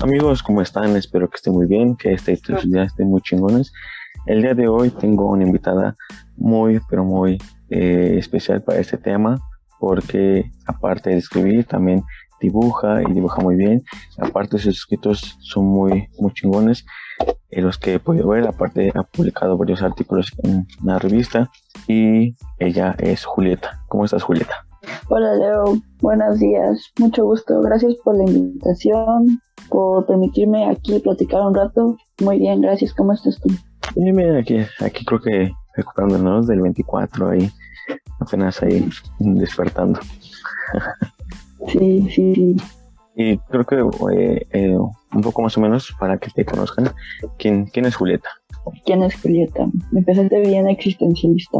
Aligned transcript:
Amigos, 0.00 0.44
¿cómo 0.44 0.62
están? 0.62 0.94
Espero 0.94 1.28
que 1.28 1.36
estén 1.36 1.54
muy 1.54 1.66
bien, 1.66 1.96
que 1.96 2.12
este 2.12 2.38
día 2.64 2.84
estén 2.84 3.10
muy 3.10 3.20
chingones. 3.20 3.72
El 4.26 4.42
día 4.42 4.54
de 4.54 4.68
hoy 4.68 4.90
tengo 4.90 5.26
una 5.26 5.42
invitada 5.42 5.96
muy, 6.36 6.80
pero 6.88 7.04
muy 7.04 7.36
eh, 7.68 8.14
especial 8.16 8.62
para 8.62 8.78
este 8.78 8.96
tema, 8.96 9.40
porque 9.80 10.52
aparte 10.66 11.10
de 11.10 11.16
escribir, 11.16 11.64
también 11.64 12.04
dibuja 12.40 13.02
y 13.02 13.12
dibuja 13.12 13.42
muy 13.42 13.56
bien. 13.56 13.82
Aparte 14.18 14.58
sus 14.58 14.76
escritos 14.76 15.36
son 15.40 15.66
muy, 15.66 16.08
muy 16.20 16.32
chingones. 16.32 16.86
En 17.50 17.64
los 17.64 17.76
que 17.76 17.94
he 17.94 17.98
podido 17.98 18.28
ver, 18.28 18.46
aparte 18.46 18.92
ha 18.94 19.02
publicado 19.02 19.56
varios 19.56 19.82
artículos 19.82 20.30
en 20.44 20.64
una 20.80 21.00
revista 21.00 21.50
y 21.88 22.36
ella 22.60 22.94
es 22.98 23.24
Julieta. 23.24 23.82
¿Cómo 23.88 24.04
estás, 24.04 24.22
Julieta? 24.22 24.67
Hola, 25.08 25.34
Leo. 25.36 25.78
Buenos 26.00 26.38
días. 26.38 26.92
Mucho 26.98 27.24
gusto. 27.24 27.60
Gracias 27.62 27.94
por 28.04 28.16
la 28.16 28.24
invitación 28.24 29.40
por 29.68 30.06
permitirme 30.06 30.68
aquí 30.68 30.98
platicar 30.98 31.42
un 31.42 31.54
rato. 31.54 31.96
Muy 32.20 32.38
bien, 32.38 32.60
gracias. 32.60 32.92
¿Cómo 32.94 33.12
estás 33.12 33.40
tú? 33.40 33.48
Bien, 33.96 34.36
aquí, 34.36 34.58
aquí 34.80 35.04
creo 35.04 35.20
que 35.20 35.50
recuperándonos 35.76 36.46
del 36.46 36.60
24 36.60 37.30
ahí, 37.30 37.50
apenas 38.20 38.62
ahí 38.62 38.88
despertando. 39.18 40.00
sí, 41.68 42.08
sí, 42.10 42.34
sí. 42.34 42.56
Y 43.16 43.38
creo 43.38 43.64
que 43.64 43.76
eh, 44.14 44.46
eh, 44.52 44.76
un 44.76 45.22
poco 45.22 45.42
más 45.42 45.56
o 45.56 45.60
menos 45.60 45.92
para 45.98 46.18
que 46.18 46.30
te 46.30 46.44
conozcan, 46.44 46.90
¿quién, 47.36 47.66
quién 47.66 47.86
es 47.86 47.96
Julieta? 47.96 48.28
¿Quién 48.84 49.02
es 49.02 49.20
Julieta? 49.20 49.66
Me 49.90 50.00
empezaste 50.00 50.40
bien 50.40 50.68
existencialista. 50.68 51.58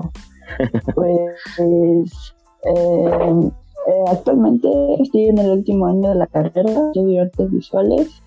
pues 0.95 2.34
eh, 2.65 3.51
eh, 3.89 4.05
actualmente 4.09 4.69
estoy 5.01 5.29
en 5.29 5.39
el 5.39 5.51
último 5.51 5.87
año 5.87 6.11
de 6.11 6.14
la 6.17 6.27
carrera, 6.27 6.70
estudio 6.89 7.23
artes 7.23 7.51
visuales 7.51 8.23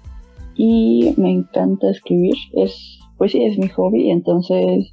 y 0.56 1.14
me 1.18 1.32
encanta 1.32 1.90
escribir. 1.90 2.36
Es, 2.54 3.00
pues 3.18 3.32
sí, 3.32 3.44
es 3.44 3.58
mi 3.58 3.68
hobby, 3.70 4.09
entonces 4.12 4.90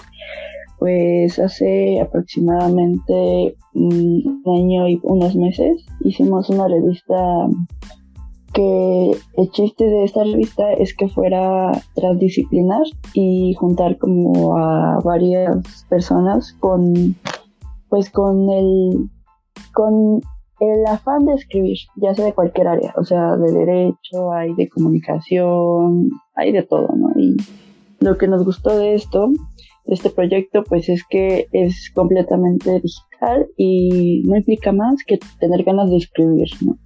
pues 0.78 1.38
hace 1.38 2.00
aproximadamente 2.00 3.56
un 3.74 4.42
año 4.46 4.88
y 4.88 5.00
unos 5.02 5.34
meses 5.34 5.84
hicimos 6.04 6.50
una 6.50 6.68
revista 6.68 7.48
que 8.52 9.10
el 9.36 9.50
chiste 9.50 9.84
de 9.84 10.04
esta 10.04 10.24
revista 10.24 10.72
es 10.72 10.94
que 10.94 11.08
fuera 11.08 11.72
transdisciplinar 11.94 12.82
y 13.12 13.54
juntar 13.54 13.98
como 13.98 14.56
a 14.56 15.00
varias 15.04 15.86
personas 15.88 16.52
con 16.60 17.16
pues 17.88 18.10
con 18.10 18.50
el 18.50 19.10
con 19.72 20.20
el 20.60 20.86
afán 20.86 21.24
de 21.24 21.34
escribir, 21.34 21.78
ya 21.96 22.14
sea 22.14 22.24
de 22.24 22.32
cualquier 22.32 22.68
área, 22.68 22.92
o 22.96 23.04
sea, 23.04 23.36
de 23.36 23.52
derecho, 23.52 24.32
hay 24.32 24.54
de 24.54 24.68
comunicación, 24.68 26.08
hay 26.34 26.52
de 26.52 26.62
todo, 26.62 26.88
¿no? 26.96 27.10
Y 27.16 27.36
lo 28.00 28.16
que 28.18 28.28
nos 28.28 28.44
gustó 28.44 28.76
de 28.76 28.94
esto, 28.94 29.28
de 29.84 29.94
este 29.94 30.10
proyecto, 30.10 30.64
pues 30.64 30.88
es 30.88 31.04
que 31.08 31.46
es 31.52 31.90
completamente 31.94 32.80
digital 32.80 33.46
y 33.56 34.22
no 34.24 34.36
implica 34.36 34.72
más 34.72 34.96
que 35.06 35.18
tener 35.38 35.62
ganas 35.62 35.90
de 35.90 35.96
escribir, 35.98 36.48
¿no? 36.60 36.76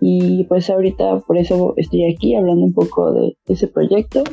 Y 0.00 0.44
pues 0.44 0.68
ahorita 0.68 1.20
por 1.20 1.38
eso 1.38 1.74
estoy 1.76 2.04
aquí 2.04 2.34
hablando 2.34 2.64
un 2.64 2.74
poco 2.74 3.12
de 3.12 3.36
ese 3.46 3.68
proyecto. 3.68 4.24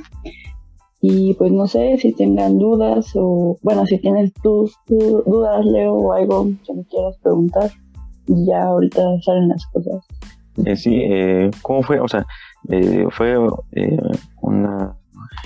Y 1.06 1.34
pues 1.34 1.52
no 1.52 1.68
sé 1.68 1.98
si 1.98 2.14
tengan 2.14 2.58
dudas 2.58 3.12
o, 3.16 3.58
bueno, 3.62 3.86
si 3.86 3.98
tienes 3.98 4.32
tus 4.42 4.74
dudas, 4.88 5.66
Leo, 5.66 5.96
o 5.96 6.14
algo 6.14 6.46
que 6.66 6.74
me 6.74 6.86
quieras 6.86 7.18
preguntar 7.22 7.70
y 8.26 8.46
ya 8.46 8.64
ahorita 8.64 9.02
salen 9.22 9.50
las 9.50 9.66
cosas. 9.66 10.08
Eh, 10.66 10.78
sí, 10.78 11.02
eh, 11.04 11.52
¿cómo 11.62 11.84
fue? 11.84 12.00
O 12.00 12.08
sea, 12.08 12.26
eh, 12.70 13.06
fue 13.12 13.36
eh, 13.74 13.98
una, 14.42 14.96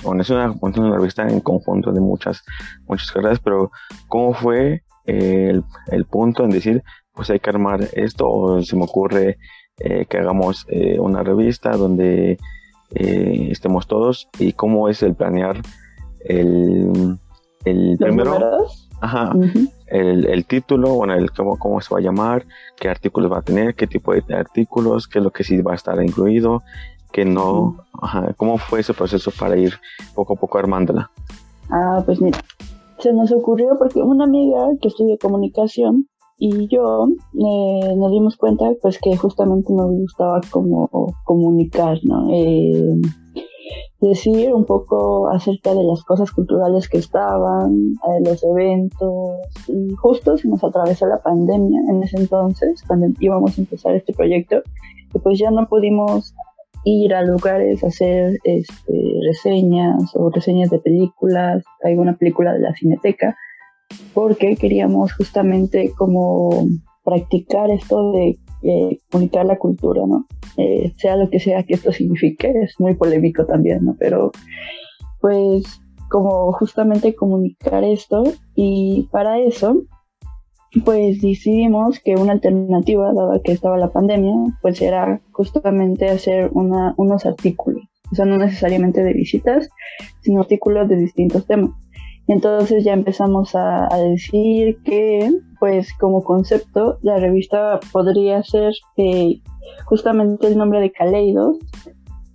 bueno, 0.04 0.22
es 0.22 0.30
una, 0.30 0.54
revista 0.96 1.26
en 1.26 1.40
conjunto 1.40 1.90
de 1.90 1.98
muchas, 2.00 2.44
muchas 2.86 3.10
carreras, 3.10 3.40
pero 3.40 3.72
¿cómo 4.06 4.34
fue 4.34 4.82
el, 5.06 5.64
el, 5.88 6.04
punto 6.04 6.44
en 6.44 6.50
decir, 6.50 6.84
pues 7.12 7.30
hay 7.30 7.40
que 7.40 7.50
armar 7.50 7.80
esto 7.94 8.28
o 8.30 8.62
se 8.62 8.76
me 8.76 8.84
ocurre 8.84 9.38
que 9.76 10.18
hagamos 10.18 10.66
una 10.98 11.22
revista 11.22 11.70
donde 11.70 12.36
estemos 12.94 13.86
todos 13.86 14.28
y 14.38 14.52
cómo 14.52 14.88
es 14.88 15.02
el 15.02 15.14
planear 15.14 15.60
el, 16.20 17.18
el 17.64 17.96
primero? 17.98 18.66
Ajá. 19.00 19.32
El, 19.86 20.44
título, 20.46 20.94
bueno, 20.94 21.14
el 21.14 21.30
cómo, 21.30 21.58
cómo 21.58 21.80
se 21.80 21.94
va 21.94 22.00
a 22.00 22.02
llamar, 22.02 22.44
qué 22.76 22.88
artículos 22.88 23.30
va 23.30 23.38
a 23.38 23.42
tener, 23.42 23.74
qué 23.74 23.86
tipo 23.86 24.12
de 24.12 24.22
artículos, 24.34 25.06
qué 25.06 25.18
es 25.18 25.24
lo 25.24 25.30
que 25.30 25.44
sí 25.44 25.60
va 25.60 25.72
a 25.72 25.76
estar 25.76 26.02
incluido, 26.02 26.62
qué 27.12 27.24
no, 27.24 27.76
ajá, 28.02 28.34
cómo 28.36 28.58
fue 28.58 28.80
ese 28.80 28.94
proceso 28.94 29.30
para 29.38 29.56
ir 29.56 29.74
poco 30.14 30.34
a 30.34 30.36
poco 30.36 30.58
armándola. 30.58 31.10
Ah, 31.70 32.02
pues 32.04 32.20
mira, 32.20 32.38
se 32.98 33.12
nos 33.12 33.30
ocurrió 33.32 33.76
porque 33.78 34.00
una 34.00 34.24
amiga 34.24 34.68
que 34.80 34.88
estudia 34.88 35.16
comunicación 35.20 36.08
y 36.38 36.68
yo 36.68 37.08
eh, 37.34 37.94
nos 37.96 38.12
dimos 38.12 38.36
cuenta 38.36 38.70
pues 38.80 38.98
que 38.98 39.16
justamente 39.16 39.72
nos 39.72 39.90
gustaba 39.90 40.40
como 40.50 40.88
comunicar, 41.24 41.98
¿no? 42.04 42.32
Eh, 42.32 42.94
decir 44.00 44.54
un 44.54 44.64
poco 44.64 45.28
acerca 45.28 45.74
de 45.74 45.82
las 45.82 46.04
cosas 46.04 46.30
culturales 46.30 46.88
que 46.88 46.98
estaban, 46.98 47.94
de 47.94 48.30
los 48.30 48.44
eventos, 48.44 49.36
y 49.66 49.92
justo 49.96 50.36
se 50.36 50.48
nos 50.48 50.62
atravesó 50.62 51.06
la 51.06 51.20
pandemia 51.20 51.80
en 51.90 52.02
ese 52.04 52.18
entonces, 52.18 52.82
cuando 52.86 53.08
íbamos 53.18 53.58
a 53.58 53.60
empezar 53.60 53.96
este 53.96 54.12
proyecto, 54.12 54.62
y 55.12 55.18
pues 55.18 55.38
ya 55.38 55.50
no 55.50 55.66
pudimos 55.68 56.32
ir 56.84 57.12
a 57.12 57.22
lugares 57.22 57.82
a 57.82 57.88
hacer 57.88 58.38
este, 58.44 58.92
reseñas 59.26 60.14
o 60.14 60.30
reseñas 60.30 60.70
de 60.70 60.78
películas, 60.78 61.64
alguna 61.82 62.16
película 62.16 62.52
de 62.52 62.60
la 62.60 62.74
cineteca, 62.74 63.36
porque 64.14 64.56
queríamos 64.56 65.12
justamente 65.12 65.92
como 65.96 66.66
practicar 67.04 67.70
esto 67.70 68.12
de 68.12 68.38
eh, 68.62 68.98
comunicar 69.10 69.46
la 69.46 69.58
cultura, 69.58 70.02
¿no? 70.06 70.26
Eh, 70.56 70.92
sea 70.96 71.16
lo 71.16 71.30
que 71.30 71.40
sea 71.40 71.62
que 71.62 71.74
esto 71.74 71.92
signifique, 71.92 72.52
es 72.62 72.74
muy 72.78 72.94
polémico 72.94 73.46
también, 73.46 73.84
¿no? 73.84 73.96
Pero 73.98 74.32
pues 75.20 75.80
como 76.10 76.52
justamente 76.52 77.14
comunicar 77.14 77.84
esto 77.84 78.24
y 78.54 79.08
para 79.12 79.38
eso 79.38 79.82
pues 80.84 81.20
decidimos 81.20 81.98
que 82.00 82.14
una 82.14 82.32
alternativa, 82.32 83.12
dada 83.14 83.40
que 83.42 83.52
estaba 83.52 83.78
la 83.78 83.90
pandemia, 83.90 84.34
pues 84.60 84.82
era 84.82 85.20
justamente 85.32 86.08
hacer 86.08 86.50
una, 86.52 86.94
unos 86.98 87.24
artículos, 87.24 87.82
o 88.12 88.14
sea, 88.14 88.26
no 88.26 88.36
necesariamente 88.36 89.02
de 89.02 89.14
visitas, 89.14 89.70
sino 90.20 90.40
artículos 90.40 90.88
de 90.88 90.96
distintos 90.96 91.46
temas. 91.46 91.70
Entonces 92.28 92.84
ya 92.84 92.92
empezamos 92.92 93.54
a, 93.54 93.88
decir 93.96 94.78
que, 94.84 95.30
pues 95.58 95.88
como 95.98 96.22
concepto, 96.22 96.98
la 97.00 97.16
revista 97.16 97.80
podría 97.90 98.42
ser 98.42 98.74
eh, 98.98 99.40
justamente 99.86 100.46
el 100.46 100.58
nombre 100.58 100.80
de 100.80 100.92
Caleidos, 100.92 101.56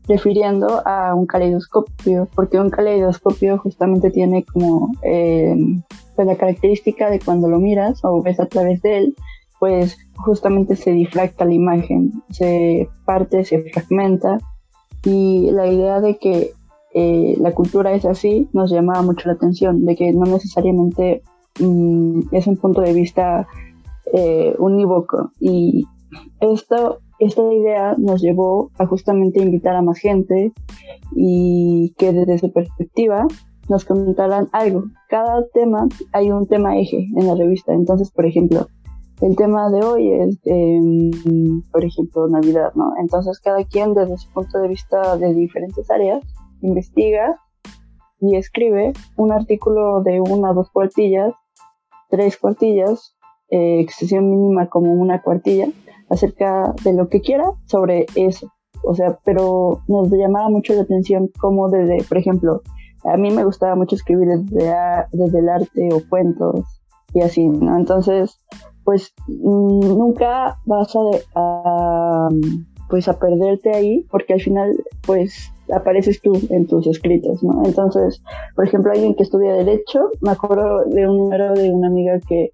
refiriendo 0.08 0.81
a 0.86 1.14
un 1.16 1.26
caleidoscopio, 1.28 2.28
porque 2.36 2.59
un 2.59 2.70
caleidoscopio 2.70 3.58
justamente 3.59 4.09
tiene 4.09 4.44
como 4.44 4.90
eh, 5.04 5.56
pues 6.16 6.28
la 6.28 6.36
característica 6.36 7.10
de 7.10 7.20
cuando 7.20 7.48
lo 7.48 7.60
miras 7.60 8.04
o 8.04 8.22
ves 8.22 8.40
a 8.40 8.48
través 8.48 8.81
de 8.81 8.98
él, 8.98 9.16
pues 9.60 9.98
justamente 10.16 10.75
se 10.75 10.92
difracta 10.92 11.46
la 11.46 11.54
imagen, 11.54 12.12
se 12.31 12.90
parte, 13.06 13.46
se 13.46 13.62
fragmenta 13.62 14.40
y 15.06 15.52
la 15.52 15.68
idea 15.68 16.02
de 16.02 16.18
que 16.18 16.52
eh, 16.94 17.36
la 17.40 17.52
cultura 17.54 17.94
es 17.94 18.06
así, 18.06 18.48
nos 18.54 18.72
llamaba 18.72 19.02
mucho 19.02 19.28
la 19.28 19.34
atención, 19.34 19.84
de 19.86 19.96
que 19.96 20.14
no 20.14 20.26
necesariamente 20.26 21.24
mm, 21.59 22.22
es 22.31 22.48
un 22.48 22.58
punto 22.58 22.81
de 22.81 22.94
vista 22.94 23.48
eh, 24.14 24.56
unívoco. 24.59 25.31
Y 25.40 25.86
esto, 26.40 27.00
esta 27.19 27.42
idea 27.54 27.95
nos 27.98 28.22
llevó 28.22 28.69
a 28.78 28.86
justamente 28.86 29.42
invitar 29.42 29.75
a 29.75 29.81
más 29.81 29.98
gente 29.98 30.51
y 31.16 31.94
que 31.98 32.13
desde 32.13 32.38
su 32.38 32.51
perspectiva 32.51 33.28
nos 33.69 33.86
comentaran 33.86 34.50
algo. 34.51 34.84
Cada 35.10 35.48
tema 35.54 35.88
hay 36.12 36.31
un 36.31 36.46
tema 36.48 36.78
eje 36.78 37.07
en 37.16 37.28
la 37.28 37.36
revista. 37.36 37.74
Entonces, 37.74 38.12
por 38.12 38.25
ejemplo, 38.25 38.68
el 39.22 39.36
tema 39.36 39.72
de 39.72 39.84
hoy 39.84 40.12
es, 40.12 40.39
em, 40.46 41.62
por 41.72 41.84
ejemplo, 41.84 42.28
Navidad, 42.28 42.74
¿no? 42.75 42.92
Entonces, 43.00 43.39
cada 43.39 43.63
quien 43.63 43.94
desde 43.94 44.18
su 44.18 44.30
punto 44.31 44.60
de 44.60 44.68
vista 44.68 45.18
de 45.18 45.34
diferentes 45.34 45.89
áreas 45.89 46.24
investiga 46.63 47.39
y 48.19 48.36
escribe 48.36 48.94
un 49.18 49.31
artículo 49.31 50.01
de 50.01 50.21
una 50.21 50.51
o 50.51 50.54
dos 50.54 50.71
cuartillas, 50.71 51.33
tres 52.10 52.38
cuartillas, 52.38 53.15
eh, 53.50 53.80
extensión 53.80 54.30
mínima 54.30 54.68
como 54.68 54.94
una 54.94 55.21
cuartilla, 55.21 55.68
acerca 56.10 56.74
de 56.83 56.94
lo 56.94 57.10
que 57.10 57.21
quiera 57.21 57.51
sobre 57.65 58.06
eso. 58.15 58.51
O 58.83 58.95
sea, 58.95 59.19
pero 59.24 59.81
nos 59.88 60.10
llamaba 60.12 60.50
mucho 60.50 60.74
la 60.74 60.81
atención 60.81 61.30
como 61.39 61.69
desde, 61.69 62.04
por 62.04 62.18
ejemplo, 62.18 62.62
a 63.04 63.18
mí 63.18 63.31
me 63.31 63.44
gustaba 63.44 63.75
mucho 63.75 63.95
escribir 63.95 64.27
desde, 64.27 64.74
desde 65.12 65.39
el 65.39 65.50
arte 65.50 65.89
o 65.94 66.01
cuentos 66.10 66.65
y 67.13 67.21
así, 67.21 67.48
¿no? 67.48 67.77
Entonces, 67.77 68.39
pues 68.83 69.13
mm, 69.27 69.98
nunca 69.98 70.60
vas 70.65 70.95
a, 71.36 72.30
pues 72.89 73.07
a 73.07 73.19
perderte 73.19 73.71
ahí, 73.74 74.06
porque 74.12 74.33
al 74.33 74.41
final 74.41 74.75
pues 75.06 75.51
apareces 75.71 76.21
tú 76.21 76.33
en 76.50 76.68
tus 76.68 76.88
escritos, 76.88 77.44
¿no? 77.44 77.63
Entonces, 77.65 78.21
por 78.56 78.65
ejemplo, 78.65 78.91
alguien 78.91 79.15
que 79.15 79.24
estudia 79.24 79.53
Derecho, 79.53 80.09
me 80.21 80.31
acuerdo 80.31 80.85
de 80.85 81.07
un 81.07 81.18
número 81.18 81.53
de 81.53 81.71
una 81.71 81.88
amiga 81.88 82.19
que 82.27 82.51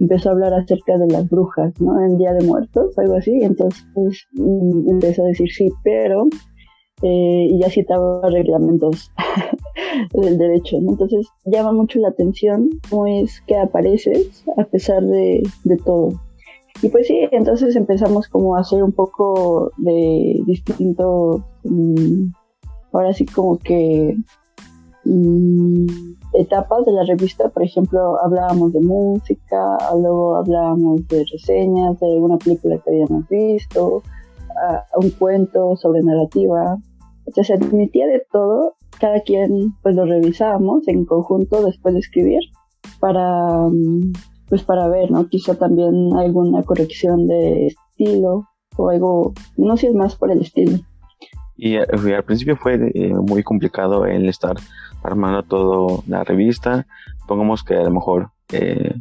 empezó 0.00 0.30
a 0.30 0.32
hablar 0.32 0.54
acerca 0.54 0.96
de 0.98 1.06
las 1.08 1.28
brujas, 1.28 1.78
¿no? 1.80 2.00
En 2.00 2.18
Día 2.18 2.32
de 2.32 2.46
Muertos, 2.46 2.98
algo 2.98 3.16
así, 3.16 3.32
entonces 3.42 3.86
pues, 3.94 4.26
empezó 4.36 5.22
a 5.22 5.26
decir 5.26 5.50
sí, 5.50 5.68
pero, 5.82 6.28
eh, 7.02 7.48
y 7.50 7.58
ya 7.60 7.68
citaba 7.68 8.22
reglamentos 8.30 9.12
del 10.12 10.38
derecho, 10.38 10.80
¿no? 10.80 10.92
Entonces, 10.92 11.28
llama 11.44 11.72
mucho 11.72 11.98
la 11.98 12.08
atención 12.08 12.70
cómo 12.88 13.06
es 13.06 13.42
que 13.42 13.56
apareces 13.56 14.44
a 14.56 14.64
pesar 14.64 15.02
de, 15.02 15.42
de 15.64 15.76
todo. 15.76 16.25
Y 16.82 16.88
pues 16.88 17.06
sí, 17.06 17.26
entonces 17.32 17.74
empezamos 17.74 18.28
como 18.28 18.56
a 18.56 18.60
hacer 18.60 18.82
un 18.82 18.92
poco 18.92 19.72
de 19.78 20.40
distintos 20.46 21.40
mm, 21.64 22.26
ahora 22.92 23.12
sí 23.12 23.24
como 23.26 23.58
que 23.58 24.16
mm, 25.04 25.86
etapas 26.34 26.84
de 26.84 26.92
la 26.92 27.04
revista, 27.04 27.48
por 27.48 27.62
ejemplo, 27.62 28.22
hablábamos 28.22 28.72
de 28.72 28.80
música, 28.80 29.78
luego 29.94 30.36
hablábamos 30.36 31.06
de 31.08 31.24
reseñas 31.32 31.98
de 32.00 32.12
alguna 32.12 32.36
película 32.38 32.78
que 32.78 32.90
habíamos 32.90 33.28
visto, 33.28 34.02
un 34.96 35.10
cuento 35.10 35.76
sobre 35.76 36.02
narrativa. 36.02 36.78
Entonces 37.26 37.46
se 37.46 37.54
admitía 37.54 38.06
de 38.06 38.24
todo, 38.30 38.74
cada 39.00 39.20
quien 39.20 39.74
pues 39.82 39.94
lo 39.94 40.06
revisábamos 40.06 40.86
en 40.88 41.04
conjunto 41.04 41.64
después 41.64 41.94
de 41.94 42.00
escribir 42.00 42.40
para 43.00 43.68
mm, 43.68 44.12
pues 44.48 44.62
para 44.62 44.88
ver, 44.88 45.10
¿no? 45.10 45.28
Quizá 45.28 45.54
también 45.54 46.14
alguna 46.16 46.62
corrección 46.62 47.26
de 47.26 47.66
estilo 47.66 48.48
o 48.76 48.90
algo, 48.90 49.32
no 49.56 49.76
sé 49.76 49.88
si 49.88 49.94
más 49.94 50.16
por 50.16 50.30
el 50.30 50.40
estilo. 50.40 50.78
Y 51.56 51.76
eh, 51.76 51.86
al 52.14 52.24
principio 52.24 52.56
fue 52.56 52.74
eh, 52.94 53.14
muy 53.14 53.42
complicado 53.42 54.04
el 54.04 54.28
estar 54.28 54.56
armando 55.02 55.42
todo 55.42 56.04
la 56.06 56.22
revista. 56.22 56.86
Pongamos 57.26 57.64
que 57.64 57.74
a 57.74 57.82
lo 57.82 57.90
mejor 57.90 58.30
eh, 58.52 58.94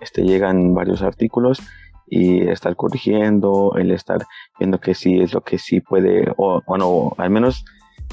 este, 0.00 0.22
llegan 0.22 0.74
varios 0.74 1.02
artículos 1.02 1.60
y 2.06 2.46
estar 2.48 2.76
corrigiendo, 2.76 3.74
el 3.76 3.90
estar 3.90 4.20
viendo 4.58 4.78
que 4.78 4.94
sí 4.94 5.20
es 5.20 5.32
lo 5.32 5.40
que 5.40 5.58
sí 5.58 5.80
puede, 5.80 6.30
o 6.36 6.60
bueno, 6.66 7.12
al 7.16 7.30
menos 7.30 7.64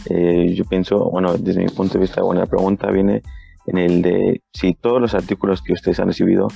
yo 0.09 0.63
pienso, 0.65 1.09
bueno, 1.11 1.37
desde 1.37 1.61
mi 1.61 1.69
punto 1.69 1.95
de 1.95 1.99
vista, 1.99 2.23
bueno, 2.23 2.39
la 2.39 2.47
pregunta 2.47 2.89
viene 2.89 3.21
en 3.67 3.77
el 3.77 4.01
de 4.01 4.41
si 4.53 4.73
todos 4.73 5.01
los 5.01 5.13
artículos 5.13 5.61
que 5.61 5.73
ustedes 5.73 5.99
han 5.99 6.07
recibido 6.07 6.47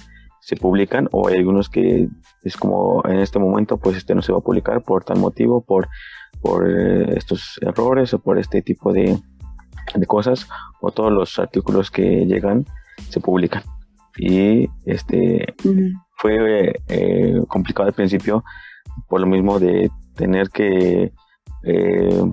se 0.42 0.56
publican 0.56 1.08
o 1.12 1.28
hay 1.28 1.38
algunos 1.38 1.70
que 1.70 2.08
es 2.44 2.56
como 2.56 3.02
en 3.06 3.20
este 3.20 3.40
momento 3.40 3.78
pues 3.78 3.98
este 3.98 4.14
no 4.14 4.22
se 4.22 4.32
va 4.32 4.40
a 4.40 4.44
publicar 4.44 4.84
por 4.84 5.04
tal 5.04 5.18
motivo, 5.18 5.62
por 5.62 5.88
por 6.42 6.70
eh, 6.70 7.18
estos 7.18 7.60
errores 7.62 8.14
o 8.14 8.20
por 8.20 8.38
este 8.38 8.62
tipo 8.62 8.94
de, 8.94 9.18
cosas 10.08 10.48
o 10.82 10.92
todos 10.92 11.12
los 11.12 11.40
artículos 11.40 11.90
que 11.90 12.26
llegan 12.26 12.66
se 13.10 13.20
publican. 13.20 13.64
Y 14.18 14.70
este 14.86 15.56
fue 16.18 16.74
eh, 16.88 17.42
complicado 17.48 17.88
al 17.88 17.94
principio 17.94 18.44
por 19.08 19.22
lo 19.22 19.28
mismo 19.28 19.60
de 19.60 19.90
tener 20.16 20.50
que 20.50 21.12
eh, 21.64 22.24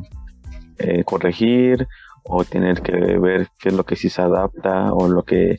corregir 1.05 1.89
o 2.25 2.45
tener 2.45 2.83
que 2.83 2.93
ver 3.19 3.49
qué 3.59 3.71
es 3.71 3.75
lo 3.75 3.85
que 3.85 3.97
sí 3.97 4.09
se 4.09 4.23
adapta 4.23 4.93
o 4.93 5.09
lo 5.09 5.25
que 5.25 5.59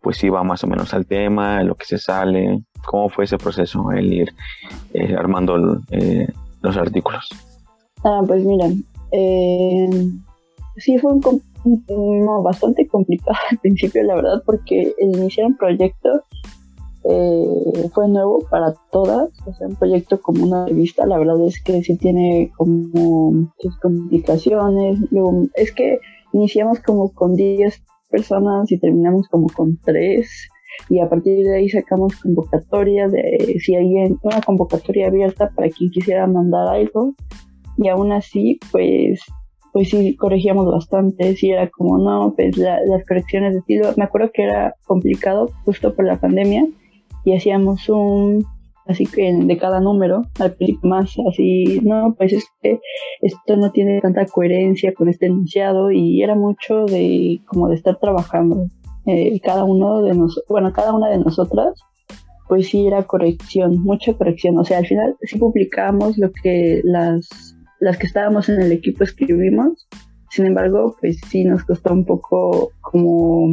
pues 0.00 0.16
sí 0.16 0.28
va 0.28 0.42
más 0.42 0.64
o 0.64 0.66
menos 0.66 0.92
al 0.92 1.06
tema, 1.06 1.62
lo 1.62 1.76
que 1.76 1.84
se 1.84 1.98
sale, 1.98 2.64
cómo 2.84 3.08
fue 3.08 3.24
ese 3.24 3.38
proceso, 3.38 3.92
el 3.92 4.12
ir 4.12 4.34
armando 5.16 5.80
los 6.62 6.76
artículos? 6.76 7.28
Ah, 8.04 8.22
pues 8.26 8.44
mira, 8.44 8.66
eh, 9.12 9.88
sí 10.76 10.98
fue 10.98 11.12
un, 11.12 12.42
bastante 12.42 12.86
complicado 12.88 13.38
al 13.50 13.58
principio, 13.58 14.02
la 14.02 14.16
verdad, 14.16 14.42
porque 14.44 14.94
el 14.98 15.16
iniciar 15.16 15.46
un 15.46 15.56
proyecto 15.56 16.24
eh, 17.04 17.88
fue 17.94 18.08
nuevo 18.08 18.40
para 18.50 18.74
todas, 18.92 19.30
o 19.46 19.54
sea, 19.54 19.68
un 19.68 19.76
proyecto 19.76 20.20
como 20.20 20.44
una 20.44 20.66
revista, 20.66 21.06
la 21.06 21.18
verdad 21.18 21.40
es 21.46 21.62
que 21.62 21.82
sí 21.82 21.96
tiene 21.96 22.50
como 22.56 23.50
sus 23.58 23.78
complicaciones, 23.78 24.98
es 25.54 25.72
que 25.72 25.98
iniciamos 26.32 26.80
como 26.80 27.12
con 27.12 27.34
10 27.34 27.82
personas 28.10 28.70
y 28.70 28.78
terminamos 28.78 29.28
como 29.28 29.46
con 29.48 29.78
3 29.82 30.28
y 30.88 31.00
a 31.00 31.08
partir 31.08 31.44
de 31.44 31.56
ahí 31.56 31.68
sacamos 31.68 32.16
convocatoria 32.16 33.08
de 33.08 33.56
si 33.60 33.74
alguien, 33.74 34.18
una 34.22 34.40
convocatoria 34.40 35.08
abierta 35.08 35.50
para 35.54 35.70
quien 35.70 35.90
quisiera 35.90 36.26
mandar 36.26 36.68
algo 36.68 37.14
y 37.78 37.88
aún 37.88 38.12
así 38.12 38.58
pues 38.70 39.20
pues 39.72 39.88
sí 39.88 40.16
corregíamos 40.16 40.66
bastante, 40.66 41.36
sí 41.36 41.50
era 41.50 41.68
como 41.70 41.96
no, 41.98 42.34
pues 42.36 42.56
las 42.56 43.06
correcciones 43.06 43.52
de 43.52 43.60
estilo, 43.60 43.92
me 43.96 44.04
acuerdo 44.04 44.30
que 44.34 44.42
era 44.42 44.74
complicado 44.84 45.48
justo 45.64 45.94
por 45.94 46.04
la 46.04 46.20
pandemia 46.20 46.66
y 47.24 47.36
hacíamos 47.36 47.88
un 47.88 48.44
así 48.86 49.06
que 49.06 49.32
de 49.32 49.56
cada 49.56 49.80
número, 49.80 50.22
al 50.40 50.54
principio 50.54 50.90
más 50.90 51.14
así, 51.30 51.80
no, 51.82 52.14
pues 52.18 52.32
es 52.32 52.44
que 52.60 52.80
esto 53.20 53.56
no 53.56 53.70
tiene 53.70 54.00
tanta 54.00 54.26
coherencia 54.26 54.92
con 54.94 55.08
este 55.08 55.26
enunciado 55.26 55.92
y 55.92 56.22
era 56.22 56.34
mucho 56.34 56.86
de 56.86 57.40
como 57.46 57.68
de 57.68 57.76
estar 57.76 57.98
trabajando 58.00 58.66
eh, 59.06 59.40
cada 59.40 59.64
uno 59.64 60.02
de 60.02 60.14
nosotros, 60.14 60.44
bueno, 60.48 60.72
cada 60.72 60.92
una 60.92 61.08
de 61.08 61.18
nosotras, 61.18 61.74
pues 62.48 62.68
sí 62.68 62.86
era 62.86 63.04
corrección, 63.04 63.80
mucha 63.82 64.12
corrección. 64.14 64.58
O 64.58 64.64
sea, 64.64 64.78
al 64.78 64.86
final 64.86 65.16
sí 65.22 65.38
publicamos 65.38 66.18
lo 66.18 66.32
que 66.32 66.80
las, 66.84 67.56
las 67.78 67.96
que 67.96 68.06
estábamos 68.06 68.48
en 68.48 68.60
el 68.60 68.72
equipo 68.72 69.04
escribimos. 69.04 69.88
Sin 70.30 70.46
embargo, 70.46 70.96
pues 71.00 71.18
sí 71.28 71.44
nos 71.44 71.64
costó 71.64 71.92
un 71.92 72.04
poco 72.04 72.72
como 72.80 73.48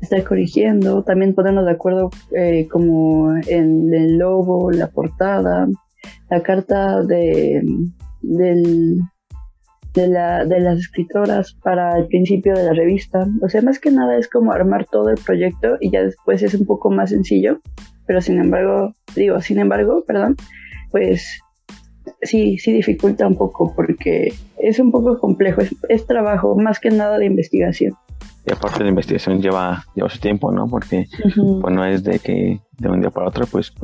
estar 0.00 0.22
corrigiendo, 0.24 1.02
también 1.02 1.34
ponernos 1.34 1.64
de 1.64 1.72
acuerdo 1.72 2.10
eh, 2.36 2.68
como 2.70 3.34
en 3.36 3.92
el 3.92 4.18
logo, 4.18 4.70
la 4.70 4.88
portada, 4.88 5.68
la 6.30 6.42
carta 6.42 7.02
de, 7.02 7.62
del, 8.22 9.00
de, 9.94 10.08
la, 10.08 10.44
de 10.44 10.60
las 10.60 10.78
escritoras 10.78 11.54
para 11.62 11.98
el 11.98 12.06
principio 12.06 12.54
de 12.54 12.64
la 12.64 12.72
revista. 12.72 13.26
O 13.42 13.48
sea, 13.48 13.62
más 13.62 13.78
que 13.78 13.90
nada 13.90 14.16
es 14.16 14.28
como 14.28 14.52
armar 14.52 14.86
todo 14.86 15.10
el 15.10 15.18
proyecto 15.18 15.76
y 15.80 15.90
ya 15.90 16.02
después 16.02 16.42
es 16.42 16.54
un 16.54 16.66
poco 16.66 16.90
más 16.90 17.10
sencillo, 17.10 17.60
pero 18.06 18.20
sin 18.20 18.38
embargo, 18.40 18.92
digo, 19.14 19.40
sin 19.40 19.58
embargo, 19.58 20.04
perdón, 20.06 20.36
pues 20.90 21.40
sí, 22.22 22.58
sí 22.58 22.72
dificulta 22.72 23.26
un 23.26 23.36
poco 23.36 23.74
porque 23.74 24.32
es 24.58 24.78
un 24.78 24.90
poco 24.90 25.18
complejo, 25.18 25.62
es, 25.88 26.06
trabajo 26.06 26.56
más 26.56 26.80
que 26.80 26.90
nada 26.90 27.18
de 27.18 27.26
investigación. 27.26 27.94
Y 28.48 28.52
aparte 28.52 28.82
la 28.82 28.88
investigación 28.88 29.42
lleva, 29.42 29.84
lleva 29.94 30.08
su 30.08 30.18
tiempo, 30.20 30.50
¿no? 30.50 30.66
Porque 30.68 31.06
pues 31.34 31.74
no 31.74 31.84
es 31.84 32.02
de 32.02 32.18
que 32.18 32.60
de 32.78 32.88
un 32.88 33.00
día 33.00 33.10
para 33.10 33.28
otro, 33.28 33.46
pues... 33.46 33.74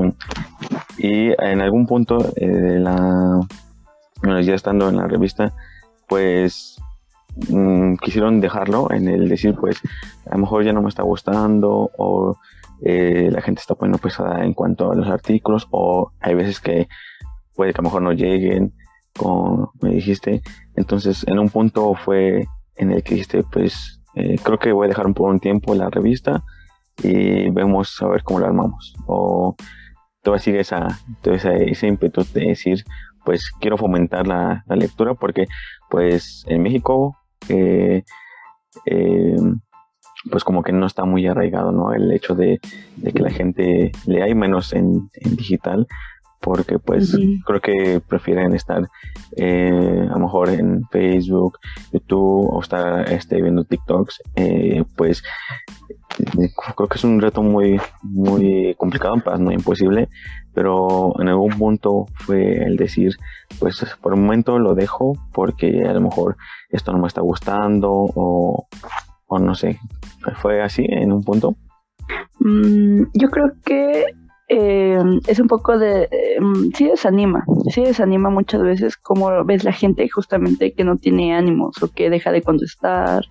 Y 0.97 1.33
en 1.42 1.61
algún 1.61 1.87
punto 1.87 2.33
eh, 2.37 2.47
de 2.47 2.80
la... 2.80 3.40
Bueno, 4.23 4.40
ya 4.40 4.54
estando 4.54 4.88
en 4.88 4.97
la 4.97 5.06
revista, 5.06 5.52
pues 6.09 6.80
mm, 7.50 7.97
quisieron 7.97 8.40
dejarlo 8.40 8.90
en 8.90 9.09
el 9.09 9.28
decir, 9.28 9.54
pues 9.54 9.83
a 10.30 10.37
lo 10.37 10.38
mejor 10.38 10.64
ya 10.64 10.73
no 10.73 10.80
me 10.80 10.88
está 10.88 11.02
gustando 11.02 11.90
o 11.99 12.38
eh, 12.83 13.28
la 13.30 13.42
gente 13.42 13.61
está 13.61 13.75
poniendo 13.75 13.99
pesada 13.99 14.47
en 14.47 14.54
cuanto 14.54 14.90
a 14.90 14.94
los 14.94 15.09
artículos 15.09 15.68
o 15.73 16.12
hay 16.21 16.35
veces 16.35 16.61
que 16.61 16.88
puede 17.54 17.75
que 17.75 17.80
a 17.80 17.83
lo 17.83 17.88
mejor 17.88 18.00
no 18.00 18.12
lleguen, 18.12 18.73
como 19.14 19.73
me 19.83 19.90
dijiste. 19.90 20.40
Entonces, 20.75 21.23
en 21.28 21.38
un 21.38 21.50
punto 21.50 21.94
fue 21.94 22.47
en 22.76 22.92
el 22.92 23.02
que 23.02 23.14
dijiste, 23.14 23.42
pues 23.42 24.00
eh, 24.16 24.37
creo 24.42 24.59
que 24.59 24.73
voy 24.73 24.87
a 24.87 24.88
dejar 24.88 25.12
por 25.12 25.30
un 25.30 25.40
tiempo 25.40 25.75
la 25.75 25.90
revista 25.90 26.42
y 27.02 27.50
vemos 27.50 28.00
a 28.02 28.09
ver 28.09 28.23
cómo 28.23 28.40
la 28.40 28.47
armamos. 28.47 28.94
O 29.06 29.56
todavía 30.23 30.42
sigue 30.42 30.61
esa, 30.61 31.00
ese, 31.25 31.71
ese 31.71 31.87
ímpetu 31.87 32.25
de 32.33 32.47
decir, 32.47 32.85
pues 33.25 33.50
quiero 33.61 33.76
fomentar 33.76 34.26
la, 34.26 34.64
lectura 34.68 35.14
porque 35.14 35.47
pues 35.90 36.44
en 36.49 36.62
México 36.62 37.16
eh, 37.49 38.04
eh, 38.87 39.37
pues 40.30 40.44
como 40.44 40.62
que 40.62 40.73
no 40.73 40.87
está 40.87 41.04
muy 41.04 41.26
arraigado 41.26 41.73
no 41.73 41.92
el 41.92 42.11
hecho 42.12 42.35
de, 42.35 42.61
que 43.02 43.23
la 43.23 43.30
gente 43.30 43.92
lea 44.06 44.28
y 44.28 44.35
menos 44.35 44.73
en, 44.73 45.09
digital 45.25 45.87
porque 46.44 46.78
pues 46.78 47.16
creo 47.46 47.60
que 47.60 48.00
prefieren 48.06 48.54
estar 48.54 48.86
eh, 49.36 50.06
a 50.10 50.12
lo 50.12 50.20
mejor 50.20 50.50
en 50.50 50.84
Facebook, 50.90 51.58
YouTube 51.90 52.48
o 52.52 52.60
estar 52.60 53.10
este, 53.10 53.40
viendo 53.40 53.64
TikToks, 53.64 54.22
pues 54.96 55.22
creo 56.76 56.88
que 56.88 56.98
es 56.98 57.04
un 57.04 57.20
reto 57.20 57.42
muy 57.42 57.80
muy 58.02 58.74
complicado, 58.76 59.16
no 59.38 59.50
imposible, 59.50 60.08
pero 60.52 61.18
en 61.20 61.28
algún 61.28 61.58
punto 61.58 62.06
fue 62.14 62.64
el 62.64 62.76
decir, 62.76 63.16
pues 63.58 63.84
por 64.00 64.14
un 64.14 64.22
momento 64.22 64.58
lo 64.58 64.74
dejo 64.74 65.14
porque 65.32 65.82
a 65.84 65.92
lo 65.92 66.00
mejor 66.00 66.36
esto 66.70 66.92
no 66.92 66.98
me 66.98 67.08
está 67.08 67.20
gustando 67.20 67.90
o, 67.92 68.66
no 69.40 69.54
sé, 69.54 69.80
fue 70.36 70.62
así 70.62 70.86
en 70.88 71.12
un 71.12 71.24
punto. 71.24 71.56
Mm, 72.38 73.04
yo 73.14 73.30
creo 73.30 73.52
que 73.64 74.04
eh, 74.48 74.98
es 75.26 75.40
un 75.40 75.48
poco 75.48 75.78
de, 75.78 76.08
mm, 76.40 76.74
sí 76.74 76.86
desanima, 76.86 77.44
sí 77.70 77.82
desanima 77.82 78.28
muchas 78.28 78.62
veces 78.62 78.96
como 78.96 79.44
ves 79.44 79.64
la 79.64 79.72
gente 79.72 80.06
justamente 80.08 80.74
que 80.74 80.84
no 80.84 80.96
tiene 80.96 81.34
ánimos 81.34 81.82
o 81.82 81.90
que 81.90 82.10
deja 82.10 82.30
de 82.30 82.42
contestar. 82.42 83.24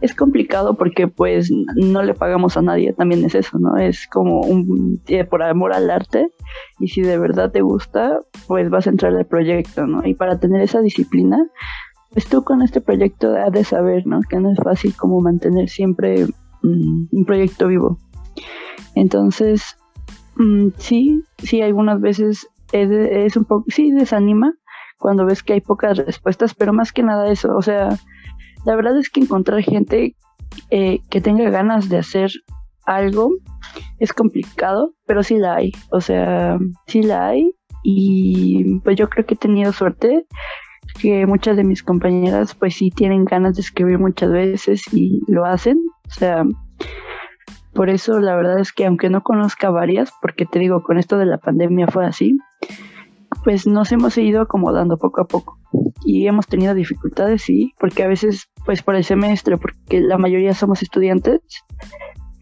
Es 0.00 0.14
complicado 0.14 0.76
porque 0.76 1.08
pues 1.08 1.50
no 1.74 2.02
le 2.02 2.14
pagamos 2.14 2.56
a 2.56 2.62
nadie, 2.62 2.92
también 2.92 3.24
es 3.24 3.34
eso, 3.34 3.58
¿no? 3.58 3.76
Es 3.76 4.06
como 4.06 4.40
un 4.42 5.00
eh, 5.08 5.24
por 5.24 5.42
amor 5.42 5.72
al 5.72 5.90
arte 5.90 6.28
y 6.78 6.88
si 6.88 7.02
de 7.02 7.18
verdad 7.18 7.50
te 7.50 7.62
gusta, 7.62 8.20
pues 8.46 8.70
vas 8.70 8.86
a 8.86 8.90
entrar 8.90 9.14
al 9.14 9.26
proyecto, 9.26 9.86
¿no? 9.86 10.06
Y 10.06 10.14
para 10.14 10.38
tener 10.38 10.60
esa 10.62 10.80
disciplina, 10.80 11.38
pues 12.12 12.26
tú 12.28 12.44
con 12.44 12.62
este 12.62 12.80
proyecto 12.80 13.36
has 13.36 13.52
de 13.52 13.64
saber, 13.64 14.06
¿no? 14.06 14.20
Que 14.28 14.38
no 14.38 14.52
es 14.52 14.58
fácil 14.58 14.94
como 14.96 15.20
mantener 15.20 15.68
siempre 15.68 16.26
mm, 16.62 17.06
un 17.10 17.24
proyecto 17.26 17.66
vivo. 17.66 17.98
Entonces, 18.94 19.77
Mm, 20.38 20.68
sí, 20.78 21.22
sí, 21.38 21.60
algunas 21.60 22.00
veces 22.00 22.48
es, 22.72 23.36
un 23.36 23.44
poco, 23.44 23.64
sí, 23.68 23.90
desanima 23.90 24.54
cuando 24.98 25.26
ves 25.26 25.42
que 25.42 25.54
hay 25.54 25.60
pocas 25.60 25.98
respuestas, 25.98 26.54
pero 26.54 26.72
más 26.72 26.92
que 26.92 27.02
nada 27.02 27.30
eso, 27.30 27.54
o 27.56 27.62
sea, 27.62 27.88
la 28.64 28.76
verdad 28.76 28.98
es 28.98 29.10
que 29.10 29.20
encontrar 29.20 29.62
gente 29.62 30.16
eh, 30.70 31.00
que 31.10 31.20
tenga 31.20 31.50
ganas 31.50 31.88
de 31.88 31.98
hacer 31.98 32.30
algo 32.84 33.30
es 33.98 34.12
complicado, 34.12 34.94
pero 35.06 35.22
sí 35.22 35.38
la 35.38 35.56
hay, 35.56 35.72
o 35.90 36.00
sea, 36.00 36.58
sí 36.86 37.02
la 37.02 37.28
hay 37.28 37.52
y 37.82 38.78
pues 38.80 38.96
yo 38.96 39.08
creo 39.08 39.26
que 39.26 39.34
he 39.34 39.38
tenido 39.38 39.72
suerte 39.72 40.26
que 41.00 41.26
muchas 41.26 41.56
de 41.56 41.64
mis 41.64 41.82
compañeras 41.82 42.54
pues 42.54 42.76
sí 42.76 42.90
tienen 42.90 43.24
ganas 43.24 43.54
de 43.54 43.62
escribir 43.62 43.98
muchas 43.98 44.30
veces 44.30 44.82
y 44.92 45.20
lo 45.26 45.44
hacen, 45.44 45.78
o 46.06 46.10
sea, 46.10 46.44
por 47.78 47.90
eso 47.90 48.18
la 48.18 48.34
verdad 48.34 48.58
es 48.58 48.72
que 48.72 48.86
aunque 48.86 49.08
no 49.08 49.22
conozca 49.22 49.70
varias, 49.70 50.12
porque 50.20 50.44
te 50.44 50.58
digo, 50.58 50.82
con 50.82 50.98
esto 50.98 51.16
de 51.16 51.26
la 51.26 51.38
pandemia 51.38 51.86
fue 51.86 52.04
así, 52.04 52.36
pues 53.44 53.68
nos 53.68 53.92
hemos 53.92 54.18
ido 54.18 54.40
acomodando 54.40 54.96
poco 54.96 55.20
a 55.20 55.28
poco 55.28 55.60
y 56.04 56.26
hemos 56.26 56.48
tenido 56.48 56.74
dificultades, 56.74 57.42
sí, 57.42 57.72
porque 57.78 58.02
a 58.02 58.08
veces, 58.08 58.50
pues 58.66 58.82
por 58.82 58.96
el 58.96 59.04
semestre, 59.04 59.58
porque 59.58 60.00
la 60.00 60.18
mayoría 60.18 60.54
somos 60.54 60.82
estudiantes, 60.82 61.40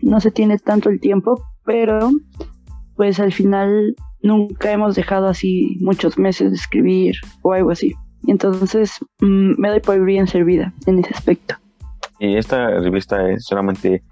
no 0.00 0.20
se 0.20 0.30
tiene 0.30 0.56
tanto 0.56 0.88
el 0.88 1.00
tiempo, 1.00 1.44
pero 1.66 2.12
pues 2.96 3.20
al 3.20 3.34
final 3.34 3.94
nunca 4.22 4.72
hemos 4.72 4.94
dejado 4.94 5.26
así 5.26 5.76
muchos 5.82 6.16
meses 6.16 6.50
de 6.50 6.56
escribir 6.56 7.14
o 7.42 7.52
algo 7.52 7.72
así. 7.72 7.92
Y 8.22 8.30
entonces 8.30 8.90
mm, 9.20 9.60
me 9.60 9.68
doy 9.68 9.80
por 9.80 10.02
bien 10.02 10.28
servida 10.28 10.72
en 10.86 11.00
ese 11.00 11.12
aspecto. 11.12 11.56
Y 12.20 12.38
esta 12.38 12.70
revista 12.80 13.30
es 13.30 13.44
solamente 13.44 14.02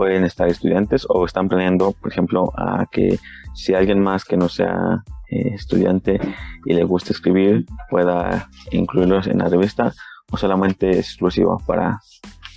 pueden 0.00 0.24
estar 0.24 0.48
estudiantes 0.48 1.06
o 1.10 1.26
están 1.26 1.46
planeando, 1.46 1.92
por 1.92 2.10
ejemplo, 2.10 2.54
a 2.56 2.86
que 2.90 3.18
si 3.54 3.74
alguien 3.74 4.00
más 4.00 4.24
que 4.24 4.38
no 4.38 4.48
sea 4.48 5.04
eh, 5.28 5.50
estudiante 5.52 6.18
y 6.64 6.72
le 6.72 6.84
gusta 6.84 7.12
escribir 7.12 7.66
pueda 7.90 8.48
incluirlos 8.70 9.26
en 9.26 9.40
la 9.40 9.48
revista 9.50 9.92
o 10.32 10.38
solamente 10.38 10.88
es 10.88 11.00
exclusiva 11.00 11.58
para, 11.66 12.00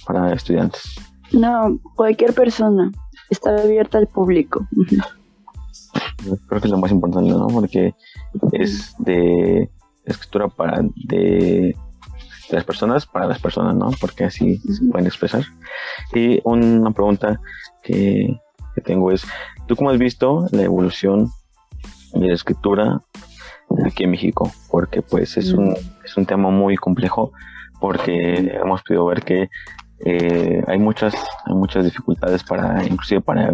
para 0.08 0.32
estudiantes. 0.34 0.96
No, 1.34 1.78
cualquier 1.96 2.34
persona 2.34 2.94
está 3.30 3.50
abierta 3.58 3.98
al 3.98 4.08
público. 4.08 4.66
Creo 6.48 6.62
que 6.62 6.68
es 6.68 6.72
lo 6.72 6.78
más 6.78 6.92
importante, 6.92 7.30
¿no? 7.30 7.48
Porque 7.48 7.94
es 8.54 8.96
de 9.00 9.70
escritura 10.06 10.48
para 10.48 10.82
de 11.10 11.76
las 12.54 12.64
personas 12.64 13.06
para 13.06 13.28
las 13.28 13.40
personas, 13.40 13.76
¿no? 13.76 13.92
Porque 14.00 14.26
así 14.26 14.58
se 14.58 14.86
pueden 14.86 15.08
expresar. 15.08 15.44
Y 16.14 16.42
una 16.44 16.92
pregunta 16.92 17.40
que, 17.82 18.40
tengo 18.84 19.12
es, 19.12 19.26
¿tú 19.68 19.76
cómo 19.76 19.92
has 19.92 20.00
visto 20.00 20.48
la 20.52 20.64
evolución 20.64 21.30
de 22.14 22.28
la 22.28 22.34
escritura 22.34 23.02
aquí 23.86 24.04
en 24.04 24.12
México? 24.12 24.52
Porque 24.70 25.02
pues 25.02 25.38
es, 25.38 25.54
un, 25.54 25.76
es 26.04 26.18
un 26.18 26.26
tema 26.26 26.50
muy 26.50 26.76
complejo 26.76 27.32
porque 27.80 28.36
hemos 28.36 28.82
podido 28.84 29.06
ver 29.06 29.22
que 29.24 29.50
eh, 30.06 30.64
hay 30.68 30.80
muchas 30.80 31.14
hay 31.46 31.54
muchas 31.54 31.86
dificultades 31.86 32.44
para 32.44 32.84
inclusive 32.84 33.22
para 33.22 33.54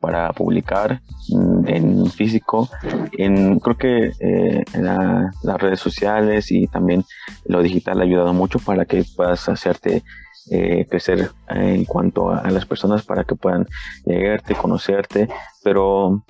para 0.00 0.32
publicar 0.32 1.00
mm, 1.28 1.68
en 1.68 2.06
físico. 2.06 2.68
En, 3.12 3.60
creo 3.60 3.76
que 3.76 4.12
eh, 4.18 4.64
las 4.72 5.60
redes 5.60 5.80
sociales 5.80 6.50
y 6.50 6.66
también 6.66 7.04
lo 7.44 7.62
digital 7.62 8.00
ha 8.00 8.04
ayudado 8.04 8.32
mucho 8.32 8.58
para 8.58 8.84
que 8.86 9.04
puedas 9.16 9.48
hacerte 9.48 10.02
eh, 10.50 10.86
crecer 10.88 11.30
en 11.48 11.84
cuanto 11.84 12.30
a, 12.30 12.50
las 12.50 12.66
personas 12.66 13.04
para 13.04 13.24
que 13.24 13.36
puedan 13.36 13.66
llegarte, 14.04 14.54
conocerte. 14.54 15.28
Pero 15.62 16.24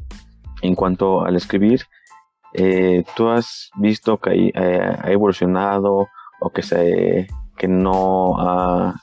en 0.63 0.75
cuanto 0.75 1.25
al 1.25 1.37
escribir, 1.37 1.83
eh, 2.55 3.05
¿tú 3.15 3.29
has 3.29 3.71
visto 3.77 4.19
que 4.19 4.53
ha 4.55 5.11
evolucionado 5.11 6.09
o 6.41 6.51
que, 6.51 6.63
se, 6.63 7.29
que 7.57 7.69
no 7.69 8.35
ha 8.39 8.95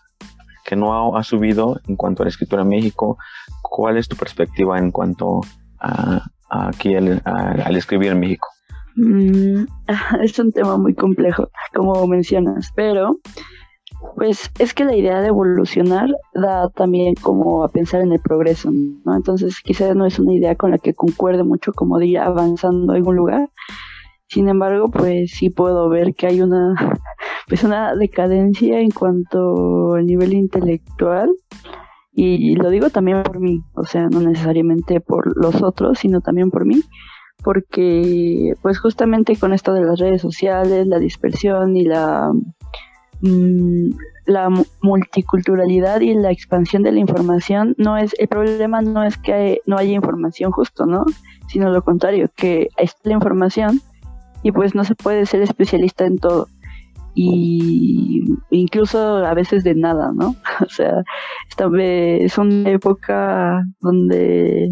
que 0.68 0.76
no 0.76 1.16
ha, 1.16 1.24
subido 1.24 1.80
en 1.88 1.96
cuanto 1.96 2.22
a 2.22 2.26
la 2.26 2.30
escritura 2.30 2.64
en 2.64 2.68
México. 2.68 3.18
¿Cuál 3.62 3.98
es 3.98 4.10
tu 4.10 4.18
perspectiva 4.18 4.78
en 4.78 4.92
cuanto 4.92 5.40
a, 5.80 6.22
aquí 6.50 6.94
al, 6.94 7.22
escribir 7.76 8.12
en 8.12 8.20
México? 8.20 8.50
Mm, 8.98 9.64
es 10.22 10.38
un 10.38 10.52
tema 10.52 10.78
muy 10.78 10.94
complejo, 10.94 11.50
como 11.74 12.06
mencionas, 12.06 12.74
pero 12.76 13.16
pues 14.18 14.52
es 14.60 14.74
que 14.74 14.84
la 14.84 14.96
idea 14.96 15.22
de 15.22 15.30
evolucionar 15.30 16.10
da 16.34 16.70
también 16.70 17.16
como 17.16 17.64
a 17.64 17.70
pensar 17.70 18.02
en 18.02 18.12
el 18.12 18.20
progreso, 18.20 18.70
¿no? 18.70 19.16
Entonces 19.16 19.62
quizás 19.64 19.96
no 19.96 20.06
es 20.06 20.20
una 20.20 20.34
idea 20.34 20.56
con 20.56 20.72
la 20.72 20.80
que 20.80 20.94
concuerde 20.94 21.44
mucho 21.44 21.72
como 21.72 21.98
de 21.98 22.08
ir 22.08 22.20
avanzando 22.20 22.94
en 22.94 23.08
un 23.08 23.16
lugar. 23.16 23.50
Sin 24.28 24.50
embargo, 24.50 24.90
pues 24.92 25.32
sí 25.32 25.50
puedo 25.50 25.88
ver 25.88 26.14
que 26.14 26.28
hay 26.28 26.42
una 26.42 26.76
pues 27.48 27.64
una 27.64 27.96
decadencia 27.96 28.80
en 28.80 28.92
cuanto 28.92 29.94
al 29.96 30.06
nivel 30.06 30.34
intelectual 30.34 31.32
y 32.20 32.56
lo 32.56 32.72
digo 32.72 32.90
también 32.90 33.22
por 33.22 33.40
mí, 33.40 33.62
o 33.76 33.86
sea, 33.86 34.08
no 34.10 34.22
necesariamente 34.22 35.00
por 35.00 35.38
los 35.40 35.62
otros, 35.62 36.00
sino 36.00 36.20
también 36.20 36.50
por 36.50 36.66
mí, 36.66 36.82
porque 37.44 38.54
pues 38.64 38.80
justamente 38.80 39.36
con 39.36 39.54
esto 39.54 39.72
de 39.76 39.84
las 39.84 40.00
redes 40.00 40.24
sociales, 40.24 40.88
la 40.88 40.98
dispersión 40.98 41.78
y 41.78 41.86
la 41.86 42.32
mm, 43.22 43.92
la 44.26 44.50
multiculturalidad 44.82 46.02
y 46.02 46.16
la 46.16 46.32
expansión 46.32 46.84
de 46.84 46.92
la 46.92 47.00
información 47.00 47.76
no 47.78 47.98
es 47.98 48.14
el 48.20 48.28
problema 48.28 48.82
no 48.82 49.04
es 49.04 49.18
que 49.18 49.62
no 49.66 49.78
haya 49.78 49.94
información 49.94 50.52
justo, 50.52 50.86
¿no? 50.86 51.06
Sino 51.48 51.70
lo 51.70 51.84
contrario, 51.84 52.30
que 52.36 52.70
está 52.78 53.00
la 53.04 53.14
información 53.14 53.80
y 54.44 54.52
pues 54.52 54.76
no 54.76 54.84
se 54.84 54.96
puede 54.96 55.26
ser 55.26 55.42
especialista 55.44 56.06
en 56.06 56.18
todo 56.18 56.48
y 57.18 58.24
incluso 58.52 59.18
a 59.18 59.34
veces 59.34 59.64
de 59.64 59.76
nada, 59.76 60.12
¿no? 60.14 60.36
O 60.66 60.70
sea, 60.70 61.04
esta 61.50 61.70
es 61.80 62.38
una 62.38 62.70
época 62.70 63.64
donde 63.82 64.70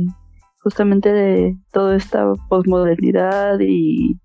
justamente 0.61 1.11
de 1.11 1.57
toda 1.71 1.95
esta 1.95 2.33
posmodernidad 2.49 3.59
y 3.59 4.19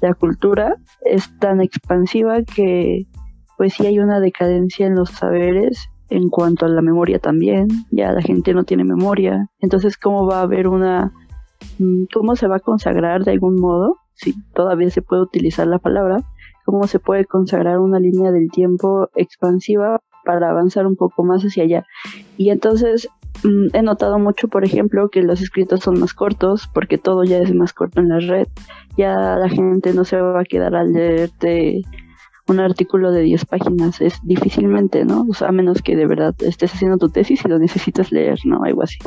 la 0.00 0.14
cultura 0.14 0.76
es 1.04 1.36
tan 1.38 1.60
expansiva 1.60 2.42
que 2.42 3.06
pues 3.58 3.74
sí 3.74 3.86
hay 3.86 3.98
una 3.98 4.20
decadencia 4.20 4.86
en 4.86 4.94
los 4.94 5.10
saberes 5.10 5.90
en 6.08 6.28
cuanto 6.28 6.66
a 6.66 6.68
la 6.68 6.82
memoria 6.82 7.18
también, 7.18 7.68
ya 7.90 8.12
la 8.12 8.22
gente 8.22 8.52
no 8.52 8.64
tiene 8.64 8.84
memoria, 8.84 9.48
entonces 9.60 9.96
cómo 9.96 10.26
va 10.26 10.38
a 10.38 10.42
haber 10.42 10.66
una, 10.66 11.12
mm, 11.78 12.04
cómo 12.12 12.34
se 12.36 12.48
va 12.48 12.56
a 12.56 12.60
consagrar 12.60 13.24
de 13.24 13.30
algún 13.30 13.60
modo, 13.60 13.96
si 14.14 14.34
todavía 14.54 14.90
se 14.90 15.02
puede 15.02 15.22
utilizar 15.22 15.66
la 15.66 15.78
palabra, 15.78 16.18
cómo 16.70 16.86
se 16.86 17.00
puede 17.00 17.24
consagrar 17.24 17.80
una 17.80 17.98
línea 17.98 18.30
del 18.30 18.50
tiempo 18.50 19.10
expansiva 19.16 20.00
para 20.24 20.50
avanzar 20.50 20.86
un 20.86 20.94
poco 20.94 21.24
más 21.24 21.42
hacia 21.42 21.64
allá. 21.64 21.84
Y 22.36 22.50
entonces 22.50 23.08
mm, 23.42 23.74
he 23.74 23.82
notado 23.82 24.18
mucho, 24.18 24.46
por 24.48 24.64
ejemplo, 24.64 25.08
que 25.08 25.22
los 25.22 25.40
escritos 25.40 25.80
son 25.80 25.98
más 25.98 26.14
cortos, 26.14 26.68
porque 26.72 26.96
todo 26.96 27.24
ya 27.24 27.38
es 27.38 27.52
más 27.54 27.72
corto 27.72 28.00
en 28.00 28.08
la 28.08 28.20
red. 28.20 28.46
Ya 28.96 29.36
la 29.36 29.48
gente 29.48 29.92
no 29.94 30.04
se 30.04 30.20
va 30.20 30.40
a 30.40 30.44
quedar 30.44 30.76
al 30.76 30.92
leerte 30.92 31.82
un 32.50 32.60
artículo 32.60 33.12
de 33.12 33.22
10 33.22 33.44
páginas, 33.46 34.00
es 34.00 34.18
difícilmente, 34.24 35.04
¿no? 35.04 35.24
O 35.30 35.34
sea, 35.34 35.48
a 35.48 35.52
menos 35.52 35.82
que 35.82 35.94
de 35.94 36.06
verdad 36.06 36.34
estés 36.40 36.74
haciendo 36.74 36.98
tu 36.98 37.08
tesis 37.08 37.44
y 37.44 37.48
lo 37.48 37.58
necesitas 37.58 38.10
leer, 38.10 38.38
¿no? 38.44 38.64
Algo 38.64 38.82
así. 38.82 38.98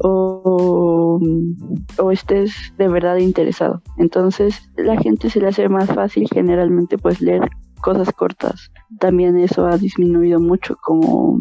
O, 0.00 1.20
o 1.98 2.10
estés 2.12 2.72
de 2.78 2.88
verdad 2.88 3.16
interesado. 3.16 3.82
Entonces, 3.96 4.70
la 4.76 4.96
gente 4.96 5.28
se 5.28 5.40
le 5.40 5.48
hace 5.48 5.68
más 5.68 5.92
fácil 5.92 6.28
generalmente 6.32 6.98
pues 6.98 7.20
leer 7.20 7.48
cosas 7.80 8.12
cortas. 8.12 8.70
También 9.00 9.36
eso 9.38 9.66
ha 9.66 9.76
disminuido 9.76 10.38
mucho 10.38 10.76
como 10.80 11.38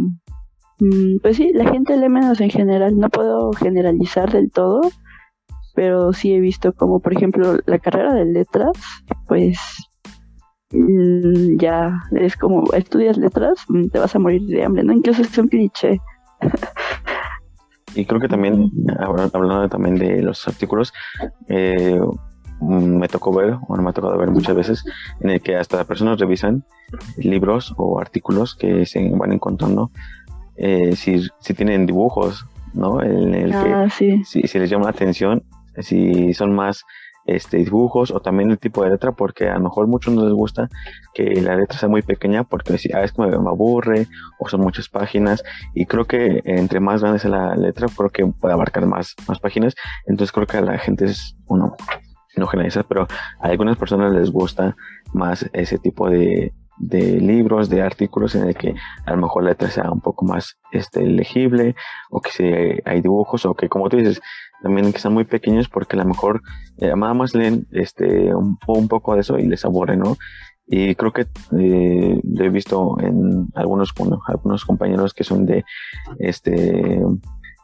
mm, 0.80 1.20
pues 1.22 1.38
sí, 1.38 1.52
la 1.54 1.70
gente 1.70 1.98
lee 1.98 2.10
menos 2.10 2.42
en 2.42 2.50
general. 2.50 2.98
No 2.98 3.10
puedo 3.10 3.54
generalizar 3.54 4.32
del 4.32 4.50
todo, 4.52 4.82
pero 5.76 6.14
sí 6.14 6.34
he 6.34 6.40
visto 6.40 6.74
como, 6.74 7.00
por 7.00 7.14
ejemplo, 7.14 7.60
la 7.68 7.78
carrera 7.78 8.14
de 8.16 8.26
letras, 8.26 8.72
pues 9.28 9.60
ya 10.72 12.00
es 12.12 12.36
como 12.36 12.72
estudias 12.74 13.18
letras, 13.18 13.60
mm, 13.70 13.88
te 13.88 14.00
vas 14.00 14.16
a 14.16 14.20
morir 14.20 14.42
de 14.48 14.64
hambre, 14.64 14.84
¿no? 14.84 14.94
Incluso 14.94 15.22
es 15.22 15.38
un 15.38 15.48
cliché. 15.48 16.00
y 17.96 18.06
creo 18.06 18.20
que 18.20 18.28
también, 18.28 18.70
hablando 19.00 19.70
también 19.70 19.96
de 19.96 20.22
los 20.22 20.48
artículos, 20.48 20.94
eh, 21.48 22.00
mm, 22.60 22.98
me 23.00 23.08
tocó 23.08 23.34
ver, 23.34 23.58
o 23.68 23.76
no 23.76 23.82
me 23.82 23.90
ha 23.90 23.94
tocado 23.94 24.18
ver 24.18 24.30
muchas 24.30 24.56
veces, 24.56 24.84
en 25.22 25.30
el 25.32 25.42
que 25.42 25.56
hasta 25.56 25.84
personas 25.86 26.20
revisan 26.20 26.64
libros 27.18 27.74
o 27.78 28.00
artículos 28.00 28.56
que 28.56 28.86
se 28.86 29.10
van 29.10 29.32
encontrando 29.34 29.92
eh, 30.58 30.96
si, 30.96 31.28
si 31.40 31.54
tienen 31.54 31.86
dibujos, 31.86 32.46
¿no? 32.74 33.02
En 33.02 33.34
el 33.34 33.52
que 33.52 33.74
Ah, 33.74 33.90
sí. 33.90 34.24
si, 34.26 34.42
si 34.42 34.60
les 34.60 34.70
llama 34.70 34.86
la 34.86 34.92
atención, 34.92 35.44
si 35.80 36.34
son 36.34 36.54
más 36.56 36.84
este, 37.28 37.58
dibujos 37.58 38.12
o 38.12 38.20
también 38.22 38.50
el 38.50 38.58
tipo 38.58 38.84
de 38.84 38.90
letra, 38.90 39.12
porque 39.12 39.50
a 39.50 39.56
lo 39.56 39.66
mejor 39.66 39.88
muchos 39.88 40.14
no 40.14 40.24
les 40.24 40.34
gusta 40.34 40.70
que 41.14 41.42
la 41.42 41.56
letra 41.56 41.78
sea 41.78 41.90
muy 41.90 42.02
pequeña 42.02 42.44
porque 42.44 42.78
si, 42.78 42.92
ah, 42.94 43.04
es 43.04 43.12
que 43.12 43.22
me, 43.22 43.36
aburre 43.36 44.08
o 44.40 44.48
son 44.48 44.62
muchas 44.62 44.90
páginas 44.90 45.44
y 45.74 45.86
creo 45.86 46.06
que 46.06 46.42
entre 46.46 46.80
más 46.80 47.02
grande 47.02 47.20
sea 47.20 47.32
la 47.32 47.56
letra, 47.56 47.88
creo 47.96 48.10
que 48.10 48.26
puede 48.26 48.54
abarcar 48.54 48.86
más, 48.88 49.16
más 49.28 49.40
páginas, 49.40 49.76
entonces 50.06 50.32
creo 50.32 50.48
que 50.48 50.58
a 50.58 50.62
la 50.62 50.80
gente 50.80 51.06
es, 51.06 51.36
uno, 51.48 51.76
no 52.38 52.48
generaliza, 52.48 52.84
pero 52.84 53.08
a 53.42 53.48
algunas 53.48 53.78
personas 53.78 54.14
les 54.14 54.32
gusta 54.32 54.76
más 55.14 55.50
ese 55.54 55.78
tipo 55.78 56.10
de, 56.10 56.54
de 56.78 57.20
libros, 57.20 57.70
de 57.70 57.82
artículos 57.82 58.36
en 58.36 58.48
el 58.48 58.56
que 58.56 58.76
a 59.06 59.12
lo 59.12 59.18
mejor 59.18 59.44
la 59.44 59.50
letra 59.52 59.70
sea 59.70 59.92
un 59.92 60.02
poco 60.02 60.26
más 60.26 60.58
este, 60.72 61.06
legible 61.06 61.76
o 62.10 62.22
que 62.22 62.32
si 62.32 62.44
hay 62.86 63.02
dibujos 63.02 63.46
o 63.46 63.54
que 63.54 63.68
como 63.68 63.90
tú 63.90 63.98
dices, 63.98 64.22
también 64.62 64.92
que 64.92 65.00
sean 65.00 65.14
muy 65.14 65.26
pequeños 65.26 65.70
porque 65.70 65.96
a 65.96 66.00
lo 66.00 66.06
mejor 66.06 66.42
eh, 66.78 66.94
nada 66.96 67.14
más 67.14 67.36
leen 67.36 67.68
este, 67.72 68.34
un, 68.34 68.58
un 68.68 68.88
poco 68.88 69.16
de 69.16 69.22
eso 69.22 69.38
y 69.38 69.48
les 69.48 69.66
aburre, 69.66 69.98
¿no? 69.98 70.18
Y 70.68 70.96
creo 70.96 71.14
que 71.14 71.28
eh, 71.58 72.22
lo 72.24 72.46
he 72.46 72.50
visto 72.50 72.98
en 73.00 73.48
algunos, 73.56 73.94
bueno, 73.94 74.20
algunos 74.28 74.66
compañeros 74.66 75.14
que 75.14 75.24
son 75.24 75.46
de, 75.46 75.64
este, 76.20 77.02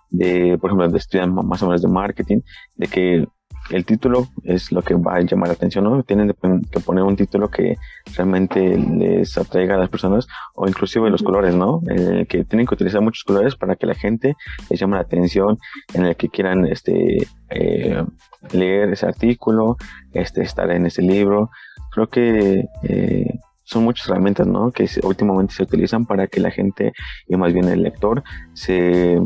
de, 0.10 0.58
por 0.58 0.70
ejemplo, 0.70 0.88
de 0.88 0.98
estudian 0.98 1.34
más 1.34 1.62
o 1.62 1.68
menos 1.68 1.82
de 1.82 1.90
marketing, 1.90 2.40
de 2.78 2.88
que 2.88 3.28
el 3.70 3.86
título 3.86 4.28
es 4.44 4.72
lo 4.72 4.82
que 4.82 4.94
va 4.94 5.16
a 5.16 5.22
llamar 5.22 5.48
la 5.48 5.54
atención, 5.54 5.86
¿no? 5.86 6.04
Tienen 6.04 6.34
que 6.72 6.80
poner 6.80 7.04
un 7.04 7.16
título 7.16 7.50
que 7.50 7.78
realmente 8.16 8.78
les 8.78 9.38
atraiga 9.38 9.76
a 9.76 9.78
las 9.78 9.90
personas 9.90 10.28
o 10.56 10.68
inclusive 10.68 11.10
los 11.10 11.24
colores, 11.24 11.56
¿no? 11.56 11.82
Eh, 11.90 12.26
que 12.28 12.44
tienen 12.44 12.68
que 12.68 12.76
utilizar 12.76 13.02
muchos 13.02 13.24
colores 13.24 13.56
para 13.56 13.76
que 13.76 13.86
la 13.86 13.96
gente 13.96 14.36
les 14.70 14.80
llame 14.80 14.96
la 14.96 15.02
atención, 15.02 15.58
en 15.94 16.06
el 16.06 16.16
que 16.16 16.30
quieran 16.30 16.66
este, 16.66 17.26
eh, 17.50 18.04
leer 18.52 18.90
ese 18.90 19.06
artículo, 19.06 19.78
este, 20.12 20.42
estar 20.42 20.70
en 20.72 20.86
ese 20.86 21.02
libro. 21.02 21.50
Creo 21.92 22.08
que 22.08 22.66
eh, 22.84 23.40
son 23.64 23.86
muchas 23.86 24.10
herramientas, 24.10 24.46
¿no? 24.46 24.72
Que 24.72 24.90
últimamente 25.04 25.54
se 25.54 25.64
utilizan 25.64 26.06
para 26.06 26.28
que 26.28 26.42
la 26.42 26.52
gente, 26.52 26.92
y 27.28 27.38
más 27.38 27.54
bien 27.54 27.70
el 27.70 27.82
lector, 27.82 28.24
se, 28.54 29.22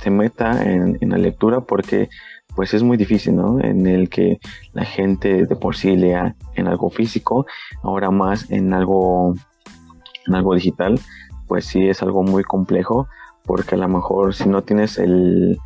se 0.00 0.10
meta 0.10 0.64
en, 0.64 0.96
en 1.00 1.10
la 1.10 1.18
lectura 1.18 1.60
porque 1.60 2.08
pues 2.54 2.74
es 2.74 2.82
muy 2.82 2.96
difícil, 2.96 3.36
¿no? 3.36 3.60
En 3.60 3.86
el 3.86 4.08
que 4.08 4.38
la 4.72 4.84
gente 4.84 5.46
de 5.46 5.56
por 5.56 5.76
sí 5.76 5.96
lea 5.96 6.34
en 6.54 6.68
algo 6.68 6.90
físico, 6.90 7.46
ahora 7.82 8.10
más 8.10 8.50
en 8.50 8.72
algo, 8.74 9.34
en 10.26 10.34
algo 10.34 10.54
digital, 10.54 10.98
pues 11.48 11.66
sí 11.66 11.88
es 11.88 12.02
algo 12.02 12.22
muy 12.22 12.44
complejo, 12.44 13.08
porque 13.44 13.74
a 13.74 13.78
lo 13.78 13.88
mejor 13.88 14.34
si 14.34 14.48
no 14.48 14.62
tienes 14.62 14.98
el, 14.98 15.58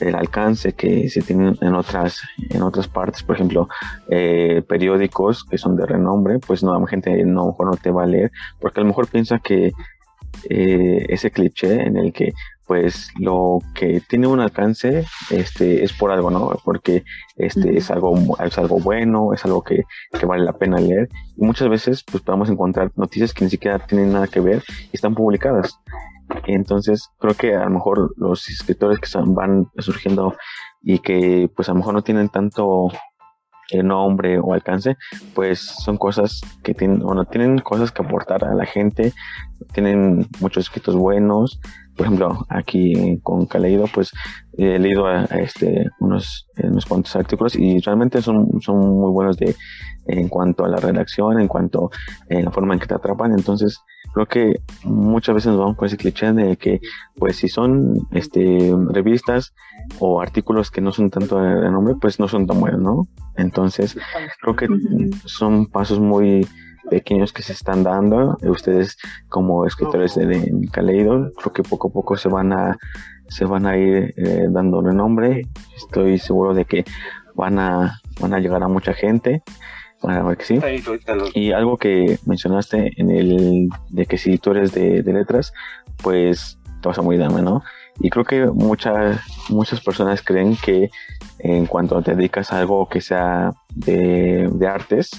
el 0.00 0.14
alcance 0.14 0.72
que 0.72 1.08
se 1.08 1.22
tienen 1.22 1.56
en 1.60 1.74
otras, 1.74 2.20
en 2.50 2.62
otras 2.62 2.88
partes, 2.88 3.22
por 3.22 3.36
ejemplo, 3.36 3.68
eh, 4.08 4.62
periódicos 4.68 5.44
que 5.44 5.58
son 5.58 5.76
de 5.76 5.86
renombre, 5.86 6.38
pues 6.38 6.62
no, 6.62 6.78
la 6.78 6.86
gente 6.86 7.10
no, 7.24 7.42
a 7.42 7.44
lo 7.44 7.50
mejor 7.50 7.66
no 7.66 7.76
te 7.76 7.90
va 7.90 8.04
a 8.04 8.06
leer, 8.06 8.32
porque 8.60 8.80
a 8.80 8.82
lo 8.82 8.88
mejor 8.88 9.08
piensa 9.08 9.38
que 9.38 9.72
eh, 10.48 11.06
ese 11.08 11.30
cliché 11.30 11.82
en 11.82 11.96
el 11.96 12.12
que 12.12 12.32
pues 12.66 13.08
lo 13.18 13.58
que 13.74 14.00
tiene 14.08 14.26
un 14.26 14.40
alcance 14.40 15.04
este 15.30 15.84
es 15.84 15.92
por 15.92 16.10
algo 16.10 16.30
no 16.30 16.50
porque 16.64 17.04
este 17.36 17.76
es 17.76 17.90
algo 17.90 18.14
es 18.42 18.56
algo 18.58 18.78
bueno 18.80 19.32
es 19.34 19.44
algo 19.44 19.62
que, 19.62 19.82
que 20.18 20.26
vale 20.26 20.44
la 20.44 20.52
pena 20.54 20.78
leer. 20.78 21.08
Y 21.36 21.44
muchas 21.44 21.68
veces 21.68 22.04
pues 22.10 22.22
podemos 22.22 22.48
encontrar 22.50 22.90
noticias 22.96 23.32
que 23.34 23.44
ni 23.44 23.50
siquiera 23.50 23.78
tienen 23.78 24.12
nada 24.12 24.28
que 24.28 24.40
ver 24.40 24.62
y 24.92 24.96
están 24.96 25.14
publicadas. 25.14 25.78
Entonces 26.46 27.08
creo 27.18 27.34
que 27.34 27.54
a 27.54 27.64
lo 27.64 27.70
mejor 27.70 28.14
los 28.16 28.48
escritores 28.48 28.98
que 28.98 29.06
son- 29.06 29.34
van 29.34 29.68
surgiendo 29.78 30.34
y 30.82 30.98
que 31.00 31.50
pues 31.54 31.68
a 31.68 31.72
lo 31.72 31.78
mejor 31.78 31.94
no 31.94 32.02
tienen 32.02 32.28
tanto 32.28 32.88
eh, 33.70 33.82
nombre 33.82 34.38
o 34.38 34.52
alcance, 34.52 34.96
pues 35.34 35.58
son 35.60 35.96
cosas 35.96 36.42
que 36.62 36.74
tienen, 36.74 36.98
bueno, 37.00 37.24
tienen 37.24 37.58
cosas 37.60 37.90
que 37.90 38.02
aportar 38.02 38.44
a 38.44 38.54
la 38.54 38.66
gente, 38.66 39.14
tienen 39.72 40.28
muchos 40.40 40.64
escritos 40.66 40.94
buenos. 40.94 41.58
Por 41.96 42.06
ejemplo, 42.06 42.44
aquí 42.48 43.18
con 43.22 43.46
Caleido, 43.46 43.86
pues 43.92 44.12
he 44.56 44.78
leído 44.78 45.06
a, 45.06 45.22
a 45.22 45.38
este, 45.40 45.88
unos, 46.00 46.48
eh, 46.56 46.66
unos 46.66 46.86
cuantos 46.86 47.14
artículos 47.16 47.54
y 47.56 47.78
realmente 47.80 48.20
son, 48.20 48.60
son 48.60 48.78
muy 48.78 49.10
buenos 49.12 49.36
de, 49.36 49.54
en 50.06 50.28
cuanto 50.28 50.64
a 50.64 50.68
la 50.68 50.78
redacción, 50.78 51.40
en 51.40 51.48
cuanto 51.48 51.90
a 52.30 52.34
la 52.34 52.50
forma 52.50 52.74
en 52.74 52.80
que 52.80 52.86
te 52.86 52.94
atrapan. 52.94 53.32
Entonces, 53.32 53.80
creo 54.12 54.26
que 54.26 54.60
muchas 54.84 55.34
veces 55.34 55.52
nos 55.52 55.58
vamos 55.58 55.76
por 55.76 55.86
ese 55.86 55.96
cliché 55.96 56.32
de 56.32 56.56
que, 56.56 56.80
pues, 57.16 57.36
si 57.36 57.48
son 57.48 58.06
este, 58.12 58.72
revistas 58.90 59.54
o 59.98 60.20
artículos 60.20 60.70
que 60.70 60.80
no 60.80 60.92
son 60.92 61.10
tanto 61.10 61.38
de 61.38 61.60
renombre, 61.60 61.94
pues 62.00 62.18
no 62.18 62.28
son 62.28 62.46
tan 62.46 62.60
buenos, 62.60 62.80
¿no? 62.80 63.02
Entonces, 63.36 63.96
creo 64.40 64.56
que 64.56 64.68
son 65.24 65.66
pasos 65.66 66.00
muy 66.00 66.46
pequeños 66.90 67.32
que 67.32 67.42
se 67.42 67.52
están 67.52 67.82
dando. 67.82 68.36
Ustedes 68.42 68.96
como 69.28 69.66
escritores 69.66 70.14
de, 70.14 70.26
de 70.26 70.68
Kaleido, 70.70 71.30
creo 71.36 71.52
que 71.52 71.62
poco 71.62 71.88
a 71.88 71.92
poco 71.92 72.16
se 72.16 72.28
van 72.28 72.52
a 72.52 72.78
se 73.28 73.44
van 73.44 73.66
a 73.66 73.76
ir 73.76 74.14
eh, 74.16 74.46
dando 74.50 74.82
renombre. 74.82 75.42
Estoy 75.76 76.18
seguro 76.18 76.54
de 76.54 76.64
que 76.64 76.84
van 77.34 77.58
a 77.58 78.00
van 78.20 78.34
a 78.34 78.38
llegar 78.38 78.62
a 78.62 78.68
mucha 78.68 78.92
gente. 78.94 79.42
Sí. 80.40 80.60
Y 81.32 81.52
algo 81.52 81.78
que 81.78 82.18
mencionaste 82.26 82.92
en 83.00 83.10
el 83.10 83.68
de 83.88 84.04
que 84.04 84.18
si 84.18 84.36
tú 84.36 84.50
eres 84.50 84.72
de, 84.72 85.02
de 85.02 85.12
letras, 85.14 85.54
pues 86.02 86.58
te 86.82 86.88
vas 86.88 86.98
a 86.98 87.02
morir 87.02 87.20
de 87.20 87.26
hambre, 87.26 87.42
¿no? 87.42 87.62
Y 88.00 88.10
creo 88.10 88.24
que 88.24 88.46
muchas 88.46 89.20
muchas 89.48 89.80
personas 89.80 90.20
creen 90.20 90.56
que 90.56 90.90
en 91.38 91.66
cuanto 91.66 92.02
te 92.02 92.14
dedicas 92.14 92.52
a 92.52 92.58
algo 92.58 92.88
que 92.88 93.00
sea 93.00 93.52
de, 93.74 94.50
de 94.52 94.66
artes, 94.66 95.10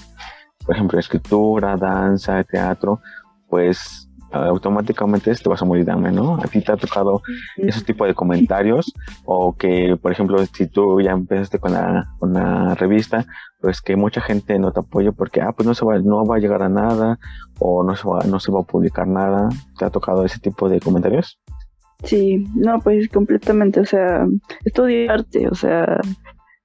por 0.66 0.74
ejemplo, 0.74 0.98
escritura, 0.98 1.76
danza, 1.76 2.42
teatro, 2.44 3.00
pues 3.48 4.06
automáticamente 4.32 5.34
te 5.34 5.48
vas 5.48 5.62
a 5.62 5.64
morir 5.64 5.84
de 5.84 5.92
hambre, 5.92 6.12
¿no? 6.12 6.36
A 6.36 6.42
ti 6.42 6.60
te 6.60 6.72
ha 6.72 6.76
tocado 6.76 7.22
ese 7.56 7.82
tipo 7.82 8.04
de 8.06 8.14
comentarios 8.14 8.92
o 9.24 9.54
que, 9.54 9.96
por 10.00 10.12
ejemplo, 10.12 10.44
si 10.46 10.66
tú 10.66 11.00
ya 11.00 11.12
empezaste 11.12 11.58
con 11.58 11.72
la, 11.72 12.04
con 12.18 12.32
la 12.32 12.74
revista, 12.74 13.24
pues 13.60 13.80
que 13.80 13.96
mucha 13.96 14.20
gente 14.20 14.58
no 14.58 14.72
te 14.72 14.80
apoya 14.80 15.12
porque, 15.12 15.40
ah, 15.40 15.52
pues 15.52 15.66
no 15.66 15.74
se 15.74 15.84
va, 15.84 15.98
no 15.98 16.24
va 16.24 16.36
a 16.36 16.40
llegar 16.40 16.62
a 16.62 16.68
nada 16.68 17.18
o 17.58 17.82
no 17.82 17.96
se 17.96 18.08
va, 18.08 18.24
no 18.24 18.40
se 18.40 18.52
va 18.52 18.60
a 18.60 18.64
publicar 18.64 19.06
nada. 19.06 19.48
¿Te 19.78 19.84
ha 19.84 19.90
tocado 19.90 20.24
ese 20.24 20.40
tipo 20.40 20.68
de 20.68 20.80
comentarios? 20.80 21.38
Sí, 22.04 22.44
no, 22.54 22.78
pues 22.80 23.08
completamente, 23.08 23.80
o 23.80 23.86
sea, 23.86 24.26
estudio 24.64 25.10
arte, 25.10 25.48
o 25.48 25.54
sea, 25.54 25.98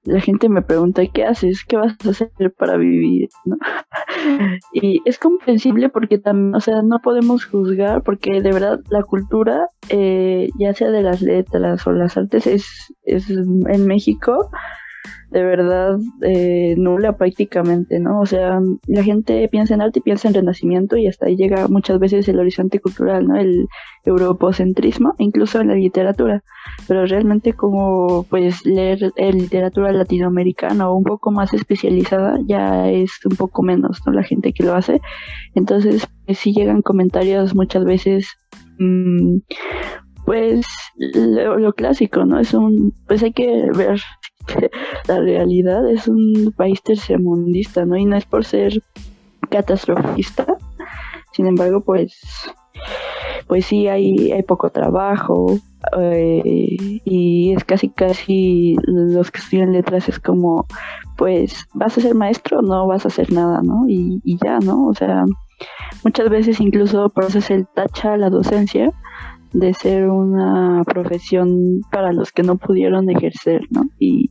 la 0.04 0.20
gente 0.20 0.48
me 0.48 0.62
pregunta, 0.62 1.02
¿qué 1.06 1.24
haces? 1.24 1.64
¿Qué 1.64 1.76
vas 1.76 1.96
a 2.04 2.10
hacer 2.10 2.30
para 2.56 2.76
vivir? 2.76 3.28
¿no? 3.44 3.56
Y 4.72 5.00
es 5.04 5.18
comprensible 5.18 5.88
porque 5.88 6.18
también, 6.18 6.54
o 6.54 6.60
sea, 6.60 6.82
no 6.82 7.00
podemos 7.00 7.44
juzgar 7.44 8.02
porque 8.02 8.40
de 8.40 8.52
verdad 8.52 8.80
la 8.90 9.02
cultura, 9.02 9.66
eh, 9.88 10.48
ya 10.58 10.74
sea 10.74 10.90
de 10.90 11.02
las 11.02 11.22
letras 11.22 11.86
o 11.86 11.92
las 11.92 12.16
artes, 12.16 12.46
es, 12.46 12.94
es 13.04 13.30
en 13.30 13.86
México 13.86 14.50
de 15.30 15.42
verdad 15.42 15.98
eh, 16.22 16.74
nula 16.76 17.16
prácticamente, 17.16 17.98
¿no? 17.98 18.20
O 18.20 18.26
sea, 18.26 18.60
la 18.86 19.02
gente 19.02 19.48
piensa 19.48 19.74
en 19.74 19.80
arte 19.80 20.00
y 20.00 20.02
piensa 20.02 20.28
en 20.28 20.34
renacimiento 20.34 20.96
y 20.96 21.06
hasta 21.06 21.26
ahí 21.26 21.36
llega 21.36 21.68
muchas 21.68 21.98
veces 21.98 22.28
el 22.28 22.38
horizonte 22.38 22.80
cultural, 22.80 23.26
¿no? 23.26 23.36
El 23.36 23.66
europocentrismo, 24.04 25.14
incluso 25.18 25.60
en 25.60 25.68
la 25.68 25.74
literatura. 25.74 26.42
Pero 26.86 27.06
realmente 27.06 27.54
como 27.54 28.24
pues 28.28 28.64
leer 28.66 29.12
eh, 29.16 29.32
literatura 29.32 29.92
latinoamericana 29.92 30.90
o 30.90 30.96
un 30.96 31.04
poco 31.04 31.30
más 31.30 31.54
especializada 31.54 32.38
ya 32.46 32.90
es 32.90 33.10
un 33.24 33.36
poco 33.36 33.62
menos, 33.62 34.00
¿no? 34.06 34.12
La 34.12 34.22
gente 34.22 34.52
que 34.52 34.64
lo 34.64 34.74
hace. 34.74 35.00
Entonces, 35.54 36.06
pues, 36.26 36.38
sí 36.38 36.52
llegan 36.52 36.82
comentarios 36.82 37.54
muchas 37.54 37.84
veces 37.84 38.28
mmm, 38.78 39.38
pues 40.24 40.66
lo, 40.96 41.58
lo, 41.58 41.72
clásico, 41.72 42.24
¿no? 42.24 42.38
Es 42.38 42.54
un, 42.54 42.92
pues 43.08 43.22
hay 43.22 43.32
que 43.32 43.68
ver 43.76 44.00
la 45.08 45.20
realidad 45.20 45.88
es 45.88 46.08
un 46.08 46.52
país 46.56 46.82
tercermundista, 46.82 47.84
¿no? 47.84 47.96
Y 47.96 48.04
no 48.04 48.16
es 48.16 48.24
por 48.24 48.44
ser 48.44 48.82
catastrofista, 49.50 50.46
sin 51.32 51.46
embargo, 51.46 51.80
pues, 51.80 52.20
pues 53.46 53.66
sí 53.66 53.88
hay, 53.88 54.32
hay 54.32 54.42
poco 54.42 54.70
trabajo 54.70 55.58
eh, 55.98 56.76
y 57.04 57.52
es 57.52 57.64
casi 57.64 57.88
casi 57.88 58.76
los 58.84 59.30
que 59.30 59.40
estudian 59.40 59.72
letras 59.72 60.08
es 60.08 60.18
como, 60.18 60.66
pues, 61.16 61.66
vas 61.74 61.98
a 61.98 62.00
ser 62.00 62.14
maestro 62.14 62.58
o 62.58 62.62
no 62.62 62.86
vas 62.86 63.04
a 63.04 63.08
hacer 63.08 63.32
nada, 63.32 63.60
¿no? 63.62 63.84
Y, 63.88 64.20
y 64.24 64.38
ya, 64.42 64.58
¿no? 64.60 64.86
O 64.86 64.94
sea, 64.94 65.24
muchas 66.04 66.28
veces 66.30 66.60
incluso 66.60 67.08
por 67.10 67.24
eso 67.24 67.40
se 67.40 67.64
tacha 67.74 68.16
la 68.16 68.30
docencia 68.30 68.92
de 69.52 69.74
ser 69.74 70.08
una 70.08 70.82
profesión 70.84 71.80
para 71.90 72.12
los 72.12 72.32
que 72.32 72.42
no 72.42 72.56
pudieron 72.56 73.08
ejercer, 73.10 73.62
¿no? 73.70 73.84
Y 73.98 74.30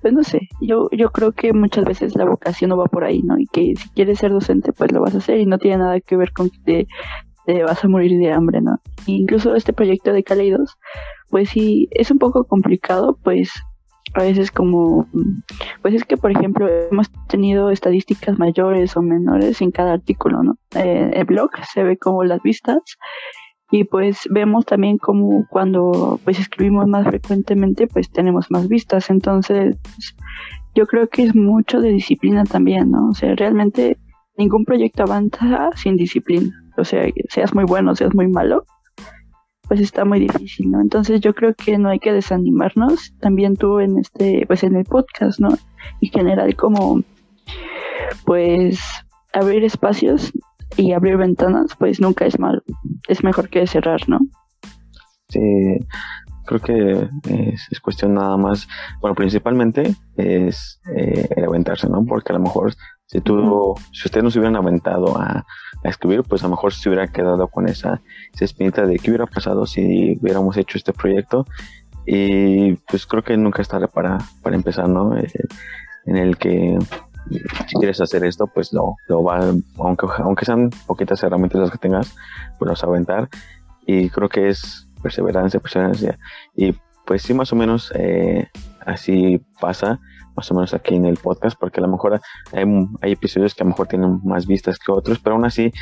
pues 0.00 0.12
no 0.12 0.24
sé, 0.24 0.48
yo, 0.60 0.88
yo 0.90 1.10
creo 1.10 1.32
que 1.32 1.52
muchas 1.52 1.84
veces 1.84 2.16
la 2.16 2.24
vocación 2.24 2.70
no 2.70 2.76
va 2.76 2.86
por 2.86 3.04
ahí, 3.04 3.22
¿no? 3.22 3.38
Y 3.38 3.46
que 3.46 3.74
si 3.76 3.88
quieres 3.90 4.18
ser 4.18 4.32
docente, 4.32 4.72
pues 4.72 4.90
lo 4.90 5.00
vas 5.00 5.14
a 5.14 5.18
hacer 5.18 5.38
y 5.38 5.46
no 5.46 5.58
tiene 5.58 5.78
nada 5.78 6.00
que 6.00 6.16
ver 6.16 6.32
con 6.32 6.50
que 6.50 6.86
te, 7.46 7.62
vas 7.62 7.84
a 7.84 7.88
morir 7.88 8.18
de 8.18 8.32
hambre, 8.32 8.60
¿no? 8.60 8.78
incluso 9.06 9.56
este 9.56 9.72
proyecto 9.72 10.12
de 10.12 10.22
Caleidos, 10.22 10.76
pues 11.28 11.50
sí, 11.50 11.88
es 11.90 12.10
un 12.10 12.18
poco 12.18 12.44
complicado, 12.44 13.18
pues 13.22 13.50
a 14.14 14.22
veces 14.22 14.50
como, 14.50 15.08
pues 15.80 15.94
es 15.94 16.04
que 16.04 16.16
por 16.16 16.30
ejemplo 16.30 16.68
hemos 16.68 17.10
tenido 17.28 17.70
estadísticas 17.70 18.38
mayores 18.38 18.96
o 18.96 19.02
menores 19.02 19.60
en 19.60 19.70
cada 19.70 19.94
artículo, 19.94 20.42
¿no? 20.42 20.56
Eh, 20.74 21.10
el 21.14 21.24
blog 21.24 21.50
se 21.72 21.82
ve 21.82 21.96
como 21.96 22.22
las 22.24 22.42
vistas 22.42 22.78
y 23.72 23.84
pues 23.84 24.28
vemos 24.30 24.66
también 24.66 24.98
como 24.98 25.46
cuando 25.48 26.20
pues 26.24 26.38
escribimos 26.38 26.86
más 26.86 27.06
frecuentemente 27.06 27.86
pues 27.86 28.10
tenemos 28.10 28.50
más 28.50 28.68
vistas. 28.68 29.08
Entonces 29.08 29.76
yo 30.74 30.86
creo 30.86 31.08
que 31.08 31.22
es 31.22 31.34
mucho 31.34 31.80
de 31.80 31.88
disciplina 31.88 32.44
también 32.44 32.90
no 32.90 33.08
o 33.08 33.14
sea 33.14 33.34
realmente 33.34 33.98
ningún 34.36 34.66
proyecto 34.66 35.04
avanza 35.04 35.70
sin 35.74 35.96
disciplina. 35.96 36.52
O 36.76 36.84
sea 36.84 37.06
seas 37.30 37.54
muy 37.54 37.64
bueno 37.64 37.96
seas 37.96 38.14
muy 38.14 38.28
malo 38.28 38.64
pues 39.68 39.80
está 39.80 40.04
muy 40.04 40.20
difícil 40.20 40.70
no 40.70 40.82
entonces 40.82 41.22
yo 41.22 41.32
creo 41.32 41.54
que 41.54 41.78
no 41.78 41.88
hay 41.88 41.98
que 41.98 42.12
desanimarnos 42.12 43.14
también 43.20 43.56
tú 43.56 43.80
en 43.80 43.98
este 43.98 44.44
pues 44.46 44.64
en 44.64 44.76
el 44.76 44.84
podcast 44.84 45.40
no 45.40 45.48
y 45.98 46.08
general 46.08 46.54
como 46.56 47.02
pues 48.26 48.80
abrir 49.32 49.64
espacios 49.64 50.30
y 50.76 50.92
abrir 50.92 51.16
ventanas, 51.16 51.74
pues 51.78 52.00
nunca 52.00 52.26
es 52.26 52.38
malo. 52.38 52.62
Es 53.08 53.22
mejor 53.24 53.48
que 53.48 53.66
cerrar, 53.66 54.08
¿no? 54.08 54.18
Sí, 55.28 55.40
creo 56.46 56.60
que 56.60 57.08
es, 57.70 57.80
cuestión 57.80 58.14
nada 58.14 58.36
más, 58.36 58.68
bueno, 59.00 59.14
principalmente 59.14 59.94
es 60.16 60.80
eh, 60.94 61.28
el 61.36 61.44
aventarse, 61.44 61.88
¿no? 61.88 62.04
Porque 62.04 62.32
a 62.32 62.36
lo 62.36 62.42
mejor 62.42 62.74
si 63.06 63.20
tú, 63.20 63.74
si 63.92 64.06
ustedes 64.06 64.24
no 64.24 64.30
se 64.30 64.38
hubieran 64.38 64.56
aventado 64.56 65.18
a, 65.18 65.44
escribir, 65.84 66.22
pues 66.22 66.42
a 66.42 66.46
lo 66.46 66.50
mejor 66.50 66.72
se 66.72 66.88
hubiera 66.88 67.08
quedado 67.08 67.48
con 67.48 67.68
esa, 67.68 68.00
esa 68.32 68.44
espinita 68.44 68.86
de 68.86 69.00
qué 69.00 69.10
hubiera 69.10 69.26
pasado 69.26 69.66
si 69.66 70.16
hubiéramos 70.20 70.56
hecho 70.56 70.78
este 70.78 70.92
proyecto. 70.92 71.44
Y 72.06 72.74
pues 72.88 73.04
creo 73.06 73.24
que 73.24 73.36
nunca 73.36 73.62
es 73.62 73.68
tarde 73.68 73.88
para, 73.88 74.18
para 74.42 74.54
empezar, 74.54 74.88
¿no? 74.88 75.16
Eh, 75.16 75.28
en 76.06 76.16
el 76.16 76.36
que 76.36 76.78
si 77.30 77.76
quieres 77.78 78.00
hacer 78.00 78.24
esto, 78.24 78.46
pues 78.46 78.72
lo, 78.72 78.96
lo 79.08 79.22
va, 79.22 79.40
aunque, 79.78 80.06
aunque 80.18 80.44
sean 80.44 80.70
poquitas 80.86 81.22
herramientas 81.22 81.60
las 81.60 81.70
que 81.70 81.78
tengas, 81.78 82.14
pues 82.58 82.68
los 82.68 82.84
aventar. 82.84 83.28
Y 83.86 84.10
creo 84.10 84.28
que 84.28 84.48
es 84.48 84.88
perseverancia, 85.02 85.60
perseverancia. 85.60 86.18
Y 86.56 86.74
pues 87.06 87.22
sí, 87.22 87.34
más 87.34 87.52
o 87.52 87.56
menos 87.56 87.92
eh, 87.96 88.48
así 88.86 89.40
pasa, 89.60 90.00
más 90.36 90.50
o 90.50 90.54
menos 90.54 90.74
aquí 90.74 90.94
en 90.94 91.06
el 91.06 91.16
podcast, 91.16 91.58
porque 91.58 91.80
a 91.80 91.82
lo 91.82 91.88
mejor 91.88 92.20
hay, 92.52 92.64
hay 93.00 93.12
episodios 93.12 93.54
que 93.54 93.62
a 93.62 93.64
lo 93.64 93.70
mejor 93.70 93.88
tienen 93.88 94.20
más 94.24 94.46
vistas 94.46 94.78
que 94.78 94.92
otros, 94.92 95.18
pero 95.18 95.34
aún 95.36 95.44
así 95.44 95.72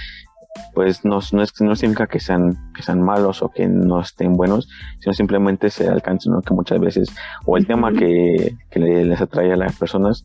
pues 0.74 1.04
no, 1.04 1.20
no, 1.32 1.42
es, 1.42 1.60
no 1.60 1.76
significa 1.76 2.06
que 2.06 2.20
sean, 2.20 2.56
que 2.74 2.82
sean 2.82 3.02
malos 3.02 3.42
o 3.42 3.50
que 3.50 3.66
no 3.66 4.00
estén 4.00 4.34
buenos, 4.34 4.68
sino 5.00 5.12
simplemente 5.12 5.70
se 5.70 5.88
alcanzan, 5.88 6.32
¿no? 6.32 6.42
que 6.42 6.54
muchas 6.54 6.80
veces, 6.80 7.08
o 7.46 7.56
el 7.56 7.66
tema 7.66 7.92
que, 7.92 8.56
que 8.70 8.80
les 8.80 9.20
atrae 9.20 9.52
a 9.52 9.56
las 9.56 9.76
personas, 9.76 10.24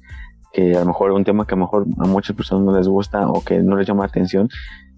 que 0.55 0.73
a 0.73 0.79
lo 0.79 0.85
mejor 0.85 1.11
es 1.11 1.17
un 1.17 1.25
tema 1.25 1.45
que 1.45 1.53
a 1.53 1.57
lo 1.57 1.65
mejor 1.65 1.85
a 1.99 2.07
muchas 2.07 2.33
personas 2.33 2.63
no 2.63 2.77
les 2.77 2.87
gusta 2.87 3.27
o 3.27 3.43
que 3.43 3.59
no 3.61 3.75
les 3.75 3.85
llama 3.85 4.03
la 4.03 4.07
atención, 4.07 4.47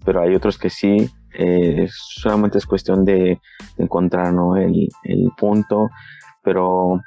pero 0.04 0.20
hay 0.20 0.32
otros 0.32 0.56
que 0.56 0.70
sí, 0.70 1.10
eh, 1.36 1.88
solamente 1.90 2.58
es 2.58 2.66
cuestión 2.66 3.04
de, 3.04 3.40
encontrar 3.76 4.32
¿no? 4.32 4.56
el, 4.56 4.88
punto, 5.36 5.90
pero 6.44 7.00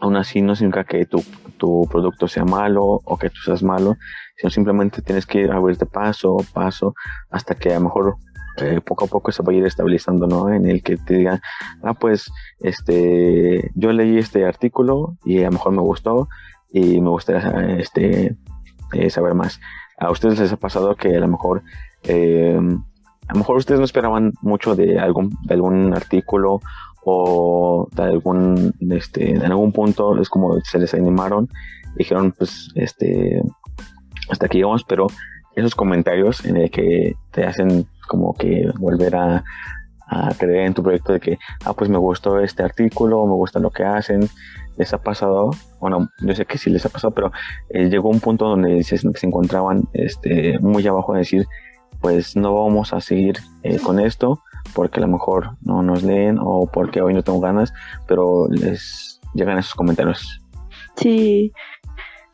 aún 0.00 0.16
así 0.16 0.42
no 0.42 0.56
significa 0.56 0.82
que 0.82 1.06
tu, 1.06 1.22
tu 1.56 1.86
producto 1.88 2.26
sea 2.26 2.44
malo 2.44 2.82
o 3.04 3.16
que 3.16 3.30
tú 3.30 3.36
seas 3.44 3.62
malo, 3.62 3.96
sino 4.38 4.50
simplemente 4.50 5.00
tienes 5.00 5.24
que 5.24 5.42
ir 5.42 5.52
abrirte 5.52 5.86
paso 5.86 6.36
a 6.40 6.52
paso 6.52 6.94
hasta 7.30 7.54
que 7.54 7.70
a 7.70 7.78
lo 7.78 7.84
mejor 7.84 8.16
eh, 8.56 8.80
poco 8.84 9.04
a 9.04 9.08
poco 9.08 9.30
se 9.30 9.42
va 9.42 9.52
a 9.52 9.56
ir 9.56 9.64
estabilizando, 9.66 10.26
¿no? 10.26 10.52
En 10.52 10.68
el 10.68 10.82
que 10.82 10.96
te 10.96 11.14
digan, 11.14 11.40
ah, 11.82 11.94
pues, 11.94 12.30
este, 12.60 13.70
yo 13.74 13.92
leí 13.92 14.18
este 14.18 14.44
artículo 14.46 15.16
y 15.24 15.42
a 15.42 15.46
lo 15.46 15.52
mejor 15.52 15.72
me 15.72 15.82
gustó, 15.82 16.28
y 16.74 17.00
me 17.00 17.08
gustaría 17.08 17.76
este, 17.78 18.36
eh, 18.92 19.08
saber 19.08 19.34
más. 19.34 19.60
¿A 19.96 20.10
ustedes 20.10 20.40
les 20.40 20.52
ha 20.52 20.56
pasado 20.56 20.96
que 20.96 21.16
a 21.16 21.20
lo 21.20 21.28
mejor, 21.28 21.62
eh, 22.02 22.58
a 23.28 23.32
lo 23.32 23.38
mejor 23.38 23.56
ustedes 23.56 23.78
no 23.78 23.84
esperaban 23.84 24.32
mucho 24.42 24.74
de 24.74 24.98
algún, 24.98 25.30
de 25.44 25.54
algún 25.54 25.94
artículo 25.94 26.60
o 27.04 27.88
de 27.92 28.02
algún, 28.02 28.74
este, 28.90 29.30
en 29.30 29.44
algún 29.44 29.70
punto 29.70 30.20
es 30.20 30.28
como 30.28 30.60
se 30.62 30.80
les 30.80 30.94
animaron, 30.94 31.48
dijeron 31.96 32.34
pues, 32.36 32.72
este, 32.74 33.40
hasta 34.28 34.46
aquí 34.46 34.60
vamos, 34.64 34.82
pero 34.82 35.06
esos 35.54 35.76
comentarios 35.76 36.44
en 36.44 36.56
el 36.56 36.72
que 36.72 37.14
te 37.30 37.44
hacen 37.44 37.86
como 38.08 38.34
que 38.34 38.68
volver 38.80 39.14
a, 39.14 39.44
a 40.06 40.34
creer 40.34 40.66
en 40.66 40.74
tu 40.74 40.82
proyecto 40.82 41.12
de 41.12 41.20
que, 41.20 41.38
ah, 41.64 41.72
pues 41.72 41.90
me 41.90 41.98
gustó 41.98 42.40
este 42.40 42.62
artículo, 42.62 43.26
me 43.26 43.34
gusta 43.34 43.58
lo 43.58 43.70
que 43.70 43.84
hacen, 43.84 44.28
les 44.76 44.92
ha 44.92 44.98
pasado, 44.98 45.50
bueno, 45.80 46.08
yo 46.20 46.34
sé 46.34 46.46
que 46.46 46.58
sí 46.58 46.70
les 46.70 46.84
ha 46.84 46.88
pasado, 46.88 47.12
pero 47.12 47.32
eh, 47.70 47.88
llegó 47.88 48.08
un 48.08 48.20
punto 48.20 48.46
donde 48.46 48.82
se, 48.82 48.98
se, 48.98 49.26
encontraban 49.26 49.84
este, 49.92 50.58
muy 50.60 50.86
abajo 50.86 51.12
de 51.12 51.20
decir, 51.20 51.46
pues 52.00 52.36
no 52.36 52.54
vamos 52.54 52.92
a 52.92 53.00
seguir 53.00 53.38
eh, 53.62 53.78
con 53.78 53.98
esto 53.98 54.42
porque 54.74 55.00
a 55.00 55.02
lo 55.02 55.08
mejor 55.08 55.56
no 55.62 55.82
nos 55.82 56.02
leen 56.02 56.38
o 56.40 56.66
porque 56.70 57.00
hoy 57.00 57.14
no 57.14 57.22
tengo 57.22 57.40
ganas, 57.40 57.72
pero 58.06 58.48
les 58.50 59.20
llegan 59.34 59.58
esos 59.58 59.74
comentarios. 59.74 60.40
Sí, 60.96 61.52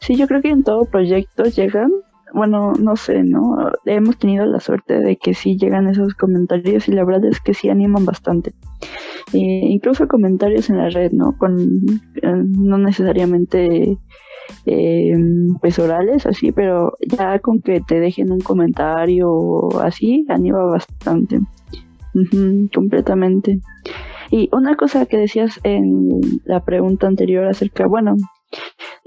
sí, 0.01 0.17
yo 0.17 0.27
creo 0.27 0.43
que 0.43 0.51
en 0.51 0.65
todo 0.65 0.85
proyecto 0.85 1.45
llegan, 1.45 1.91
bueno, 2.33 2.73
no 2.73 2.97
sé, 2.97 3.23
¿no? 3.23 3.71
Hemos 3.85 4.19
tenido 4.19 4.47
la 4.47 4.61
suerte 4.61 5.01
de 5.01 5.17
que 5.17 5.35
sí 5.35 5.57
llegan 5.57 5.89
esos 5.89 6.15
comentarios 6.15 6.89
y 6.89 6.93
la 6.93 7.05
verdad 7.05 7.27
es 7.27 7.41
que 7.41 7.55
sí 7.55 7.69
animan 7.69 8.05
bastante. 8.05 8.53
Incluso 9.33 10.09
comentarios 10.09 10.71
en 10.71 10.79
la 10.79 10.91
red, 10.91 11.13
¿no? 11.13 11.37
Con, 11.39 11.59
eh, 11.61 12.45
no 12.59 12.79
necesariamente 12.79 13.97
eh, 14.67 15.17
pues 15.61 15.79
orales, 15.79 16.27
así, 16.27 16.53
pero 16.53 16.95
ya 17.07 17.39
con 17.39 17.61
que 17.61 17.81
te 17.81 18.01
dejen 18.01 18.33
un 18.33 18.41
comentario 18.41 19.69
así, 19.81 20.27
anima 20.29 20.65
bastante. 20.65 21.41
completamente. 22.75 23.61
Y 24.31 24.49
una 24.53 24.77
cosa 24.77 25.07
que 25.07 25.17
decías 25.17 25.59
en 25.65 26.21
la 26.45 26.65
pregunta 26.65 27.07
anterior 27.07 27.47
acerca, 27.47 27.87
bueno, 27.87 28.17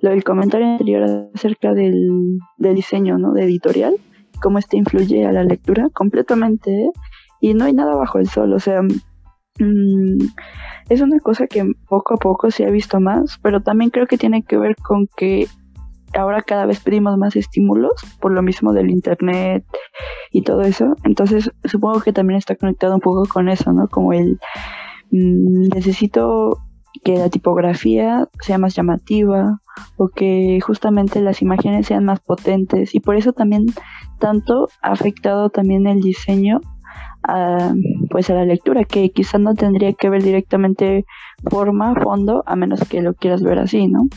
del 0.10 0.24
comentario 0.24 0.68
anterior 0.68 1.30
acerca 1.34 1.74
del, 1.74 2.40
diseño, 2.58 3.18
¿no? 3.18 3.34
De 3.34 3.44
editorial, 3.44 3.96
cómo 4.42 4.60
este 4.60 4.78
influye 4.78 5.26
a 5.26 5.32
la 5.32 5.44
lectura, 5.44 5.90
completamente, 5.94 6.90
y 7.40 7.54
no 7.54 7.66
hay 7.66 7.74
nada 7.74 7.96
bajo 7.96 8.20
el 8.20 8.28
sol, 8.28 8.54
o 8.54 8.60
sea, 8.60 8.82
Mm, 9.60 10.30
es 10.90 11.02
una 11.02 11.20
cosa 11.20 11.46
que 11.48 11.64
poco 11.88 12.16
a 12.16 12.18
poco 12.18 12.50
se 12.50 12.66
ha 12.66 12.72
visto 12.72 13.00
más, 13.00 13.40
pero 13.42 13.62
también 13.62 13.92
creo 13.92 14.08
que 14.08 14.18
tiene 14.18 14.44
que 14.44 14.58
ver 14.58 14.76
con 14.76 15.08
que 15.16 15.48
ahora 16.16 16.42
cada 16.42 16.66
vez 16.66 16.80
pedimos 16.80 17.18
más 17.18 17.36
estímulos 17.36 17.94
por 18.20 18.32
lo 18.34 18.42
mismo 18.42 18.74
del 18.74 18.90
internet 18.90 19.66
y 20.32 20.42
todo 20.42 20.62
eso. 20.62 20.96
Entonces 21.04 21.52
supongo 21.66 22.02
que 22.02 22.14
también 22.14 22.38
está 22.38 22.56
conectado 22.56 22.96
un 22.96 23.02
poco 23.02 23.26
con 23.28 23.50
eso, 23.50 23.72
¿no? 23.74 23.88
Como 23.88 24.14
el 24.14 24.40
mm, 25.12 25.70
necesito 25.76 26.63
que 27.04 27.18
la 27.18 27.30
tipografía 27.30 28.28
sea 28.42 28.58
más 28.58 28.76
llamativa 28.76 29.60
o 29.98 30.10
que 30.10 30.60
justamente 30.62 31.22
las 31.22 31.42
imágenes 31.42 31.88
sean 31.88 32.06
más 32.06 32.20
potentes 32.20 32.94
y 32.94 33.00
por 33.00 33.16
eso 33.16 33.34
también 33.34 33.66
tanto 34.20 34.68
ha 34.82 34.92
afectado 34.92 35.50
también 35.50 35.88
el 35.88 36.02
diseño 36.02 36.62
a, 37.24 37.74
pues 38.10 38.30
a 38.30 38.34
la 38.36 38.46
lectura, 38.46 38.84
que 38.84 39.10
quizás 39.10 39.40
no 39.40 39.56
tendría 39.56 39.94
que 39.94 40.10
ver 40.10 40.24
directamente 40.24 41.06
forma, 41.50 41.96
fondo, 41.96 42.44
a 42.46 42.56
menos 42.56 42.82
que 42.88 43.02
lo 43.02 43.14
quieras 43.14 43.42
ver 43.42 43.60
así, 43.60 43.88
¿no? 43.88 44.08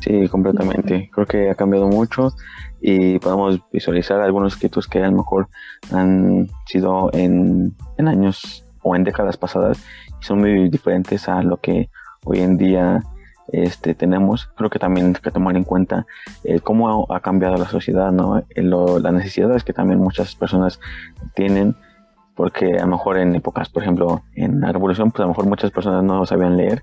Sí, 0.00 0.26
completamente. 0.28 1.08
Creo 1.12 1.26
que 1.26 1.50
ha 1.50 1.54
cambiado 1.54 1.86
mucho 1.86 2.32
y 2.80 3.20
podemos 3.20 3.60
visualizar 3.72 4.20
algunos 4.20 4.54
escritos 4.54 4.88
que 4.88 4.98
a 4.98 5.08
lo 5.08 5.18
mejor 5.18 5.48
han 5.92 6.48
sido 6.66 7.10
en, 7.12 7.76
en 7.98 8.08
años 8.08 8.66
o 8.82 8.96
en 8.96 9.04
décadas 9.04 9.36
pasadas 9.36 9.84
y 10.20 10.24
son 10.24 10.40
muy 10.40 10.68
diferentes 10.68 11.28
a 11.28 11.42
lo 11.42 11.58
que 11.58 11.88
hoy 12.24 12.40
en 12.40 12.56
día 12.56 13.02
este, 13.48 13.94
tenemos, 13.94 14.46
creo 14.56 14.70
que 14.70 14.78
también 14.78 15.08
hay 15.08 15.14
que 15.14 15.30
tomar 15.30 15.56
en 15.56 15.64
cuenta 15.64 16.06
eh, 16.44 16.60
cómo 16.60 17.06
ha, 17.12 17.20
cambiado 17.20 17.56
la 17.56 17.66
sociedad, 17.66 18.12
¿no? 18.12 18.42
las 18.56 19.12
necesidades 19.12 19.64
que 19.64 19.72
también 19.72 19.98
muchas 19.98 20.34
personas 20.34 20.80
tienen 21.34 21.76
porque 22.34 22.76
a 22.78 22.82
lo 22.82 22.92
mejor 22.92 23.18
en 23.18 23.34
épocas, 23.34 23.68
por 23.68 23.82
ejemplo, 23.82 24.22
en 24.34 24.60
la 24.60 24.72
revolución, 24.72 25.10
pues 25.10 25.20
a 25.20 25.24
lo 25.24 25.28
mejor 25.28 25.46
muchas 25.46 25.70
personas 25.70 26.02
no 26.02 26.24
sabían 26.24 26.56
leer 26.56 26.82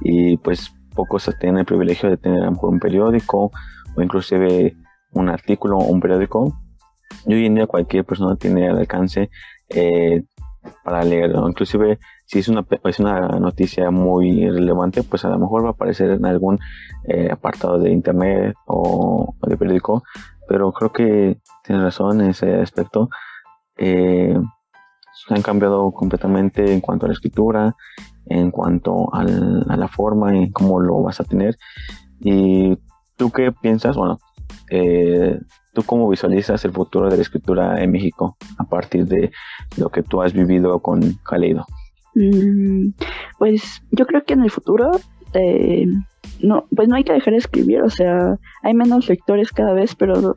y 0.00 0.36
pues 0.38 0.74
pocos 0.94 1.30
tenían 1.38 1.58
el 1.58 1.64
privilegio 1.64 2.10
de 2.10 2.16
tener 2.16 2.42
a 2.42 2.46
lo 2.46 2.52
mejor 2.52 2.70
un 2.70 2.80
periódico 2.80 3.52
o 3.96 4.02
inclusive 4.02 4.76
un 5.12 5.28
artículo 5.28 5.78
un 5.78 6.00
periódico. 6.00 6.60
Y 7.26 7.34
hoy 7.34 7.46
en 7.46 7.54
día 7.54 7.66
cualquier 7.66 8.04
persona 8.04 8.36
tiene 8.36 8.66
el 8.66 8.78
alcance 8.78 9.30
eh, 9.68 10.24
para 10.84 11.04
leer, 11.04 11.32
inclusive 11.46 11.98
si 12.30 12.38
es 12.38 12.46
una, 12.46 12.64
es 12.84 13.00
una 13.00 13.26
noticia 13.40 13.90
muy 13.90 14.48
relevante, 14.48 15.02
pues 15.02 15.24
a 15.24 15.30
lo 15.30 15.38
mejor 15.40 15.64
va 15.64 15.70
a 15.70 15.72
aparecer 15.72 16.10
en 16.10 16.24
algún 16.24 16.60
eh, 17.08 17.28
apartado 17.28 17.80
de 17.80 17.90
internet 17.90 18.54
o, 18.66 19.34
de 19.48 19.56
periódico, 19.56 20.04
pero 20.46 20.70
creo 20.70 20.92
que 20.92 21.38
tiene 21.64 21.82
razón 21.82 22.20
en 22.20 22.30
ese 22.30 22.54
aspecto. 22.60 23.08
Eh, 23.76 24.38
han 25.28 25.42
cambiado 25.42 25.90
completamente 25.90 26.72
en 26.72 26.80
cuanto 26.80 27.06
a 27.06 27.08
la 27.08 27.14
escritura, 27.14 27.74
en 28.26 28.52
cuanto 28.52 29.12
a 29.12 29.24
la 29.24 29.88
forma 29.88 30.32
en 30.36 30.52
cómo 30.52 30.78
lo 30.78 31.02
vas 31.02 31.18
a 31.18 31.24
tener. 31.24 31.56
¿Y 32.20 32.78
tú 33.16 33.32
qué 33.32 33.50
piensas? 33.50 33.96
Bueno, 33.96 34.18
eh, 34.70 35.36
¿tú 35.74 35.82
cómo 35.82 36.08
visualizas 36.08 36.64
el 36.64 36.70
futuro 36.70 37.10
de 37.10 37.16
la 37.16 37.22
escritura 37.22 37.82
en 37.82 37.90
México 37.90 38.36
a 38.56 38.64
partir 38.64 39.06
de 39.06 39.32
lo 39.76 39.88
que 39.88 40.04
tú 40.04 40.22
has 40.22 40.32
vivido 40.32 40.78
con 40.78 41.00
Caleido? 41.24 41.66
Mm, 42.14 42.90
pues 43.38 43.82
yo 43.90 44.06
creo 44.06 44.24
que 44.24 44.34
en 44.34 44.42
el 44.42 44.50
futuro 44.50 44.90
eh, 45.32 45.86
no, 46.42 46.66
pues 46.74 46.88
no 46.88 46.96
hay 46.96 47.04
que 47.04 47.12
dejar 47.12 47.32
de 47.32 47.38
escribir, 47.38 47.82
o 47.82 47.90
sea, 47.90 48.38
hay 48.62 48.74
menos 48.74 49.08
lectores 49.08 49.52
cada 49.52 49.72
vez, 49.72 49.94
pero 49.94 50.36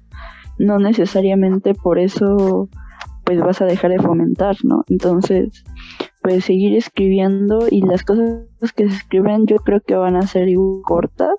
no 0.60 0.80
necesariamente 0.80 1.74
por 1.74 2.00
eso 2.00 2.70
pues 3.24 3.40
vas 3.40 3.62
a 3.62 3.66
dejar 3.66 3.92
de 3.92 4.00
fomentar, 4.00 4.58
¿no? 4.64 4.84
Entonces, 4.90 5.64
pues 6.22 6.46
seguir 6.46 6.76
escribiendo 6.76 7.68
y 7.70 7.82
las 7.82 8.04
cosas 8.04 8.46
que 8.76 8.90
se 8.90 8.96
escriben 8.96 9.46
yo 9.46 9.58
creo 9.58 9.80
que 9.82 9.96
van 9.96 10.16
a 10.16 10.28
ser 10.28 10.50
cortas, 10.84 11.34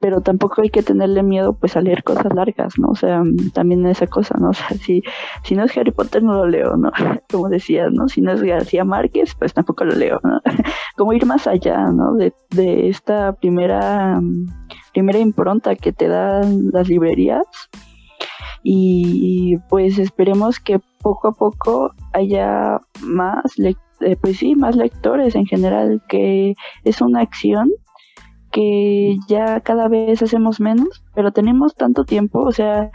pero 0.00 0.20
tampoco 0.20 0.62
hay 0.62 0.70
que 0.70 0.82
tenerle 0.82 1.22
miedo 1.22 1.54
pues 1.54 1.76
a 1.76 1.80
leer 1.80 2.04
cosas 2.04 2.32
largas, 2.34 2.78
¿no? 2.78 2.88
O 2.88 2.94
sea, 2.94 3.22
también 3.52 3.86
esa 3.86 4.06
cosa, 4.06 4.36
¿no? 4.38 4.50
O 4.50 4.54
sea, 4.54 4.68
si, 4.78 5.02
si 5.44 5.54
no 5.54 5.64
es 5.64 5.76
Harry 5.76 5.92
Potter 5.92 6.22
no 6.22 6.34
lo 6.34 6.46
leo, 6.46 6.76
¿no? 6.76 6.90
Como 7.30 7.48
decías, 7.48 7.90
¿no? 7.92 8.08
Si 8.08 8.20
no 8.20 8.32
es 8.32 8.42
García 8.42 8.84
Márquez, 8.84 9.34
pues 9.38 9.54
tampoco 9.54 9.84
lo 9.84 9.94
leo, 9.94 10.20
¿no? 10.22 10.40
Como 10.96 11.12
ir 11.12 11.26
más 11.26 11.46
allá, 11.46 11.86
¿no? 11.92 12.14
De, 12.14 12.32
de 12.50 12.88
esta 12.88 13.32
primera, 13.32 14.20
primera 14.92 15.18
impronta 15.18 15.74
que 15.76 15.92
te 15.92 16.08
dan 16.08 16.70
las 16.72 16.88
librerías 16.88 17.46
y 18.62 19.56
pues 19.68 19.98
esperemos 19.98 20.60
que 20.60 20.80
poco 21.00 21.28
a 21.28 21.32
poco 21.32 21.92
haya 22.12 22.78
más, 23.02 23.58
eh, 23.58 24.16
pues 24.20 24.38
sí, 24.38 24.54
más 24.54 24.76
lectores 24.76 25.34
en 25.34 25.46
general, 25.46 26.02
que 26.08 26.54
es 26.84 27.00
una 27.00 27.20
acción 27.20 27.70
que 28.50 29.16
ya 29.28 29.60
cada 29.60 29.88
vez 29.88 30.22
hacemos 30.22 30.60
menos, 30.60 31.02
pero 31.14 31.32
tenemos 31.32 31.74
tanto 31.74 32.04
tiempo, 32.04 32.40
o 32.40 32.52
sea, 32.52 32.90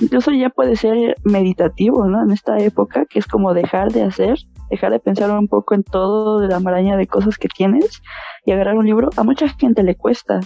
incluso 0.00 0.30
ya 0.32 0.50
puede 0.50 0.76
ser 0.76 1.16
meditativo, 1.24 2.06
¿no? 2.06 2.22
En 2.22 2.30
esta 2.30 2.58
época, 2.58 3.06
que 3.06 3.18
es 3.18 3.26
como 3.26 3.54
dejar 3.54 3.92
de 3.92 4.02
hacer, 4.02 4.38
dejar 4.70 4.92
de 4.92 5.00
pensar 5.00 5.30
un 5.30 5.48
poco 5.48 5.74
en 5.74 5.82
todo 5.82 6.40
de 6.40 6.48
la 6.48 6.60
maraña 6.60 6.96
de 6.96 7.06
cosas 7.06 7.38
que 7.38 7.48
tienes 7.48 8.02
y 8.44 8.52
agarrar 8.52 8.76
un 8.76 8.86
libro. 8.86 9.10
A 9.16 9.24
mucha 9.24 9.48
gente 9.48 9.82
le 9.82 9.96
cuesta, 9.96 10.40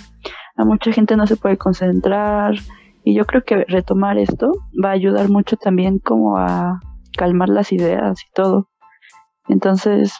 a 0.56 0.64
mucha 0.64 0.92
gente 0.92 1.16
no 1.16 1.26
se 1.26 1.36
puede 1.36 1.56
concentrar, 1.56 2.54
y 3.04 3.14
yo 3.14 3.24
creo 3.26 3.42
que 3.42 3.64
retomar 3.64 4.18
esto 4.18 4.52
va 4.82 4.90
a 4.90 4.92
ayudar 4.92 5.28
mucho 5.28 5.56
también 5.56 5.98
como 5.98 6.38
a 6.38 6.80
calmar 7.16 7.48
las 7.48 7.72
ideas 7.72 8.22
y 8.22 8.32
todo. 8.32 8.68
Entonces, 9.48 10.14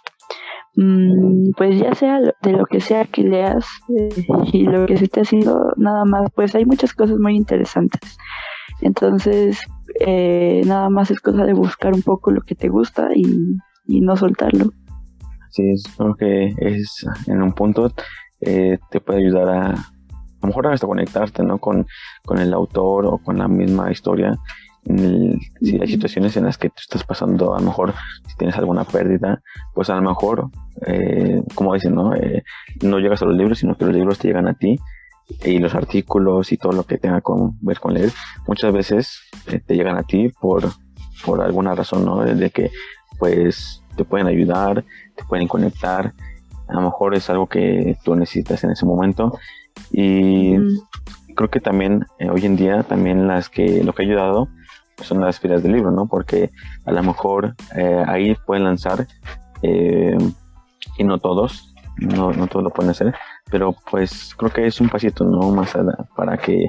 pues 0.75 1.79
ya 1.79 1.95
sea 1.95 2.21
de 2.21 2.53
lo 2.53 2.65
que 2.65 2.81
sea 2.81 3.05
que 3.05 3.23
leas 3.23 3.67
eh, 3.97 4.25
y 4.53 4.65
lo 4.65 4.87
que 4.87 4.97
se 4.97 5.05
esté 5.05 5.21
haciendo, 5.21 5.73
nada 5.77 6.05
más, 6.05 6.31
pues 6.35 6.55
hay 6.55 6.65
muchas 6.65 6.95
cosas 6.95 7.19
muy 7.19 7.37
interesantes. 7.37 8.17
Entonces, 8.81 9.61
eh, 10.01 10.63
nada 10.67 10.89
más 10.89 11.11
es 11.11 11.21
cosa 11.21 11.45
de 11.45 11.53
buscar 11.53 11.95
un 11.95 12.03
poco 12.03 12.31
lo 12.31 12.41
que 12.41 12.55
te 12.55 12.69
gusta 12.69 13.09
y, 13.15 13.23
y 13.87 14.01
no 14.01 14.17
soltarlo. 14.17 14.71
Sí, 15.51 15.63
creo 15.99 16.15
que 16.15 16.55
es 16.59 17.07
en 17.27 17.43
un 17.43 17.53
punto 17.53 17.93
eh, 18.41 18.79
te 18.91 19.01
puede 19.01 19.21
ayudar 19.21 19.49
a, 19.49 19.71
a 19.73 20.47
lo 20.47 20.49
mejor 20.49 20.67
hasta 20.67 20.87
conectarte 20.87 21.43
¿no? 21.45 21.59
con, 21.59 21.87
con 22.25 22.39
el 22.39 22.53
autor 22.53 23.07
o 23.07 23.19
con 23.19 23.39
la 23.39 23.47
misma 23.49 23.93
historia. 23.93 24.35
Si 24.85 25.81
hay 25.81 25.89
situaciones 25.89 26.37
en 26.37 26.45
las 26.45 26.59
que 26.59 26.69
te 26.69 26.81
estás 26.81 27.05
pasando, 27.05 27.55
a 27.55 27.61
lo 27.61 27.67
mejor 27.67 27.95
si 28.27 28.37
tienes 28.37 28.57
alguna 28.57 28.85
pérdida, 28.85 29.41
pues 29.75 29.91
a 29.91 29.95
lo 29.95 30.03
mejor, 30.03 30.51
eh, 30.87 31.43
como 31.55 31.75
dicen, 31.75 31.95
¿no? 31.95 32.15
Eh, 32.15 32.43
no 32.83 32.99
llegas 32.99 33.23
a 33.23 33.27
los 33.27 33.37
libros, 33.37 33.59
sino 33.59 33.77
que 33.77 33.85
los 33.85 33.95
libros 33.95 34.19
te 34.19 34.29
llegan 34.29 34.49
a 34.49 34.55
ti 34.55 34.79
y 35.45 35.59
los 35.59 35.75
artículos 35.75 36.53
y 36.53 36.57
todo 36.57 36.73
lo 36.73 36.85
que 36.85 36.99
tenga 36.99 37.21
que 37.21 37.33
ver 37.61 37.79
con 37.79 37.95
leer, 37.95 38.11
muchas 38.47 38.73
veces 38.73 39.21
eh, 39.47 39.61
te 39.61 39.77
llegan 39.77 39.97
a 39.97 40.03
ti 40.03 40.29
por, 40.41 40.65
por 41.25 41.41
alguna 41.41 41.75
razón, 41.75 42.05
¿no? 42.05 42.25
De 42.25 42.51
que 42.51 42.71
pues 43.19 43.83
te 43.97 44.05
pueden 44.05 44.27
ayudar, 44.27 44.85
te 45.15 45.25
pueden 45.25 45.47
conectar, 45.47 46.13
a 46.69 46.75
lo 46.75 46.81
mejor 46.81 47.15
es 47.15 47.29
algo 47.31 47.47
que 47.47 47.97
tú 48.05 48.17
necesitas 48.17 48.65
en 48.65 48.71
ese 48.71 48.87
momento 48.87 49.39
y 49.91 50.57
creo 51.35 51.51
que 51.51 51.61
también 51.61 52.07
eh, 52.19 52.31
hoy 52.31 52.47
en 52.47 52.57
día 52.57 52.83
también 52.83 53.27
las 53.27 53.49
que 53.49 53.85
lo 53.85 53.93
que 53.93 54.03
ha 54.03 54.07
ayudado 54.07 54.49
son 54.99 55.21
las 55.21 55.41
filas 55.41 55.63
del 55.63 55.73
libro, 55.73 55.91
¿no? 55.91 56.07
Porque 56.07 56.51
a 56.85 56.93
lo 56.93 57.03
mejor 57.03 57.55
eh, 57.77 58.05
ahí 58.07 58.35
pueden 58.47 58.65
lanzar 58.65 59.07
eh, 59.63 60.17
y 60.99 61.05
no 61.05 61.19
todos, 61.19 61.75
no, 61.99 62.47
todos 62.47 62.65
lo 62.65 62.71
pueden 62.71 62.91
hacer, 62.91 63.15
pero 63.51 63.75
pues 63.91 64.35
creo 64.37 64.51
que 64.51 64.67
es 64.67 64.81
un 64.81 64.89
pasito, 64.89 65.25
¿no? 65.25 65.51
Más 65.51 65.75
allá 65.75 65.97
para 66.17 66.37
que 66.37 66.69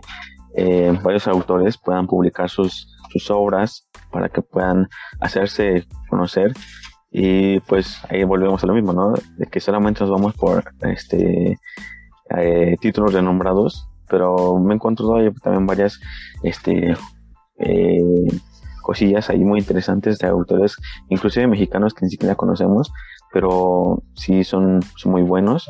varios 1.03 1.27
autores 1.27 1.77
puedan 1.77 2.05
publicar 2.05 2.47
sus, 2.47 2.95
sus 3.09 3.31
obras, 3.31 3.89
para 4.11 4.29
que 4.29 4.41
puedan 4.41 4.87
hacerse 5.19 5.87
conocer 6.09 6.53
y 7.15 7.59
pues 7.61 7.99
ahí 8.09 8.23
volvemos 8.23 8.63
a 8.63 8.67
lo 8.67 8.73
mismo, 8.73 8.91
¿no? 8.91 9.13
De 9.37 9.45
que 9.45 9.59
solamente 9.59 10.01
nos 10.01 10.09
vamos 10.09 10.33
por 10.33 10.73
este 10.81 11.59
eh, 12.35 12.75
títulos 12.81 13.13
renombrados, 13.13 13.87
pero 14.09 14.57
me 14.57 14.73
encuentro 14.73 15.15
también 15.43 15.67
varias 15.67 15.99
este, 16.41 16.95
eh, 17.65 18.01
cosillas 18.81 19.29
ahí 19.29 19.43
muy 19.43 19.59
interesantes 19.59 20.19
de 20.19 20.27
autores, 20.27 20.75
inclusive 21.09 21.47
mexicanos 21.47 21.93
que 21.93 22.05
ni 22.05 22.11
siquiera 22.11 22.35
conocemos, 22.35 22.91
pero 23.31 24.03
sí 24.15 24.43
son, 24.43 24.81
muy 25.05 25.21
buenos. 25.21 25.69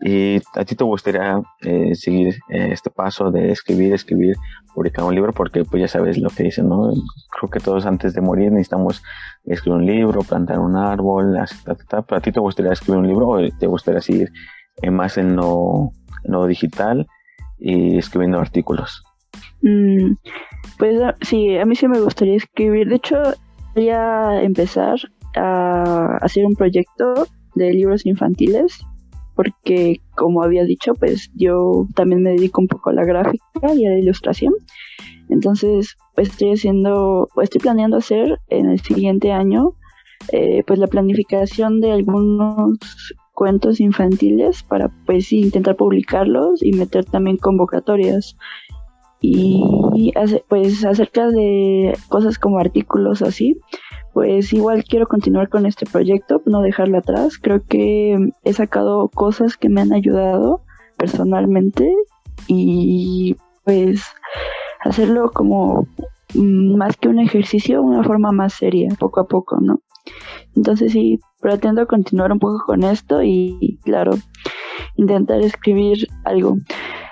¿Y 0.00 0.36
a 0.54 0.64
ti 0.64 0.76
te 0.76 0.84
gustaría 0.84 1.42
eh, 1.62 1.94
seguir 1.96 2.36
este 2.48 2.88
paso 2.88 3.32
de 3.32 3.50
escribir, 3.50 3.92
escribir, 3.92 4.36
publicar 4.72 5.04
un 5.04 5.14
libro? 5.14 5.32
Porque 5.32 5.64
pues 5.64 5.80
ya 5.80 5.88
sabes 5.88 6.18
lo 6.18 6.30
que 6.30 6.44
dicen, 6.44 6.68
¿no? 6.68 6.92
Creo 7.30 7.50
que 7.50 7.58
todos 7.58 7.84
antes 7.84 8.14
de 8.14 8.20
morir 8.20 8.52
necesitamos 8.52 9.02
escribir 9.44 9.80
un 9.80 9.86
libro, 9.86 10.20
plantar 10.20 10.60
un 10.60 10.76
árbol, 10.76 11.36
pero 11.64 12.04
a 12.16 12.20
ti 12.20 12.30
te 12.30 12.40
gustaría 12.40 12.72
escribir 12.72 13.00
un 13.00 13.08
libro 13.08 13.28
o 13.28 13.38
te 13.58 13.66
gustaría 13.66 14.00
seguir 14.00 14.30
eh, 14.82 14.90
más 14.90 15.18
en 15.18 15.36
lo, 15.36 15.92
digital 16.46 17.06
y 17.58 17.98
escribiendo 17.98 18.38
artículos. 18.38 19.02
Mm, 19.62 20.14
pues 20.78 21.00
ah, 21.02 21.14
sí, 21.20 21.56
a 21.56 21.64
mí 21.64 21.74
sí 21.74 21.88
me 21.88 22.00
gustaría 22.00 22.36
escribir. 22.36 22.88
De 22.88 22.96
hecho, 22.96 23.16
voy 23.74 23.88
a 23.90 24.42
empezar 24.42 24.98
a 25.36 26.18
hacer 26.22 26.44
un 26.46 26.54
proyecto 26.54 27.26
de 27.54 27.72
libros 27.72 28.06
infantiles 28.06 28.84
porque 29.38 30.00
como 30.16 30.42
había 30.42 30.64
dicho, 30.64 30.94
pues 30.94 31.30
yo 31.36 31.86
también 31.94 32.22
me 32.22 32.30
dedico 32.30 32.60
un 32.60 32.66
poco 32.66 32.90
a 32.90 32.92
la 32.92 33.04
gráfica 33.04 33.72
y 33.72 33.86
a 33.86 33.90
la 33.90 33.98
ilustración. 34.00 34.52
Entonces, 35.28 35.96
pues 36.16 36.30
estoy 36.30 36.54
haciendo, 36.54 37.28
pues 37.34 37.44
estoy 37.44 37.60
planeando 37.60 37.98
hacer 37.98 38.40
en 38.48 38.68
el 38.68 38.80
siguiente 38.80 39.30
año, 39.30 39.74
eh, 40.32 40.64
pues 40.66 40.80
la 40.80 40.88
planificación 40.88 41.80
de 41.80 41.92
algunos 41.92 42.78
cuentos 43.32 43.78
infantiles 43.78 44.64
para 44.64 44.88
pues 45.06 45.32
intentar 45.32 45.76
publicarlos 45.76 46.60
y 46.60 46.72
meter 46.72 47.04
también 47.04 47.36
convocatorias 47.36 48.36
y 49.20 50.12
pues 50.48 50.84
acerca 50.84 51.28
de 51.28 51.96
cosas 52.08 52.38
como 52.38 52.58
artículos 52.58 53.22
así 53.22 53.56
pues 54.14 54.52
igual 54.52 54.84
quiero 54.84 55.06
continuar 55.06 55.48
con 55.48 55.66
este 55.66 55.86
proyecto 55.86 56.40
no 56.46 56.60
dejarlo 56.60 56.98
atrás 56.98 57.38
creo 57.38 57.62
que 57.66 58.16
he 58.44 58.52
sacado 58.52 59.08
cosas 59.08 59.56
que 59.56 59.68
me 59.68 59.80
han 59.80 59.92
ayudado 59.92 60.62
personalmente 60.96 61.92
y 62.46 63.36
pues 63.64 64.02
hacerlo 64.84 65.32
como 65.32 65.88
más 66.34 66.96
que 66.96 67.08
un 67.08 67.18
ejercicio 67.18 67.82
una 67.82 68.04
forma 68.04 68.30
más 68.30 68.52
seria 68.52 68.88
poco 68.98 69.20
a 69.20 69.26
poco 69.26 69.58
no 69.60 69.80
entonces 70.56 70.92
sí, 70.92 71.20
pretendo 71.40 71.86
continuar 71.86 72.32
un 72.32 72.38
poco 72.38 72.64
con 72.66 72.82
esto 72.82 73.22
y, 73.22 73.78
claro, 73.84 74.12
intentar 74.96 75.40
escribir 75.40 76.08
algo. 76.24 76.56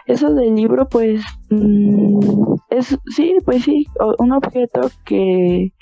Eso 0.07 0.33
del 0.35 0.55
libro, 0.55 0.89
pues, 0.89 1.23
mm, 1.51 2.55
es, 2.71 2.97
sí, 3.15 3.37
pues 3.45 3.65
sí, 3.65 3.87
un 4.19 4.33
objeto 4.33 4.89
que, 5.05 5.73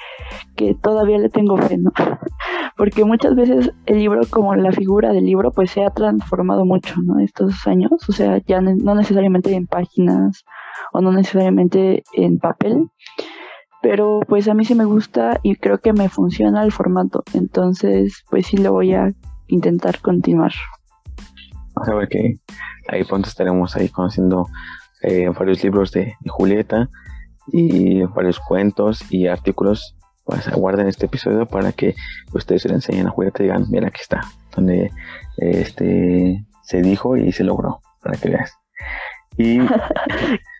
que 0.56 0.74
todavía 0.74 1.18
le 1.18 1.28
tengo 1.28 1.58
fe, 1.58 1.76
¿no? 1.76 1.92
Porque 2.76 3.04
muchas 3.04 3.34
veces 3.34 3.70
el 3.86 3.98
libro, 3.98 4.22
como 4.30 4.54
la 4.54 4.72
figura 4.72 5.12
del 5.12 5.26
libro, 5.26 5.52
pues 5.52 5.70
se 5.70 5.84
ha 5.84 5.90
transformado 5.90 6.64
mucho, 6.64 6.94
¿no? 7.04 7.20
Estos 7.20 7.66
años, 7.66 7.92
o 8.08 8.12
sea, 8.12 8.40
ya 8.46 8.60
no 8.60 8.94
necesariamente 8.94 9.54
en 9.54 9.66
páginas 9.66 10.44
o 10.92 11.00
no 11.00 11.12
necesariamente 11.12 12.02
en 12.14 12.38
papel, 12.38 12.88
pero 13.82 14.20
pues 14.26 14.48
a 14.48 14.54
mí 14.54 14.64
sí 14.64 14.74
me 14.74 14.86
gusta 14.86 15.38
y 15.42 15.56
creo 15.56 15.78
que 15.78 15.92
me 15.92 16.08
funciona 16.08 16.64
el 16.64 16.72
formato, 16.72 17.22
entonces 17.34 18.24
pues 18.30 18.46
sí 18.46 18.56
lo 18.56 18.72
voy 18.72 18.94
a 18.94 19.12
intentar 19.48 20.00
continuar. 20.00 20.52
Vamos 21.74 21.88
a 21.88 21.94
ver 21.94 22.08
que 22.08 22.34
ahí 22.88 23.04
pronto 23.04 23.28
estaremos 23.28 23.76
ahí 23.76 23.88
conociendo 23.88 24.46
eh, 25.02 25.28
varios 25.28 25.62
libros 25.62 25.92
de, 25.92 26.14
Julieta 26.26 26.88
y 27.48 28.02
varios 28.02 28.40
cuentos 28.40 29.00
y 29.10 29.26
artículos. 29.26 29.96
Pues 30.24 30.48
aguarden 30.48 30.86
este 30.86 31.04
episodio 31.04 31.44
para 31.46 31.72
que 31.72 31.94
ustedes 32.32 32.62
se 32.62 32.68
le 32.68 32.76
enseñen 32.76 33.06
a 33.06 33.10
Julieta 33.10 33.42
y 33.42 33.46
digan, 33.46 33.66
mira 33.68 33.88
aquí 33.88 34.00
está, 34.00 34.22
donde 34.56 34.90
este 35.36 36.42
se 36.62 36.80
dijo 36.80 37.18
y 37.18 37.30
se 37.32 37.44
logró, 37.44 37.80
para 38.02 38.16
que 38.16 38.30
veas. 38.30 38.56
Y 39.36 39.58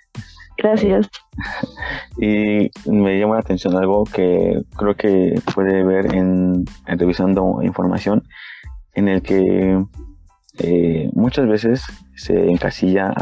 Gracias. 0.57 1.11
Y 2.19 2.71
me 2.89 3.19
llama 3.19 3.35
la 3.35 3.41
atención 3.41 3.77
algo 3.77 4.05
que 4.05 4.63
creo 4.77 4.95
que 4.95 5.41
puede 5.55 5.83
ver 5.85 6.15
en, 6.15 6.65
revisando 6.87 7.61
información, 7.63 8.23
en 8.95 9.09
el 9.09 9.23
que 9.23 9.85
eh, 10.59 11.11
muchas 11.15 11.47
veces 11.47 11.83
se 12.15 12.51
encasilla 12.51 13.13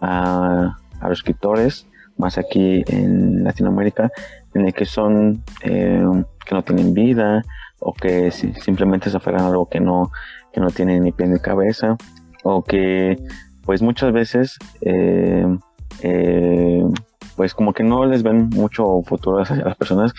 a, 0.00 0.76
los 1.02 1.18
escritores, 1.18 1.86
más 2.16 2.38
aquí 2.38 2.84
en 2.88 3.44
Latinoamérica, 3.44 4.10
en 4.54 4.66
el 4.66 4.74
que 4.74 4.84
son 4.84 5.42
eh, 5.62 6.02
que 6.44 6.54
no 6.54 6.62
tienen 6.62 6.92
vida 6.92 7.42
o 7.78 7.94
que 7.94 8.30
simplemente 8.30 9.08
se 9.10 9.16
aferran 9.16 9.42
a 9.42 9.48
algo 9.48 9.68
que 9.68 9.80
no, 9.80 10.10
que 10.52 10.60
no 10.60 10.68
tienen 10.70 11.02
ni 11.04 11.12
pie 11.12 11.26
ni 11.26 11.38
cabeza 11.38 11.96
o 12.44 12.62
que 12.62 13.16
pues 13.64 13.82
muchas 13.82 14.12
veces 14.12 14.58
eh, 14.82 15.46
pues 17.40 17.54
como 17.54 17.72
que 17.72 17.82
no 17.82 18.04
les 18.04 18.22
ven 18.22 18.50
mucho 18.50 19.00
futuro 19.00 19.40
hacia 19.40 19.56
las 19.56 19.74
personas, 19.74 20.12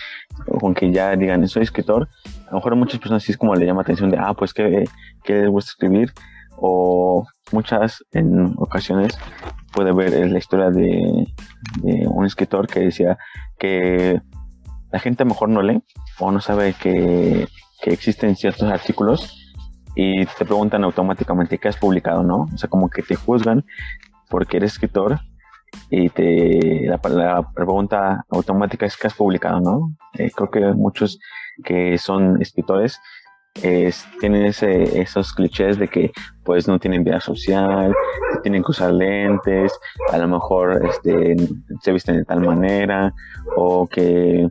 con 0.58 0.74
que 0.74 0.90
ya 0.90 1.14
digan, 1.14 1.46
soy 1.46 1.62
escritor, 1.62 2.08
a 2.48 2.50
lo 2.50 2.56
mejor 2.56 2.72
a 2.72 2.74
muchas 2.74 2.98
personas 2.98 3.22
sí 3.22 3.30
es 3.30 3.38
como 3.38 3.54
le 3.54 3.64
llama 3.64 3.82
atención 3.82 4.10
de, 4.10 4.18
ah, 4.18 4.34
pues 4.34 4.52
que, 4.52 4.86
les 5.28 5.48
gusta 5.48 5.70
escribir, 5.70 6.12
o 6.56 7.24
muchas 7.52 8.04
en 8.10 8.54
ocasiones 8.56 9.16
puede 9.72 9.92
ver 9.92 10.32
la 10.32 10.36
historia 10.36 10.70
de, 10.70 11.28
un 12.08 12.26
escritor 12.26 12.66
que 12.66 12.80
decía 12.80 13.16
que 13.56 14.20
la 14.90 14.98
gente 14.98 15.24
mejor 15.24 15.48
no 15.48 15.62
lee 15.62 15.80
o 16.18 16.32
no 16.32 16.40
sabe 16.40 16.74
que, 16.74 17.46
que 17.82 17.92
existen 17.92 18.34
ciertos 18.34 18.68
artículos 18.68 19.54
y 19.94 20.26
te 20.26 20.44
preguntan 20.44 20.82
automáticamente 20.82 21.58
qué 21.58 21.68
has 21.68 21.76
publicado, 21.76 22.24
¿no? 22.24 22.48
O 22.52 22.58
sea, 22.58 22.68
como 22.68 22.90
que 22.90 23.02
te 23.02 23.14
juzgan 23.14 23.64
porque 24.28 24.56
eres 24.56 24.72
escritor 24.72 25.20
y 25.90 26.08
te 26.08 26.86
la, 26.86 26.98
pregunta 27.54 28.24
automática 28.30 28.86
es 28.86 28.96
que 28.96 29.06
has 29.06 29.14
publicado, 29.14 29.60
¿no? 29.60 29.96
Eh, 30.18 30.30
creo 30.34 30.50
que 30.50 30.60
muchos 30.72 31.18
que 31.64 31.98
son 31.98 32.40
escritores 32.40 32.98
tienen 34.20 34.46
ese, 34.46 35.00
esos 35.00 35.32
clichés 35.34 35.78
de 35.78 35.88
que 35.88 36.10
pues 36.44 36.66
no 36.66 36.78
tienen 36.78 37.04
vida 37.04 37.20
social, 37.20 37.94
tienen 38.42 38.62
que 38.62 38.70
usar 38.70 38.92
lentes, 38.92 39.78
a 40.10 40.18
lo 40.18 40.28
mejor 40.28 40.84
este, 40.86 41.36
se 41.80 41.92
visten 41.92 42.16
de 42.16 42.24
tal 42.24 42.40
manera 42.40 43.12
o 43.56 43.86
que 43.86 44.48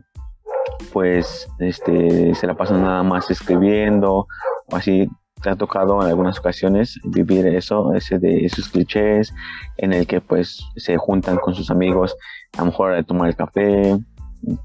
pues 0.92 1.48
este, 1.58 2.34
se 2.34 2.46
la 2.46 2.54
pasan 2.54 2.82
nada 2.82 3.02
más 3.02 3.30
escribiendo 3.30 4.26
o 4.66 4.76
así 4.76 5.08
te 5.42 5.50
ha 5.50 5.56
tocado 5.56 6.00
en 6.02 6.08
algunas 6.08 6.38
ocasiones 6.38 6.98
vivir 7.04 7.46
eso, 7.46 7.92
ese 7.94 8.18
de 8.18 8.44
esos 8.44 8.68
clichés, 8.68 9.34
en 9.76 9.92
el 9.92 10.06
que 10.06 10.20
pues 10.20 10.64
se 10.76 10.96
juntan 10.96 11.36
con 11.36 11.54
sus 11.54 11.70
amigos, 11.70 12.16
a 12.56 12.60
lo 12.60 12.66
mejor 12.66 12.92
a 12.92 13.02
tomar 13.02 13.28
el 13.28 13.36
café, 13.36 13.98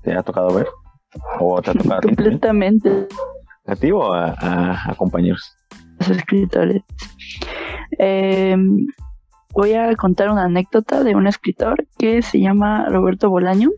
¿te 0.03 0.13
ha 0.13 0.23
tocado 0.23 0.53
ver? 0.53 0.67
¿O 1.39 1.61
te 1.61 1.71
ha 1.71 1.73
tocado 1.73 2.01
Completamente. 2.01 3.07
¿A 3.65 3.75
ti 3.75 3.91
o 3.91 4.13
a, 4.13 4.95
compañeros? 4.97 5.53
Los 5.99 6.09
escritores. 6.11 6.83
Em, 7.97 8.85
voy 9.53 9.73
a 9.73 9.93
contar 9.95 10.29
una 10.29 10.45
anécdota 10.45 11.03
de 11.03 11.15
un 11.15 11.27
escritor 11.27 11.87
que 11.97 12.21
se 12.21 12.39
llama 12.39 12.87
Roberto 12.89 13.29
Bolaño. 13.29 13.71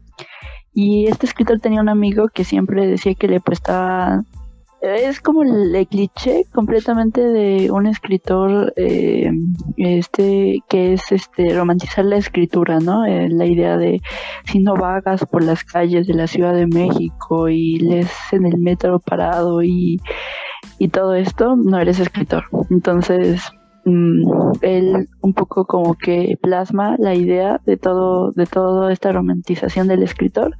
Y 0.73 1.07
este 1.07 1.25
escritor 1.25 1.59
tenía 1.59 1.81
un 1.81 1.89
amigo 1.89 2.27
que 2.27 2.43
siempre 2.43 2.85
decía 2.85 3.15
que 3.15 3.27
le 3.27 3.39
prestaba 3.39 4.23
es 4.81 5.19
como 5.19 5.43
el, 5.43 5.87
cliché 5.87 6.45
completamente 6.53 7.21
de 7.21 7.71
un 7.71 7.87
escritor 7.87 8.73
eh, 8.75 9.29
este 9.77 10.59
que 10.69 10.93
es 10.93 11.11
este 11.11 11.53
romantizar 11.53 12.05
la 12.05 12.17
escritura 12.17 12.79
no 12.79 13.05
eh, 13.05 13.27
la 13.29 13.45
idea 13.45 13.77
de 13.77 14.01
si 14.45 14.59
no 14.59 14.75
vagas 14.75 15.25
por 15.25 15.43
las 15.43 15.63
calles 15.63 16.07
de 16.07 16.13
la 16.13 16.27
Ciudad 16.27 16.53
de 16.53 16.67
México 16.67 17.49
y 17.49 17.79
lees 17.79 18.11
en 18.31 18.45
el 18.45 18.57
metro 18.57 18.99
parado 18.99 19.63
y, 19.63 19.99
y 20.77 20.89
todo 20.89 21.13
esto 21.13 21.55
no 21.55 21.79
eres 21.79 21.99
escritor. 21.99 22.45
Entonces 22.69 23.51
mm, 23.85 24.31
él 24.61 25.09
un 25.21 25.33
poco 25.33 25.65
como 25.65 25.95
que 25.95 26.37
plasma 26.41 26.95
la 26.99 27.15
idea 27.15 27.59
de 27.65 27.77
todo 27.77 28.31
de 28.31 28.45
toda 28.45 28.91
esta 28.93 29.11
romantización 29.11 29.87
del 29.87 30.03
escritor 30.03 30.55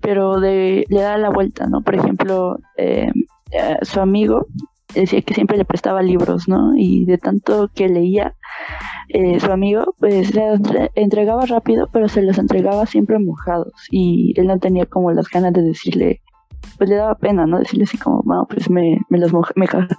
pero 0.00 0.40
de, 0.40 0.84
le 0.88 1.00
da 1.00 1.18
la 1.18 1.30
vuelta, 1.30 1.66
¿no? 1.66 1.82
Por 1.82 1.94
ejemplo, 1.94 2.58
eh, 2.76 3.10
eh, 3.52 3.76
su 3.82 4.00
amigo 4.00 4.46
decía 4.94 5.22
que 5.22 5.34
siempre 5.34 5.56
le 5.56 5.64
prestaba 5.64 6.02
libros, 6.02 6.48
¿no? 6.48 6.72
Y 6.76 7.04
de 7.04 7.18
tanto 7.18 7.70
que 7.74 7.88
leía, 7.88 8.34
eh, 9.08 9.40
su 9.40 9.50
amigo 9.50 9.94
pues 9.98 10.34
le 10.34 10.58
entregaba 10.94 11.46
rápido, 11.46 11.88
pero 11.92 12.08
se 12.08 12.22
los 12.22 12.38
entregaba 12.38 12.86
siempre 12.86 13.18
mojados 13.18 13.72
y 13.90 14.32
él 14.36 14.46
no 14.46 14.58
tenía 14.58 14.86
como 14.86 15.12
las 15.12 15.28
ganas 15.28 15.52
de 15.52 15.62
decirle, 15.62 16.20
pues 16.78 16.88
le 16.88 16.96
daba 16.96 17.14
pena, 17.14 17.46
¿no? 17.46 17.58
Decirle 17.58 17.84
así 17.84 17.98
como, 17.98 18.22
bueno, 18.24 18.46
pues 18.48 18.70
me, 18.70 18.98
me 19.08 19.18
los 19.18 19.32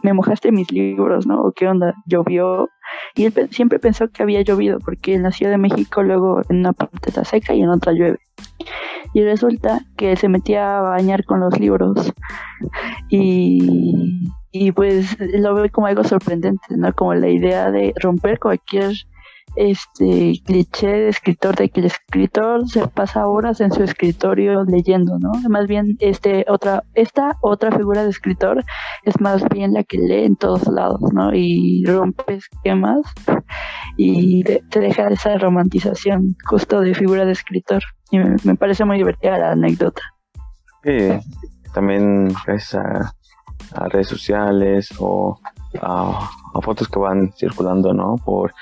me, 0.04 0.14
mojaste 0.14 0.52
mis 0.52 0.72
libros, 0.72 1.28
¿no? 1.28 1.42
¿O 1.42 1.52
qué 1.52 1.68
onda? 1.68 1.94
Llovió. 2.06 2.70
Y 3.16 3.26
él 3.26 3.34
siempre 3.52 3.80
pensó 3.80 4.10
que 4.10 4.24
había 4.24 4.42
llovido, 4.42 4.80
porque 4.80 5.14
en 5.14 5.24
la 5.24 5.32
de 5.32 5.58
México 5.58 6.04
luego 6.04 6.42
en 6.50 6.58
una 6.60 6.74
parte 6.74 7.10
está 7.10 7.24
seca 7.24 7.54
y 7.54 7.62
en 7.62 7.70
otra 7.70 7.94
llueve 7.94 8.20
y 9.14 9.24
resulta 9.24 9.82
que 9.98 10.16
se 10.16 10.30
metía 10.30 10.78
a 10.78 10.82
bañar 10.82 11.26
con 11.26 11.40
los 11.42 11.60
libros 11.60 12.14
y, 13.10 14.32
y 14.52 14.72
pues 14.72 15.18
lo 15.20 15.54
veo 15.54 15.70
como 15.72 15.88
algo 15.88 16.04
sorprendente, 16.04 16.78
¿no? 16.78 16.94
Como 16.94 17.14
la 17.14 17.30
idea 17.30 17.72
de 17.72 17.94
romper 18.02 18.40
cualquier 18.40 18.94
este 19.56 20.34
cliché 20.46 20.88
de 20.88 21.10
escritor 21.10 21.56
de 21.56 21.70
que 21.70 21.82
el 21.82 21.88
escritor 21.88 22.68
se 22.68 22.88
pasa 22.88 23.28
horas 23.28 23.62
en 23.62 23.72
su 23.72 23.84
escritorio 23.84 24.64
leyendo, 24.64 25.18
¿no? 25.20 25.32
Más 25.50 25.68
bien 25.68 25.98
este 26.00 26.46
otra 26.48 26.84
esta 26.94 27.38
otra 27.42 27.72
figura 27.72 28.04
de 28.04 28.10
escritor 28.10 28.64
es 29.04 29.20
más 29.20 29.44
bien 29.50 29.74
la 29.74 29.84
que 29.84 29.98
lee 29.98 30.26
en 30.26 30.36
todos 30.36 30.68
lados, 30.68 31.02
¿no? 31.14 31.34
Y 31.34 31.84
rompe 31.86 32.36
esquemas 32.36 33.02
y 33.98 34.44
te 34.44 34.80
deja 34.80 35.08
esa 35.10 35.38
romantización 35.38 36.36
justo 36.48 36.82
de 36.82 36.94
figura 36.94 37.26
de 37.26 37.34
escritor. 37.34 37.82
Y 38.12 38.20
me, 38.20 38.56
parece 38.56 38.86
muy 38.86 38.98
divertida 38.98 39.38
la 39.38 39.52
anécdota. 39.52 40.02
Sí, 40.84 41.10
también 41.74 42.34
a, 42.74 43.14
a 43.76 43.88
redes 43.88 44.08
sociales 44.08 44.90
o 45.00 45.40
a, 45.82 46.30
fotos 46.62 46.88
que 46.88 47.00
van 47.00 47.32
circulando, 47.34 47.94
¿no? 47.94 48.16
Por, 48.24 48.54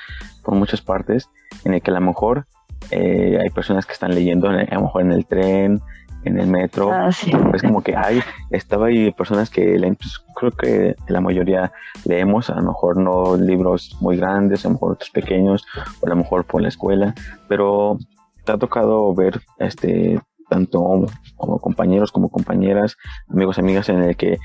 muchas 0.58 0.82
partes, 0.82 1.28
en 1.64 1.74
el 1.74 1.82
que 1.82 1.90
a 1.90 1.94
lo 1.94 2.00
mejor 2.00 2.46
eh, 2.90 3.38
hay 3.40 3.50
personas 3.50 3.86
que 3.86 3.92
están 3.92 4.14
leyendo, 4.14 4.48
a 4.48 4.52
lo 4.52 4.80
mejor 4.80 5.02
en 5.02 5.12
el 5.12 5.26
tren, 5.26 5.80
en 6.24 6.38
el 6.38 6.46
metro. 6.46 6.92
Ah, 6.92 7.12
sí. 7.12 7.32
Es 7.54 7.62
como 7.62 7.82
que 7.82 7.96
hay, 7.96 8.20
estaba 8.50 8.86
ahí 8.86 9.10
personas 9.12 9.50
que 9.50 9.78
leen, 9.78 9.96
pues, 9.96 10.20
creo 10.34 10.50
que 10.52 10.96
la 11.08 11.20
mayoría 11.20 11.72
leemos, 12.04 12.50
a 12.50 12.56
lo 12.56 12.62
mejor 12.62 12.96
no 12.96 13.36
libros 13.36 13.96
muy 14.00 14.16
grandes, 14.16 14.64
a 14.64 14.68
lo 14.68 14.74
mejor 14.74 14.92
otros 14.92 15.10
pequeños, 15.10 15.64
o 16.00 16.06
a 16.06 16.10
lo 16.10 16.16
mejor 16.16 16.44
por 16.44 16.62
la 16.62 16.68
escuela, 16.68 17.14
pero 17.48 17.98
te 18.44 18.52
ha 18.52 18.58
tocado 18.58 19.14
ver 19.14 19.40
este 19.58 20.20
tanto 20.48 21.06
como 21.36 21.60
compañeros 21.60 22.10
como 22.10 22.28
compañeras, 22.28 22.96
amigos, 23.28 23.58
amigas, 23.58 23.88
en 23.88 24.02
el 24.02 24.16
que 24.16 24.36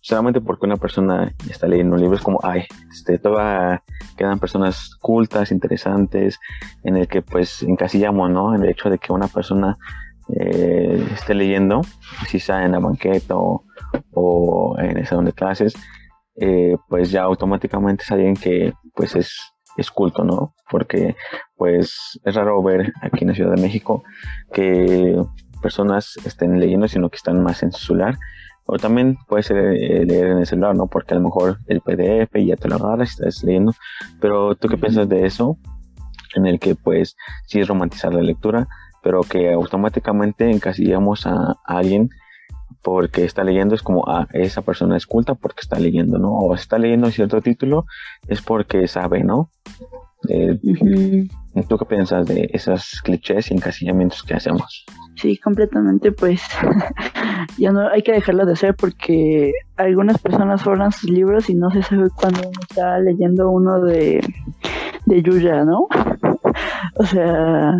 solamente 0.00 0.40
porque 0.40 0.66
una 0.66 0.76
persona 0.76 1.32
está 1.48 1.66
leyendo 1.66 1.94
un 1.94 2.00
libro 2.00 2.16
es 2.16 2.22
como, 2.22 2.40
ay, 2.42 2.64
este, 2.90 3.20
quedan 4.16 4.38
personas 4.38 4.94
cultas, 5.00 5.52
interesantes, 5.52 6.38
en 6.84 6.96
el 6.96 7.06
que 7.06 7.22
pues 7.22 7.62
encasillamos, 7.62 8.30
¿no? 8.30 8.54
El 8.54 8.64
hecho 8.64 8.88
de 8.88 8.98
que 8.98 9.12
una 9.12 9.28
persona 9.28 9.76
eh, 10.36 11.06
esté 11.12 11.34
leyendo, 11.34 11.82
si 12.26 12.40
sea 12.40 12.64
en 12.64 12.72
la 12.72 12.78
banqueta 12.78 13.34
o, 13.36 14.76
en 14.78 14.96
el 14.96 15.06
salón 15.06 15.26
de 15.26 15.32
clases, 15.32 15.74
eh, 16.36 16.76
pues 16.88 17.10
ya 17.10 17.22
automáticamente 17.22 18.04
es 18.04 18.10
alguien 18.10 18.34
que 18.34 18.72
pues 18.94 19.14
es, 19.16 19.38
es 19.76 19.90
culto, 19.90 20.24
¿no? 20.24 20.54
Porque 20.70 21.14
pues 21.56 22.18
es 22.24 22.34
raro 22.34 22.62
ver 22.62 22.92
aquí 23.02 23.24
en 23.24 23.28
la 23.28 23.34
Ciudad 23.34 23.54
de 23.54 23.60
México 23.60 24.02
que 24.52 25.20
personas 25.60 26.14
estén 26.24 26.58
leyendo, 26.58 26.88
sino 26.88 27.10
que 27.10 27.16
están 27.16 27.42
más 27.42 27.62
en 27.62 27.72
su 27.72 27.84
celular 27.84 28.16
o 28.66 28.76
también 28.78 29.18
puede 29.26 29.42
ser 29.42 29.56
eh, 29.56 30.04
leer 30.04 30.28
en 30.28 30.38
el 30.38 30.46
celular, 30.46 30.76
¿no? 30.76 30.86
Porque 30.86 31.14
a 31.14 31.16
lo 31.16 31.24
mejor 31.24 31.58
el 31.66 31.80
PDF 31.80 32.30
ya 32.34 32.56
te 32.56 32.68
lo 32.68 32.76
agarras 32.76 33.10
y 33.10 33.12
estás 33.12 33.44
leyendo. 33.44 33.72
Pero 34.20 34.54
tú 34.54 34.68
qué 34.68 34.76
piensas 34.76 35.08
de 35.08 35.26
eso? 35.26 35.58
En 36.34 36.46
el 36.46 36.60
que 36.60 36.74
pues 36.74 37.16
sí 37.46 37.60
es 37.60 37.68
romantizar 37.68 38.14
la 38.14 38.22
lectura, 38.22 38.68
pero 39.02 39.22
que 39.22 39.52
automáticamente 39.52 40.50
encasillamos 40.50 41.26
a, 41.26 41.56
alguien 41.64 42.10
porque 42.82 43.24
está 43.24 43.42
leyendo 43.42 43.74
es 43.74 43.82
como, 43.82 44.04
ah, 44.08 44.26
esa 44.32 44.62
persona 44.62 44.96
es 44.96 45.06
culta 45.06 45.34
porque 45.34 45.60
está 45.62 45.78
leyendo, 45.78 46.18
¿no? 46.18 46.32
O 46.32 46.54
está 46.54 46.78
leyendo 46.78 47.10
cierto 47.10 47.40
título 47.40 47.84
es 48.28 48.40
porque 48.40 48.86
sabe, 48.86 49.24
¿no? 49.24 49.50
Eh, 50.28 50.58
¿Tú 51.68 51.78
qué 51.78 51.84
piensas 51.84 52.26
de 52.26 52.48
esos 52.52 53.00
clichés 53.02 53.50
y 53.50 53.54
encasillamientos 53.54 54.22
que 54.22 54.34
hacemos? 54.34 54.84
Sí, 55.20 55.36
completamente, 55.36 56.12
pues 56.12 56.40
ya 57.58 57.72
no 57.72 57.88
hay 57.88 58.02
que 58.02 58.12
dejarlo 58.12 58.46
de 58.46 58.54
hacer 58.54 58.74
porque 58.74 59.52
algunas 59.76 60.18
personas 60.18 60.62
forman 60.62 60.92
sus 60.92 61.10
libros 61.10 61.50
y 61.50 61.54
no 61.54 61.70
se 61.70 61.82
sabe 61.82 62.08
cuándo 62.08 62.40
uno 62.40 62.60
está 62.62 62.98
leyendo 63.00 63.50
uno 63.50 63.80
de, 63.80 64.20
de 65.04 65.22
Yuya, 65.22 65.64
¿no? 65.66 65.88
o 66.96 67.04
sea, 67.04 67.74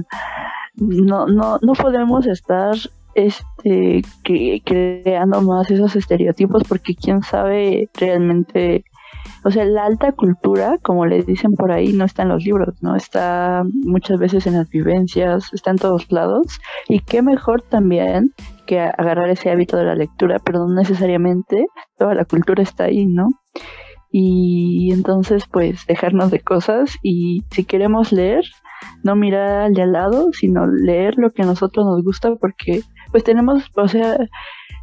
no, 0.77 1.27
no, 1.27 1.59
no 1.63 1.73
podemos 1.73 2.27
estar 2.27 2.77
este 3.15 4.03
que, 4.23 4.63
creando 4.63 5.41
más 5.41 5.71
esos 5.71 5.97
estereotipos 5.97 6.65
porque 6.69 6.95
quién 6.95 7.23
sabe 7.23 7.89
realmente 7.95 8.85
o 9.45 9.51
sea, 9.51 9.65
la 9.65 9.85
alta 9.85 10.13
cultura, 10.13 10.77
como 10.83 11.07
le 11.07 11.23
dicen 11.23 11.53
por 11.53 11.73
ahí, 11.73 11.93
no 11.93 12.05
está 12.05 12.23
en 12.23 12.29
los 12.29 12.45
libros, 12.45 12.75
¿no? 12.83 12.95
Está 12.97 13.63
muchas 13.85 14.19
veces 14.19 14.47
en 14.47 14.55
las 14.55 14.69
vivencias, 14.69 15.53
está 15.53 15.71
en 15.71 15.79
todos 15.79 16.11
lados. 16.13 16.61
Y 16.89 17.01
qué 17.01 17.23
mejor 17.23 17.63
también 17.63 18.33
que 18.67 18.81
agarrar 18.81 19.31
ese 19.31 19.51
hábito 19.51 19.77
de 19.77 19.85
la 19.85 19.95
lectura, 19.95 20.39
pero 20.45 20.61
no 20.61 20.75
necesariamente 20.75 21.67
toda 21.97 22.15
la 22.15 22.25
cultura 22.25 22.63
está 22.63 22.85
ahí, 22.85 23.07
¿no? 23.07 23.29
Y 24.13 24.93
entonces, 24.93 25.45
pues, 25.51 25.87
dejarnos 25.87 26.31
de 26.31 26.41
cosas 26.41 26.97
y 27.03 27.43
si 27.51 27.65
queremos 27.65 28.13
leer, 28.13 28.45
no 29.05 29.15
mirar 29.15 29.63
al 29.63 29.75
de 29.75 29.83
al 29.83 29.93
lado, 29.93 30.33
sino 30.33 30.67
leer 30.67 31.15
lo 31.17 31.31
que 31.31 31.43
a 31.43 31.47
nosotros 31.47 31.87
nos 31.87 32.03
gusta 32.03 32.35
porque, 32.35 32.83
pues, 33.13 33.25
tenemos, 33.25 33.71
o 33.77 33.89
sea, 33.89 34.19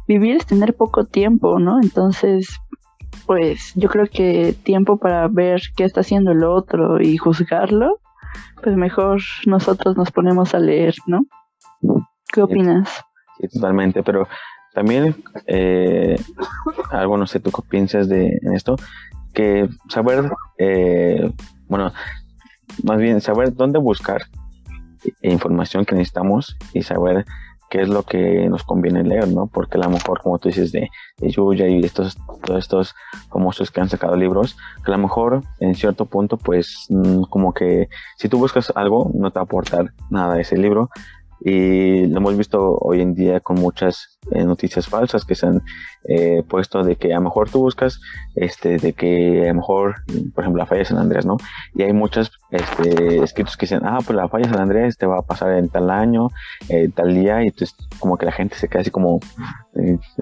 vivir 0.06 0.36
es 0.36 0.46
tener 0.46 0.74
poco 0.74 1.04
tiempo, 1.04 1.58
¿no? 1.58 1.78
Entonces, 1.82 2.58
pues 3.28 3.72
yo 3.74 3.90
creo 3.90 4.06
que 4.06 4.54
tiempo 4.62 4.96
para 4.96 5.28
ver 5.28 5.60
qué 5.76 5.84
está 5.84 6.00
haciendo 6.00 6.32
el 6.32 6.44
otro 6.44 6.98
y 6.98 7.18
juzgarlo, 7.18 8.00
pues 8.62 8.74
mejor 8.74 9.20
nosotros 9.44 9.98
nos 9.98 10.10
ponemos 10.10 10.54
a 10.54 10.58
leer, 10.58 10.94
¿no? 11.06 11.26
¿Qué 12.32 12.40
opinas? 12.40 13.04
Sí, 13.38 13.48
totalmente, 13.48 14.02
pero 14.02 14.26
también 14.72 15.14
eh, 15.46 16.16
algo, 16.90 17.18
no 17.18 17.26
sé, 17.26 17.38
tú 17.38 17.50
qué 17.50 17.60
piensas 17.68 18.08
de 18.08 18.40
esto, 18.54 18.76
que 19.34 19.68
saber, 19.90 20.32
eh, 20.56 21.30
bueno, 21.68 21.92
más 22.82 22.96
bien 22.96 23.20
saber 23.20 23.52
dónde 23.52 23.78
buscar 23.78 24.22
información 25.20 25.84
que 25.84 25.94
necesitamos 25.94 26.56
y 26.72 26.80
saber 26.80 27.26
qué 27.70 27.82
es 27.82 27.88
lo 27.88 28.02
que 28.02 28.48
nos 28.48 28.62
conviene 28.62 29.04
leer, 29.04 29.28
¿no? 29.28 29.46
Porque 29.46 29.78
a 29.78 29.82
lo 29.82 29.90
mejor, 29.90 30.20
como 30.22 30.38
tú 30.38 30.48
dices, 30.48 30.72
de, 30.72 30.90
de 31.18 31.30
Yuya 31.30 31.68
y 31.68 31.80
estos, 31.84 32.16
todos 32.44 32.58
estos 32.58 32.94
famosos 33.30 33.70
que 33.70 33.80
han 33.80 33.88
sacado 33.88 34.16
libros, 34.16 34.56
que 34.84 34.90
a 34.92 34.96
lo 34.96 35.02
mejor 35.02 35.42
en 35.60 35.74
cierto 35.74 36.06
punto, 36.06 36.36
pues, 36.36 36.86
mm, 36.88 37.22
como 37.24 37.52
que 37.52 37.88
si 38.16 38.28
tú 38.28 38.38
buscas 38.38 38.72
algo, 38.74 39.10
no 39.14 39.30
te 39.30 39.38
va 39.38 39.42
a 39.42 39.44
aportar 39.44 39.92
nada 40.10 40.40
ese 40.40 40.56
libro, 40.56 40.90
y 41.40 42.06
lo 42.06 42.18
hemos 42.18 42.36
visto 42.36 42.76
hoy 42.80 43.00
en 43.00 43.14
día 43.14 43.40
con 43.40 43.60
muchas 43.60 44.18
eh, 44.32 44.44
noticias 44.44 44.88
falsas 44.88 45.24
que 45.24 45.34
se 45.34 45.46
han 45.46 45.62
eh, 46.08 46.42
puesto 46.48 46.82
de 46.82 46.96
que 46.96 47.12
a 47.12 47.16
lo 47.16 47.22
mejor 47.22 47.48
tú 47.48 47.60
buscas 47.60 48.00
este 48.34 48.78
de 48.78 48.92
que 48.92 49.44
a 49.44 49.48
lo 49.48 49.54
mejor 49.54 49.96
por 50.34 50.44
ejemplo 50.44 50.58
la 50.58 50.66
falla 50.66 50.80
de 50.80 50.84
San 50.86 50.98
Andrés 50.98 51.24
no 51.24 51.36
y 51.74 51.82
hay 51.82 51.92
muchos 51.92 52.32
este, 52.50 53.22
escritos 53.22 53.56
que 53.56 53.66
dicen 53.66 53.82
ah 53.84 53.98
pues 54.04 54.16
la 54.16 54.28
falla 54.28 54.46
de 54.46 54.52
San 54.52 54.62
Andrés 54.62 54.96
te 54.96 55.06
va 55.06 55.18
a 55.18 55.22
pasar 55.22 55.52
en 55.52 55.68
tal 55.68 55.90
año 55.90 56.28
eh, 56.68 56.88
tal 56.94 57.14
día 57.14 57.42
y 57.42 57.46
entonces 57.46 57.76
como 58.00 58.16
que 58.16 58.26
la 58.26 58.32
gente 58.32 58.56
se 58.56 58.68
queda 58.68 58.80
así 58.80 58.90
como 58.90 59.20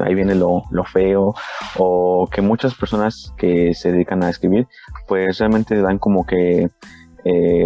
ahí 0.00 0.14
viene 0.14 0.34
lo, 0.34 0.64
lo 0.70 0.84
feo 0.84 1.34
o 1.78 2.28
que 2.30 2.42
muchas 2.42 2.74
personas 2.74 3.32
que 3.38 3.72
se 3.74 3.90
dedican 3.90 4.22
a 4.22 4.30
escribir 4.30 4.66
pues 5.08 5.38
realmente 5.38 5.80
dan 5.80 5.98
como 5.98 6.26
que 6.26 6.68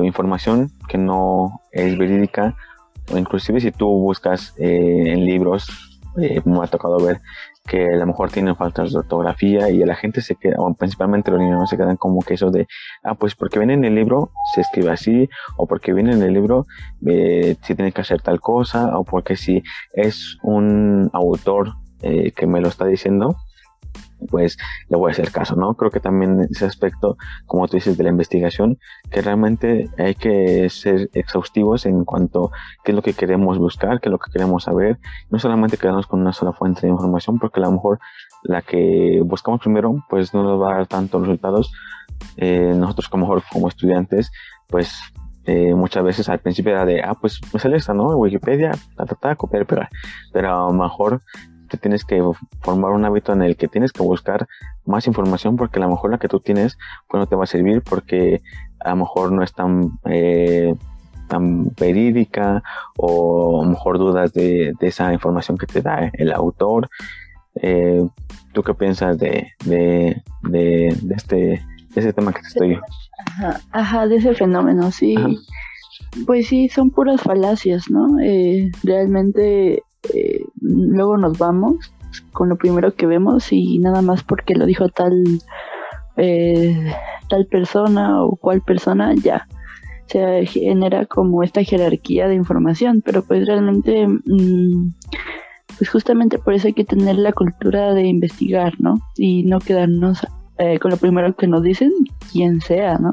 información 0.03 0.70
que 0.88 0.96
no 0.96 1.61
es 1.70 1.98
verídica 1.98 2.57
inclusive 3.17 3.61
si 3.61 3.73
tú 3.73 3.87
buscas 3.87 4.55
eh, 4.59 5.05
en 5.07 5.25
libros, 5.25 5.69
eh, 6.21 6.41
me 6.45 6.59
ha 6.63 6.67
tocado 6.67 6.99
ver 6.99 7.21
que 7.67 7.85
a 7.87 7.97
lo 7.97 8.07
mejor 8.07 8.31
tienen 8.31 8.57
faltas 8.57 8.91
de 8.93 8.99
ortografía 8.99 9.71
y 9.71 9.79
la 9.79 9.95
gente 9.95 10.23
se 10.23 10.35
queda, 10.35 10.57
o 10.59 10.75
principalmente 10.75 11.31
los 11.31 11.41
niños 11.41 11.71
se 11.71 11.77
quedan 11.77 11.97
como 11.97 12.21
que 12.21 12.35
eso 12.35 12.51
de, 12.51 12.67
ah, 13.05 13.15
pues 13.15 13.35
porque 13.35 13.59
viene 13.59 13.75
en 13.75 13.85
el 13.85 13.95
libro 13.95 14.31
se 14.55 14.63
escribe 14.63 14.91
así, 14.91 15.29
o 15.57 15.67
porque 15.67 15.93
viene 15.93 16.13
en 16.13 16.23
el 16.23 16.33
libro 16.33 16.67
eh, 17.07 17.57
si 17.63 17.75
tiene 17.75 17.93
que 17.93 18.01
hacer 18.01 18.23
tal 18.23 18.41
cosa, 18.41 18.99
o 18.99 19.05
porque 19.05 19.37
si 19.37 19.63
es 19.93 20.37
un 20.43 21.11
autor 21.13 21.75
eh, 22.03 22.33
que 22.33 22.47
me 22.47 22.61
lo 22.61 22.69
está 22.69 22.87
diciendo, 22.87 23.37
pues 24.29 24.57
le 24.89 24.97
voy 24.97 25.11
a 25.11 25.12
hacer 25.12 25.31
caso, 25.31 25.57
¿no? 25.57 25.75
Creo 25.75 25.91
que 25.91 26.01
también 26.01 26.41
ese 26.51 26.66
aspecto, 26.66 27.16
como 27.47 27.68
tú 27.68 27.77
dices, 27.77 27.97
de 27.97 28.05
la 28.05 28.11
investigación, 28.11 28.79
que 29.11 29.23
realmente 29.23 29.89
hay 29.99 30.14
que 30.14 30.68
ser 30.71 31.11
exhaustivos 31.12 31.87
en 31.87 32.05
cuanto 32.05 32.47
a 32.47 32.51
qué 32.85 32.93
es 32.93 32.97
lo 32.97 33.03
que 33.03 33.14
queremos 33.14 33.59
buscar, 33.59 34.01
qué 34.01 34.09
es 34.09 34.12
lo 34.12 34.18
que 34.18 34.33
queremos 34.33 34.64
saber, 34.64 34.99
no 35.31 35.39
solamente 35.39 35.77
quedarnos 35.77 36.07
con 36.07 36.21
una 36.21 36.33
sola 36.33 36.53
fuente 36.53 36.83
de 36.83 36.89
información, 36.89 37.39
porque 37.39 37.61
a 37.61 37.64
lo 37.64 37.73
mejor 37.73 37.99
la 38.43 38.62
que 38.62 39.21
buscamos 39.25 39.61
primero, 39.61 40.05
pues 40.09 40.35
no 40.35 40.43
nos 40.43 40.61
va 40.61 40.73
a 40.73 40.77
dar 40.79 40.87
tantos 40.87 41.23
resultados. 41.23 41.73
Eh, 42.37 42.75
nosotros, 42.77 43.09
como 43.09 43.41
como 43.51 43.68
estudiantes, 43.68 44.31
pues 44.68 45.01
eh, 45.47 45.75
muchas 45.75 46.05
veces 46.05 46.29
al 46.29 46.39
principio 46.39 46.73
era 46.73 46.85
de, 46.85 47.03
ah, 47.03 47.14
pues 47.14 47.41
me 47.53 47.59
sale 47.59 47.77
esta, 47.77 47.95
¿no? 47.95 48.09
Wikipedia, 48.16 48.73
ta, 48.97 49.07
ta, 49.07 49.14
ta, 49.14 49.37
copiar 49.37 49.66
pegar. 49.66 49.89
Pero 50.33 50.49
a 50.49 50.66
lo 50.66 50.73
mejor 50.73 51.23
te 51.71 51.79
tienes 51.79 52.05
que 52.05 52.23
formar 52.61 52.91
un 52.91 53.05
hábito 53.05 53.33
en 53.33 53.43
el 53.43 53.57
que 53.57 53.68
tienes 53.68 53.93
que 53.93 54.03
buscar 54.03 54.47
más 54.85 55.07
información 55.07 55.57
porque 55.57 55.79
a 55.79 55.83
lo 55.83 55.89
mejor 55.89 56.11
la 56.11 56.18
que 56.18 56.29
tú 56.29 56.41
tienes 56.41 56.77
pues 57.09 57.21
no 57.21 57.27
te 57.27 57.37
va 57.37 57.45
a 57.45 57.47
servir 57.47 57.83
porque 57.83 58.43
a 58.81 58.91
lo 58.91 58.97
mejor 58.97 59.33
no 59.33 59.43
es 59.43 59.53
tan 59.53 59.93
eh, 60.05 60.75
tan 61.29 61.73
verídica 61.81 62.62
o 62.97 63.62
a 63.62 63.64
lo 63.64 63.71
mejor 63.71 63.99
dudas 63.99 64.33
de, 64.33 64.75
esa 64.81 65.12
información 65.12 65.57
que 65.57 65.66
te 65.66 65.81
da 65.81 66.11
el 66.12 66.33
autor. 66.33 66.91
Eh, 67.55 68.05
¿tú 68.53 68.62
qué 68.62 68.75
piensas 68.75 69.18
de, 69.18 69.53
de, 69.64 70.23
de, 70.43 70.89
este 71.16 71.64
ese 71.95 72.12
tema 72.12 72.33
que 72.33 72.43
te 72.43 72.49
estoy 72.49 72.79
ajá, 73.27 73.61
ajá 73.73 74.07
de 74.07 74.16
ese 74.16 74.35
fenómeno 74.35 74.91
sí. 74.93 75.16
Pues 76.27 76.49
sí 76.49 76.68
son 76.68 76.91
puras 76.91 77.21
falacias 77.21 77.91
no 77.91 78.21
eh, 78.21 78.71
realmente 78.85 79.83
eh, 80.14 80.44
luego 80.61 81.16
nos 81.16 81.38
vamos 81.38 81.92
con 82.32 82.48
lo 82.48 82.57
primero 82.57 82.94
que 82.94 83.07
vemos 83.07 83.53
y 83.53 83.78
nada 83.78 84.03
más 84.03 84.22
porque 84.22 84.55
lo 84.55 84.66
dijo 84.66 84.88
tal 84.88 85.22
eh, 86.16 86.92
tal 87.28 87.46
persona 87.46 88.22
o 88.22 88.36
cual 88.36 88.62
persona 88.62 89.14
ya 89.14 89.46
se 90.07 90.44
genera 90.46 91.07
como 91.07 91.42
esta 91.42 91.62
jerarquía 91.62 92.28
de 92.28 92.34
información 92.34 93.03
pero 93.05 93.22
pues 93.22 93.46
realmente 93.46 94.07
mm, 94.09 94.92
pues 95.78 95.90
justamente 95.90 96.38
por 96.38 96.55
eso 96.55 96.66
hay 96.66 96.74
que 96.74 96.84
tener 96.84 97.16
la 97.16 97.32
cultura 97.32 97.94
de 97.94 98.07
investigar 98.07 98.74
no 98.80 99.01
y 99.16 99.44
no 99.44 99.61
quedarnos 99.61 100.26
eh, 100.59 100.78
con 100.78 100.90
lo 100.90 100.96
primero 100.96 101.34
que 101.36 101.46
nos 101.46 101.62
dicen 101.62 101.92
quien 102.32 102.61
sea 102.61 102.98
no 102.98 103.12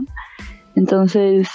entonces 0.76 1.50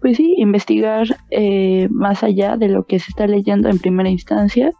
pues 0.00 0.16
sí, 0.16 0.34
investigar 0.38 1.06
eh, 1.30 1.88
más 1.90 2.22
allá 2.22 2.56
de 2.56 2.68
lo 2.68 2.84
que 2.84 2.98
se 2.98 3.10
está 3.10 3.26
leyendo 3.26 3.68
en 3.68 3.78
primera 3.78 4.08
instancia 4.08 4.72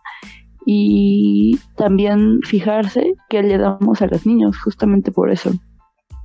y 0.67 1.59
también 1.77 2.41
fijarse 2.43 3.15
qué 3.29 3.43
le 3.43 3.59
damos 3.59 4.03
a 4.03 4.07
los 4.07 4.27
niños, 4.27 4.59
justamente 4.59 5.11
por 5.11 5.31
eso. 5.31 5.51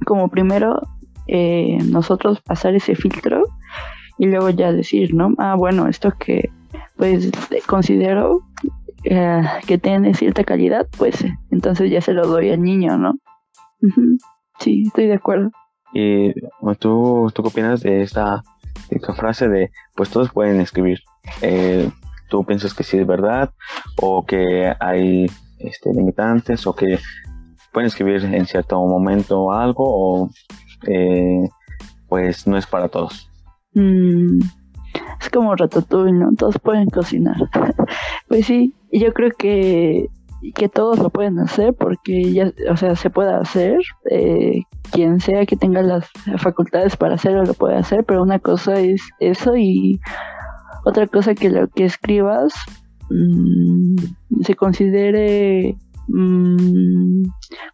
Como 0.06 0.28
primero, 0.28 0.82
eh, 1.28 1.78
nosotros 1.90 2.42
pasar 2.42 2.76
ese 2.76 2.96
filtro 2.96 3.44
y 4.18 4.26
luego 4.26 4.50
ya 4.50 4.72
decir, 4.72 5.14
¿no? 5.14 5.34
Ah, 5.38 5.56
bueno, 5.56 5.88
esto 5.88 6.12
que 6.20 6.50
pues 6.98 7.32
considero 7.68 8.42
eh, 9.04 9.42
que 9.66 9.78
tiene 9.78 10.14
cierta 10.14 10.44
calidad, 10.44 10.88
pues 10.98 11.26
entonces 11.52 11.90
ya 11.90 12.02
se 12.02 12.14
lo 12.14 12.28
doy 12.28 12.50
al 12.50 12.62
niño, 12.62 12.98
¿no? 12.98 13.14
Sí, 14.60 14.84
estoy 14.86 15.08
de 15.08 15.16
acuerdo. 15.16 15.52
Y 15.94 16.34
¿tú, 16.80 17.32
¿tú 17.34 17.44
qué 17.44 17.50
opinas 17.50 17.82
de 17.82 18.02
esta, 18.02 18.44
frase 19.16 19.48
de, 19.48 19.72
pues 19.96 20.10
todos 20.10 20.32
pueden 20.32 20.60
escribir? 20.60 21.00
Eh, 21.42 21.90
¿Tú 22.30 22.44
piensas 22.44 22.74
que 22.74 22.84
sí 22.84 22.98
es 22.98 23.06
verdad? 23.06 23.52
¿O 24.02 24.26
que 24.26 24.74
hay 24.80 25.28
este, 25.60 25.94
limitantes? 25.94 26.66
¿O 26.66 26.76
que 26.76 26.98
pueden 27.72 27.88
escribir 27.88 28.24
en 28.26 28.46
cierto 28.46 28.78
momento 28.86 29.52
algo? 29.52 29.84
¿O 29.86 30.30
eh, 30.88 31.48
pues 32.08 32.48
no 32.48 32.58
es 32.58 32.66
para 32.66 32.88
todos? 32.88 33.30
Mm, 33.74 34.40
es 35.22 35.30
como 35.30 35.56
ratatouille, 35.56 36.12
¿no? 36.12 36.32
Todos 36.38 36.58
pueden 36.60 36.90
cocinar. 36.90 37.38
pues 38.28 38.46
sí, 38.48 38.74
yo 38.92 39.14
creo 39.14 39.30
que 39.38 40.08
que 40.52 40.70
todos 40.70 41.00
lo 41.00 41.10
pueden 41.10 41.40
hacer 41.40 41.74
porque 41.74 42.34
ya, 42.34 42.52
o 42.70 42.78
sea, 42.78 42.96
se 42.96 43.10
puede 43.10 43.34
hacer, 43.34 43.78
eh, 44.10 44.62
quien 44.92 45.20
sea 45.20 45.46
que 45.46 45.56
tenga 45.56 45.82
las 45.82 46.10
facultades 46.38 46.98
para 46.98 47.16
hacerlo 47.16 47.44
lo 47.44 47.54
puede 47.54 47.78
hacer, 47.78 48.04
pero 48.04 48.22
una 48.22 48.40
cosa 48.40 48.80
es 48.80 49.02
eso 49.20 49.56
y 49.56 50.00
otra 50.86 51.08
cosa 51.08 51.34
que 51.36 51.50
lo 51.50 51.68
que 51.70 51.86
escribas 51.86 52.54
mm, 53.10 53.96
se 54.42 54.56
considere 54.56 55.78
mm, 56.08 57.24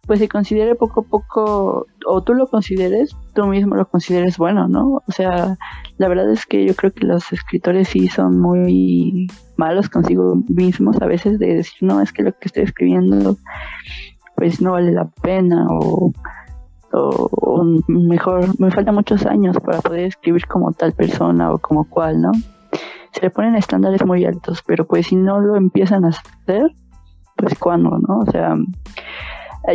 pues 0.06 0.18
se 0.18 0.28
considere 0.28 0.74
poco 0.74 1.00
a 1.00 1.04
poco 1.04 1.86
o 2.06 2.22
tú 2.22 2.34
lo 2.34 2.46
consideres 2.46 3.16
tú 3.34 3.46
mismo 3.46 3.76
lo 3.76 3.88
consideres 3.88 4.38
bueno 4.38 4.68
no 4.68 5.02
o 5.06 5.12
sea 5.12 5.56
la 5.98 6.08
verdad 6.08 6.30
es 6.30 6.46
que 6.46 6.66
yo 6.66 6.74
creo 6.74 6.92
que 6.92 7.06
los 7.06 7.32
escritores 7.32 7.88
sí 7.88 8.08
son 8.08 8.40
muy 8.40 9.26
malos 9.56 9.88
consigo 9.88 10.42
mismos 10.48 11.00
a 11.00 11.06
veces 11.06 11.38
de 11.38 11.56
decir 11.56 11.82
no 11.82 12.00
es 12.00 12.12
que 12.12 12.22
lo 12.22 12.32
que 12.32 12.46
estoy 12.46 12.64
escribiendo 12.64 13.36
pues 14.36 14.60
no 14.60 14.72
vale 14.72 14.92
la 14.92 15.06
pena 15.22 15.66
o 15.68 16.12
o, 16.92 17.64
mejor, 17.86 18.58
me 18.58 18.70
faltan 18.70 18.94
muchos 18.94 19.26
años 19.26 19.56
para 19.64 19.80
poder 19.80 20.06
escribir 20.06 20.46
como 20.46 20.72
tal 20.72 20.92
persona 20.92 21.52
o 21.52 21.58
como 21.58 21.84
cual, 21.84 22.20
¿no? 22.20 22.32
Se 23.12 23.22
le 23.22 23.30
ponen 23.30 23.56
estándares 23.56 24.04
muy 24.04 24.24
altos, 24.24 24.62
pero 24.66 24.86
pues 24.86 25.08
si 25.08 25.16
no 25.16 25.40
lo 25.40 25.56
empiezan 25.56 26.04
a 26.04 26.08
hacer, 26.08 26.72
pues 27.40 27.58
cuando, 27.58 27.90
¿no? 27.90 28.20
O 28.20 28.30
sea, 28.30 28.54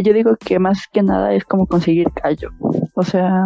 yo 0.01 0.13
digo 0.13 0.35
que 0.37 0.59
más 0.59 0.87
que 0.91 1.03
nada 1.03 1.33
es 1.33 1.45
como 1.45 1.67
conseguir 1.67 2.11
callo. 2.11 2.49
O 2.95 3.03
sea, 3.03 3.43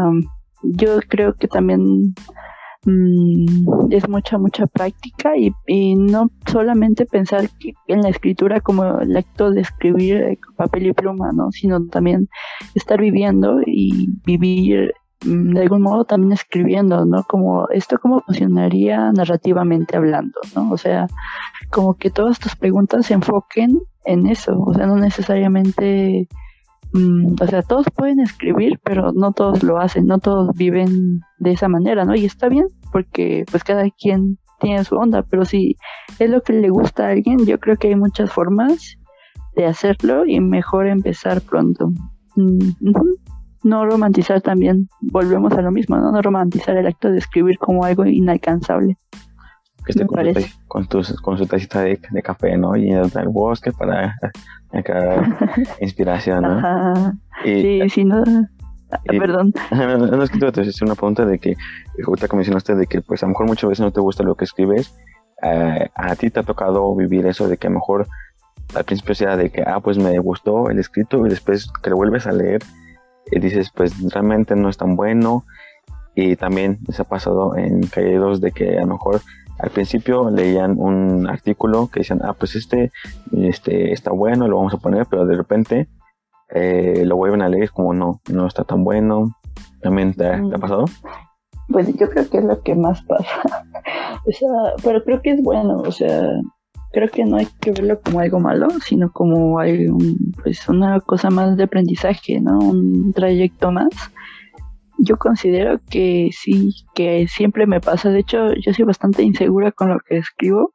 yo 0.63 0.99
creo 1.07 1.33
que 1.33 1.47
también 1.47 2.13
Mm, 2.85 3.91
es 3.91 4.07
mucha, 4.07 4.37
mucha 4.37 4.65
práctica 4.65 5.33
y, 5.37 5.95
no 5.95 6.31
solamente 6.49 7.05
pensar 7.05 7.49
en 7.87 8.01
la 8.01 8.09
escritura 8.09 8.61
como 8.61 8.99
el 8.99 9.17
acto 9.17 9.51
de 9.51 9.61
escribir 9.61 10.15
eh, 10.15 10.39
papel 10.55 10.87
y 10.87 10.93
pluma, 10.93 11.31
¿no? 11.33 11.51
Sino 11.51 11.85
también 11.87 12.29
estar 12.75 13.01
viviendo 13.01 13.59
y 13.65 14.09
vivir 14.25 14.93
de 15.21 15.61
algún 15.61 15.81
modo 15.81 16.05
también 16.05 16.33
escribiendo, 16.33 17.05
¿no? 17.05 17.23
Como 17.23 17.67
esto 17.69 17.97
cómo 18.01 18.21
funcionaría 18.21 19.11
narrativamente 19.11 19.97
hablando, 19.97 20.39
¿no? 20.55 20.71
O 20.71 20.77
sea, 20.77 21.07
como 21.71 21.95
que 21.95 22.09
todas 22.09 22.39
tus 22.39 22.55
preguntas 22.55 23.07
se 23.07 23.13
enfoquen 23.15 23.79
en 24.05 24.27
eso, 24.27 24.57
o 24.59 24.73
sea, 24.73 24.87
no 24.87 24.95
necesariamente 24.95 26.27
Mm, 26.93 27.35
o 27.39 27.47
sea, 27.47 27.61
todos 27.61 27.85
pueden 27.95 28.19
escribir, 28.19 28.79
pero 28.83 29.11
no 29.13 29.31
todos 29.31 29.61
lo 29.63 29.79
hacen, 29.79 30.07
no 30.07 30.17
todos 30.19 30.55
viven 30.55 31.21
de 31.37 31.51
esa 31.51 31.67
manera, 31.67 32.03
¿no? 32.05 32.15
Y 32.15 32.25
está 32.25 32.49
bien, 32.49 32.67
porque 32.91 33.45
pues 33.51 33.63
cada 33.63 33.89
quien 33.91 34.39
tiene 34.59 34.83
su 34.83 34.95
onda, 34.95 35.23
pero 35.23 35.45
si 35.45 35.75
es 36.17 36.29
lo 36.29 36.41
que 36.41 36.53
le 36.53 36.69
gusta 36.69 37.05
a 37.05 37.11
alguien, 37.11 37.45
yo 37.45 37.59
creo 37.59 37.77
que 37.77 37.89
hay 37.89 37.95
muchas 37.95 38.31
formas 38.31 38.97
de 39.55 39.65
hacerlo 39.65 40.25
y 40.25 40.39
mejor 40.39 40.87
empezar 40.87 41.41
pronto. 41.41 41.91
Mm, 42.35 42.57
no 43.63 43.85
romantizar 43.85 44.41
también, 44.41 44.89
volvemos 45.01 45.53
a 45.53 45.61
lo 45.61 45.71
mismo, 45.71 45.97
¿no? 45.97 46.11
No 46.11 46.21
romantizar 46.21 46.77
el 46.77 46.87
acto 46.87 47.11
de 47.11 47.17
escribir 47.17 47.57
como 47.57 47.83
algo 47.83 48.05
inalcanzable 48.05 48.97
que 49.85 49.91
esté 49.91 50.05
con, 50.67 50.87
tu, 50.87 51.01
con, 51.21 51.37
su 51.37 51.45
tacita 51.45 51.81
de, 51.81 51.97
café, 52.23 52.57
¿no? 52.57 52.75
Y 52.75 52.91
en 52.91 52.99
el 52.99 53.29
bosque 53.29 53.71
para 53.71 54.15
inspiración, 55.81 56.43
¿no? 56.43 57.13
sí, 57.43 57.81
sí, 57.89 58.05
no. 58.05 58.23
perdón. 59.05 59.53
No, 59.71 60.23
es 60.23 60.29
que 60.29 60.39
te 60.39 60.61
hacer 60.61 60.83
una 60.83 60.95
pregunta 60.95 61.25
de 61.25 61.39
que, 61.39 61.55
ahorita 62.05 62.27
que 62.27 62.35
mencionaste 62.35 62.75
de 62.75 62.87
que, 62.87 63.01
pues 63.01 63.23
a 63.23 63.25
lo 63.25 63.31
mejor 63.31 63.47
muchas 63.47 63.69
veces 63.69 63.83
no 63.83 63.91
te 63.91 64.01
gusta 64.01 64.23
lo 64.23 64.35
que 64.35 64.45
escribes. 64.45 64.93
Eh, 65.41 65.89
a 65.95 66.15
ti 66.15 66.29
te 66.29 66.41
ha 66.41 66.43
tocado 66.43 66.93
vivir 66.95 67.25
eso 67.25 67.47
de 67.47 67.57
que 67.57 67.67
a 67.67 67.69
lo 67.69 67.75
mejor 67.75 68.07
al 68.75 68.83
principio 68.83 69.15
sea 69.15 69.37
de 69.37 69.49
que, 69.49 69.63
ah, 69.65 69.79
pues 69.79 69.97
me 69.97 70.17
gustó 70.19 70.69
el 70.69 70.79
escrito 70.79 71.25
y 71.25 71.29
después 71.29 71.71
que 71.81 71.89
lo 71.89 71.95
vuelves 71.95 72.27
a 72.27 72.31
leer 72.31 72.61
y 73.31 73.39
dices, 73.39 73.71
pues 73.75 73.93
realmente 74.11 74.55
no 74.55 74.69
es 74.69 74.77
tan 74.77 74.95
bueno. 74.95 75.45
Y 76.15 76.35
también 76.35 76.79
se 76.89 77.01
ha 77.01 77.05
pasado 77.05 77.55
en 77.55 77.81
caídos 77.83 78.41
de 78.41 78.51
que 78.51 78.77
a 78.77 78.81
lo 78.81 78.93
mejor 78.93 79.21
al 79.59 79.69
principio 79.69 80.29
leían 80.29 80.75
un 80.77 81.27
artículo 81.27 81.89
que 81.91 81.99
decían, 81.99 82.21
ah, 82.23 82.33
pues 82.33 82.55
este, 82.55 82.91
este 83.41 83.91
está 83.91 84.11
bueno, 84.11 84.47
lo 84.47 84.57
vamos 84.57 84.73
a 84.73 84.77
poner, 84.77 85.05
pero 85.09 85.25
de 85.25 85.35
repente 85.35 85.87
eh, 86.49 87.03
lo 87.05 87.17
vuelven 87.17 87.41
a 87.41 87.49
leer 87.49 87.71
como 87.71 87.93
no, 87.93 88.21
no 88.29 88.47
está 88.47 88.63
tan 88.63 88.83
bueno. 88.83 89.35
¿También 89.81 90.13
te, 90.13 90.27
ha 90.27 90.37
mm. 90.37 90.59
pasado? 90.59 90.85
Pues 91.69 91.87
yo 91.95 92.09
creo 92.09 92.29
que 92.29 92.37
es 92.37 92.43
lo 92.43 92.61
que 92.61 92.75
más 92.75 93.01
pasa. 93.03 93.41
o 94.25 94.31
sea, 94.31 94.49
pero 94.83 95.03
creo 95.03 95.21
que 95.21 95.31
es 95.31 95.43
bueno, 95.43 95.77
o 95.77 95.91
sea, 95.91 96.27
creo 96.91 97.09
que 97.09 97.25
no 97.25 97.37
hay 97.37 97.47
que 97.59 97.71
verlo 97.71 97.99
como 98.01 98.19
algo 98.19 98.39
malo, 98.39 98.67
sino 98.85 99.11
como 99.11 99.59
algo, 99.59 99.97
pues 100.43 100.67
una 100.69 100.99
cosa 101.01 101.29
más 101.29 101.57
de 101.57 101.63
aprendizaje, 101.63 102.39
¿no? 102.39 102.59
Un 102.59 103.13
trayecto 103.13 103.71
más 103.71 103.89
yo 104.99 105.17
considero 105.17 105.79
que 105.89 106.29
sí, 106.31 106.71
que 106.93 107.27
siempre 107.27 107.65
me 107.65 107.79
pasa. 107.79 108.09
De 108.09 108.19
hecho, 108.19 108.53
yo 108.53 108.73
soy 108.73 108.85
bastante 108.85 109.23
insegura 109.23 109.71
con 109.71 109.89
lo 109.89 109.99
que 109.99 110.17
escribo, 110.17 110.73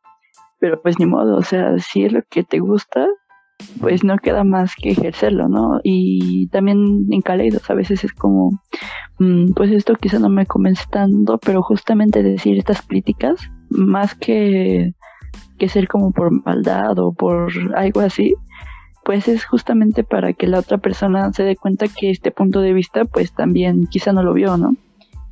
pero 0.59 0.81
pues 0.81 0.99
ni 0.99 1.07
modo, 1.07 1.37
o 1.37 1.43
sea, 1.43 1.79
si 1.79 2.05
es 2.05 2.13
lo 2.13 2.23
que 2.31 2.43
te 2.43 2.59
gusta, 2.59 3.07
pues 3.81 4.03
no 4.03 4.17
queda 4.17 4.43
más 4.43 4.75
que 4.77 4.91
ejercerlo, 4.91 5.49
¿no? 5.49 5.81
Y 5.83 6.49
también 6.49 7.07
en 7.11 7.21
Caleidos 7.21 7.69
a 7.71 7.75
veces 7.75 8.03
es 8.03 8.13
como, 8.13 8.63
mm, 9.19 9.53
pues 9.55 9.71
esto 9.71 9.95
quizá 9.95 10.19
no 10.19 10.29
me 10.29 10.47
convence 10.47 10.85
tanto, 10.91 11.39
pero 11.39 11.63
justamente 11.63 12.23
decir 12.23 12.59
estas 12.59 12.83
críticas, 12.83 13.41
más 13.69 14.15
que, 14.15 14.95
que 15.59 15.69
ser 15.69 15.89
como 15.89 16.13
por 16.13 16.31
maldad 16.45 16.99
o 16.99 17.13
por 17.13 17.51
algo 17.77 18.01
así, 18.01 18.35
pues 19.05 19.29
es 19.29 19.45
justamente 19.45 20.03
para 20.03 20.33
que 20.33 20.47
la 20.47 20.59
otra 20.59 20.79
persona 20.79 21.33
se 21.33 21.45
dé 21.45 21.57
cuenta 21.57 21.87
que 21.89 22.11
este 22.11 22.31
punto 22.31 22.61
de 22.61 22.73
vista 22.73 23.05
pues 23.05 23.33
también 23.33 23.87
quizá 23.87 24.13
no 24.13 24.23
lo 24.23 24.33
vio, 24.33 24.57
¿no? 24.57 24.75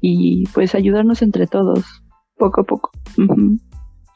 Y 0.00 0.44
pues 0.48 0.74
ayudarnos 0.74 1.22
entre 1.22 1.46
todos, 1.46 2.02
poco 2.36 2.60
a 2.60 2.64
poco. 2.64 2.90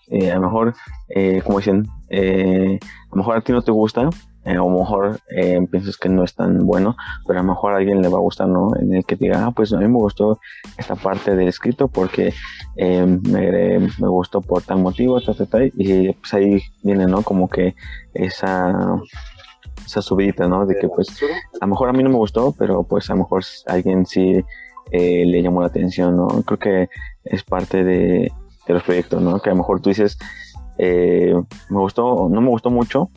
Eh, 0.08 0.30
a 0.30 0.36
lo 0.36 0.42
mejor, 0.42 0.74
eh, 1.08 1.42
como 1.44 1.58
dicen, 1.58 1.86
eh, 2.10 2.78
a 2.82 3.10
lo 3.10 3.16
mejor 3.16 3.36
a 3.36 3.40
ti 3.40 3.52
no 3.52 3.62
te 3.62 3.72
gusta, 3.72 4.08
o 4.46 4.50
a 4.50 4.54
lo 4.54 4.70
mejor 4.70 5.20
piensas 5.70 5.96
que 5.96 6.08
no 6.08 6.24
es 6.24 6.34
tan 6.34 6.66
bueno, 6.66 6.96
pero 7.26 7.40
a 7.40 7.42
lo 7.42 7.48
mejor 7.48 7.72
a 7.72 7.78
alguien 7.78 8.02
le 8.02 8.08
va 8.08 8.18
a 8.18 8.20
gustar, 8.20 8.48
¿no? 8.48 8.70
En 8.76 8.94
el 8.94 9.04
que 9.04 9.16
diga, 9.16 9.46
ah, 9.46 9.50
pues 9.50 9.72
a 9.72 9.78
mí 9.78 9.88
me 9.88 9.94
gustó 9.94 10.38
esta 10.78 10.94
parte 10.94 11.34
del 11.34 11.48
escrito 11.48 11.88
porque 11.88 12.32
me, 12.76 13.78
me, 13.78 14.08
gustó 14.08 14.40
por 14.40 14.62
tal 14.62 14.78
motivo, 14.78 15.20
tal, 15.20 15.36
tal, 15.36 15.48
tal, 15.48 15.72
y 15.76 16.12
pues 16.12 16.34
ahí 16.34 16.60
viene, 16.82 17.06
¿no? 17.06 17.22
Como 17.22 17.48
que 17.48 17.74
esa 18.14 18.98
esa 19.86 20.02
subida, 20.02 20.48
¿no? 20.48 20.66
De 20.66 20.76
que 20.76 20.88
pues 20.88 21.08
a 21.60 21.64
lo 21.64 21.70
mejor 21.70 21.88
a 21.88 21.92
mí 21.92 22.02
no 22.02 22.10
me 22.10 22.16
gustó, 22.16 22.54
pero 22.58 22.82
pues 22.82 23.08
a 23.08 23.14
lo 23.14 23.20
mejor 23.20 23.44
alguien 23.66 24.04
sí 24.04 24.44
eh, 24.90 25.24
le 25.26 25.42
llamó 25.42 25.60
la 25.60 25.68
atención, 25.68 26.16
¿no? 26.16 26.26
Creo 26.42 26.58
que 26.58 26.88
es 27.24 27.42
parte 27.44 27.84
de, 27.84 28.32
los 28.66 28.82
proyectos, 28.82 29.22
¿no? 29.22 29.40
Que 29.40 29.50
a 29.50 29.52
lo 29.52 29.58
mejor 29.58 29.80
tú 29.80 29.88
dices, 29.88 30.18
eh, 30.78 31.34
me 31.70 31.78
gustó, 31.78 32.28
no 32.28 32.40
me 32.40 32.48
gustó 32.48 32.70
mucho, 32.70 33.10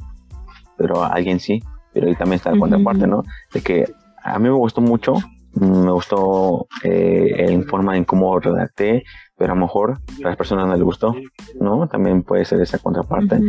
pero 0.79 1.03
a 1.03 1.09
alguien 1.09 1.39
sí, 1.39 1.61
pero 1.93 2.07
ahí 2.07 2.15
también 2.15 2.37
está 2.37 2.51
la 2.51 2.57
contraparte, 2.57 3.05
¿no? 3.05 3.23
De 3.53 3.61
que 3.61 3.85
a 4.23 4.39
mí 4.39 4.49
me 4.49 4.55
gustó 4.55 4.81
mucho, 4.81 5.15
me 5.53 5.91
gustó 5.91 6.67
eh, 6.83 7.61
forma 7.67 7.97
en 7.97 8.05
cómo 8.05 8.39
redacté, 8.39 9.03
pero 9.37 9.53
a 9.53 9.55
lo 9.55 9.61
mejor 9.61 9.99
a 10.23 10.27
las 10.29 10.37
personas 10.37 10.67
no 10.67 10.73
les 10.73 10.83
gustó, 10.83 11.15
¿no? 11.59 11.87
También 11.87 12.23
puede 12.23 12.45
ser 12.45 12.61
esa 12.61 12.77
contraparte. 12.77 13.39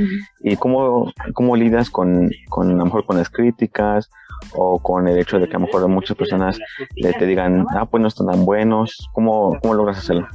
¿Y 0.41 0.57
cómo, 0.57 1.13
cómo 1.35 1.57
lidias 1.57 1.91
con, 1.91 2.31
con, 2.49 2.71
a 2.71 2.75
lo 2.75 2.85
mejor 2.85 3.07
con 3.07 3.17
las 3.17 3.31
críticas 3.31 4.11
o 4.55 4.79
con 4.79 5.07
el 5.09 5.19
hecho 5.19 5.39
de 5.39 5.49
que 5.49 5.57
a 5.57 5.59
lo 5.59 5.67
mejor 5.67 5.87
muchas 5.89 6.17
personas 6.17 6.59
le 6.97 7.13
te 7.13 7.27
digan, 7.27 7.67
ah, 7.71 7.87
pues 7.87 8.01
no 8.01 8.09
están 8.09 8.27
tan 8.27 8.45
buenos? 8.45 9.09
¿Cómo, 9.13 9.59
cómo 9.61 9.75
logras 9.75 9.99
hacerlo? 9.99 10.27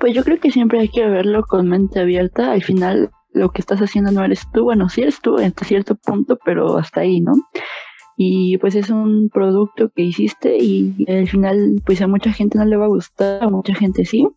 Pues 0.00 0.14
yo 0.14 0.24
creo 0.24 0.40
que 0.40 0.50
siempre 0.50 0.80
hay 0.80 0.88
que 0.88 1.06
verlo 1.06 1.44
con 1.44 1.68
mente 1.68 2.00
abierta. 2.00 2.52
Al 2.52 2.62
final, 2.62 3.10
lo 3.32 3.50
que 3.50 3.60
estás 3.60 3.80
haciendo 3.80 4.12
no 4.12 4.24
eres 4.24 4.46
tú. 4.52 4.64
Bueno, 4.64 4.88
sí 4.88 5.02
eres 5.02 5.20
tú 5.20 5.38
en 5.38 5.52
cierto 5.64 5.94
punto, 5.96 6.38
pero 6.44 6.76
hasta 6.78 7.00
ahí, 7.00 7.20
¿no? 7.20 7.34
y 8.16 8.58
pues 8.58 8.74
es 8.74 8.90
un 8.90 9.30
producto 9.32 9.90
que 9.90 10.02
hiciste 10.02 10.56
y 10.58 11.04
al 11.08 11.28
final 11.28 11.80
pues 11.84 12.00
a 12.02 12.06
mucha 12.06 12.32
gente 12.32 12.58
no 12.58 12.64
le 12.64 12.76
va 12.76 12.84
a 12.84 12.88
gustar, 12.88 13.42
a 13.42 13.50
mucha 13.50 13.74
gente 13.74 14.04
sí. 14.04 14.28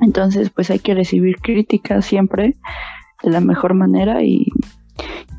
Entonces 0.00 0.50
pues 0.50 0.70
hay 0.70 0.78
que 0.78 0.94
recibir 0.94 1.36
críticas 1.36 2.06
siempre 2.06 2.56
de 3.22 3.30
la 3.30 3.40
mejor 3.40 3.74
manera 3.74 4.22
y 4.22 4.46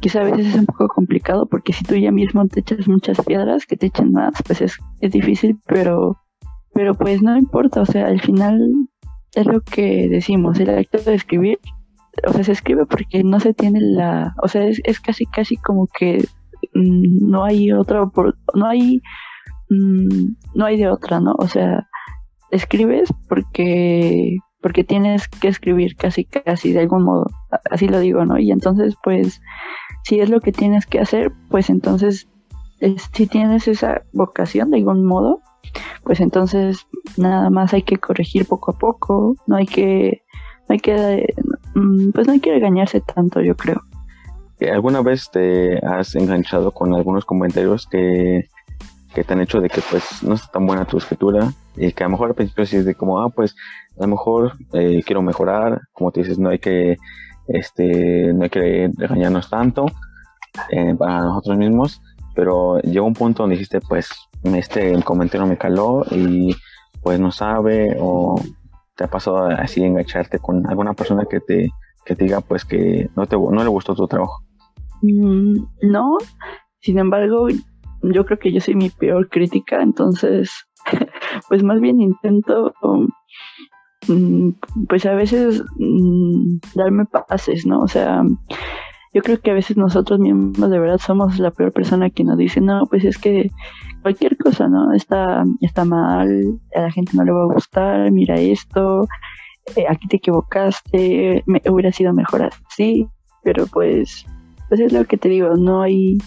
quizá 0.01 0.21
a 0.21 0.25
veces 0.25 0.47
es 0.47 0.55
un 0.55 0.65
poco 0.65 0.87
complicado 0.87 1.45
porque 1.47 1.73
si 1.73 1.83
tú 1.83 1.95
ya 1.95 2.11
mismo 2.11 2.45
te 2.47 2.59
echas 2.59 2.87
muchas 2.87 3.19
piedras, 3.25 3.65
que 3.65 3.77
te 3.77 3.87
echen 3.87 4.11
más, 4.11 4.33
pues 4.45 4.61
es, 4.61 4.77
es 4.99 5.11
difícil, 5.11 5.59
pero, 5.65 6.17
pero 6.73 6.93
pues 6.93 7.21
no 7.21 7.37
importa, 7.37 7.81
o 7.81 7.85
sea, 7.85 8.07
al 8.07 8.21
final 8.21 8.69
es 9.35 9.45
lo 9.45 9.61
que 9.61 10.09
decimos, 10.09 10.59
el 10.59 10.69
acto 10.69 10.99
de 10.99 11.15
escribir, 11.15 11.59
o 12.27 12.33
sea, 12.33 12.43
se 12.43 12.51
escribe 12.51 12.85
porque 12.85 13.23
no 13.23 13.39
se 13.39 13.53
tiene 13.53 13.81
la, 13.81 14.35
o 14.41 14.47
sea, 14.47 14.65
es, 14.65 14.81
es 14.83 14.99
casi, 14.99 15.25
casi 15.25 15.57
como 15.57 15.87
que 15.87 16.23
Mm, 16.73 17.29
no 17.29 17.43
hay 17.43 17.71
otra, 17.71 18.09
no 18.53 18.65
hay, 18.65 19.01
mm, 19.69 20.35
no 20.55 20.65
hay 20.65 20.77
de 20.77 20.89
otra, 20.89 21.19
¿no? 21.19 21.35
O 21.37 21.47
sea, 21.47 21.87
escribes 22.51 23.09
porque, 23.29 24.37
porque 24.61 24.83
tienes 24.83 25.27
que 25.27 25.47
escribir 25.49 25.95
casi, 25.95 26.25
casi 26.25 26.73
de 26.73 26.81
algún 26.81 27.03
modo, 27.03 27.27
así 27.71 27.87
lo 27.87 27.99
digo, 27.99 28.25
¿no? 28.25 28.39
Y 28.39 28.51
entonces, 28.51 28.95
pues, 29.03 29.41
si 30.03 30.19
es 30.19 30.29
lo 30.29 30.39
que 30.41 30.51
tienes 30.51 30.85
que 30.85 30.99
hacer, 30.99 31.31
pues 31.49 31.69
entonces, 31.69 32.29
si 33.13 33.27
tienes 33.27 33.67
esa 33.67 34.03
vocación 34.13 34.71
de 34.71 34.77
algún 34.77 35.05
modo, 35.05 35.41
pues 36.03 36.19
entonces 36.19 36.85
nada 37.17 37.49
más 37.49 37.73
hay 37.73 37.83
que 37.83 37.97
corregir 37.97 38.45
poco 38.45 38.71
a 38.71 38.77
poco, 38.77 39.35
no 39.47 39.55
hay 39.55 39.65
que, 39.65 40.23
no 40.67 40.73
hay 40.73 40.79
que, 40.79 41.33
pues 42.13 42.27
no 42.27 42.33
hay 42.33 42.39
que 42.39 42.51
regañarse 42.51 43.01
tanto, 43.01 43.41
yo 43.41 43.55
creo. 43.55 43.81
¿alguna 44.71 45.01
vez 45.01 45.29
te 45.29 45.77
has 45.85 46.15
enganchado 46.15 46.71
con 46.71 46.93
algunos 46.93 47.25
comentarios 47.25 47.85
que, 47.87 48.47
que 49.13 49.23
te 49.23 49.33
han 49.33 49.41
hecho 49.41 49.59
de 49.59 49.69
que 49.69 49.81
pues 49.89 50.23
no 50.23 50.35
está 50.35 50.53
tan 50.53 50.65
buena 50.65 50.85
tu 50.85 50.97
escritura 50.97 51.51
y 51.75 51.91
que 51.91 52.03
a 52.03 52.07
lo 52.07 52.11
mejor 52.11 52.29
al 52.29 52.35
principio 52.35 52.65
sí 52.65 52.77
es 52.77 52.85
de 52.85 52.95
como, 52.95 53.19
ah, 53.19 53.29
pues 53.29 53.55
a 53.97 54.03
lo 54.03 54.07
mejor 54.07 54.53
eh, 54.73 55.01
quiero 55.05 55.21
mejorar, 55.21 55.81
como 55.91 56.11
te 56.11 56.21
dices, 56.21 56.39
no 56.39 56.49
hay 56.49 56.59
que, 56.59 56.97
este, 57.47 58.33
no 58.33 58.43
hay 58.43 58.49
que 58.49 58.91
regañarnos 58.97 59.49
tanto 59.49 59.85
eh, 60.69 60.95
para 60.97 61.21
nosotros 61.21 61.57
mismos, 61.57 62.01
pero 62.35 62.79
llegó 62.79 63.05
un 63.05 63.13
punto 63.13 63.43
donde 63.43 63.55
dijiste, 63.55 63.79
pues 63.81 64.09
este 64.43 65.01
comentario 65.03 65.47
me 65.47 65.57
caló 65.57 66.05
y 66.11 66.55
pues 67.01 67.19
no 67.19 67.31
sabe 67.31 67.95
o 67.99 68.41
te 68.95 69.03
ha 69.03 69.07
pasado 69.07 69.45
así 69.45 69.83
engancharte 69.83 70.39
con 70.39 70.67
alguna 70.67 70.93
persona 70.93 71.25
que 71.29 71.39
te, 71.39 71.69
que 72.05 72.15
diga 72.15 72.41
pues 72.41 72.65
que 72.65 73.09
no, 73.15 73.25
te, 73.25 73.35
no 73.35 73.63
le 73.63 73.69
gustó 73.69 73.95
tu 73.95 74.07
trabajo. 74.07 74.43
Mm, 75.01 75.57
no, 75.81 76.17
sin 76.79 76.99
embargo, 76.99 77.47
yo 78.01 78.25
creo 78.25 78.39
que 78.39 78.51
yo 78.51 78.61
soy 78.61 78.75
mi 78.75 78.89
peor 78.89 79.29
crítica, 79.29 79.81
entonces, 79.81 80.51
pues 81.49 81.63
más 81.63 81.79
bien 81.79 82.01
intento, 82.01 82.73
mm, 84.07 84.49
pues 84.87 85.05
a 85.05 85.13
veces 85.13 85.63
mm, 85.77 86.57
darme 86.75 87.05
pases, 87.05 87.65
¿no? 87.65 87.79
O 87.79 87.87
sea, 87.87 88.23
yo 89.13 89.21
creo 89.21 89.39
que 89.39 89.51
a 89.51 89.53
veces 89.53 89.77
nosotros 89.77 90.19
mismos 90.19 90.69
de 90.69 90.79
verdad 90.79 90.97
somos 90.97 91.37
la 91.37 91.51
peor 91.51 91.71
persona 91.71 92.09
que 92.09 92.23
nos 92.23 92.37
dice, 92.37 92.61
no, 92.61 92.85
pues 92.87 93.05
es 93.05 93.17
que 93.17 93.51
cualquier 94.01 94.37
cosa, 94.37 94.67
¿no? 94.67 94.91
Está, 94.93 95.43
está 95.61 95.85
mal, 95.85 96.59
a 96.75 96.81
la 96.81 96.91
gente 96.91 97.11
no 97.15 97.23
le 97.23 97.31
va 97.31 97.43
a 97.43 97.53
gustar, 97.53 98.11
mira 98.11 98.35
esto, 98.35 99.07
eh, 99.75 99.85
aquí 99.87 100.07
te 100.07 100.17
equivocaste, 100.17 101.43
me, 101.45 101.61
hubiera 101.69 101.91
sido 101.91 102.13
mejor 102.13 102.49
así, 102.69 103.07
pero 103.43 103.67
pues, 103.67 104.25
pues 104.67 104.81
es 104.81 104.91
lo 104.91 105.05
que 105.05 105.17
te 105.17 105.29
digo, 105.29 105.55
no 105.55 105.83
hay, 105.83 106.17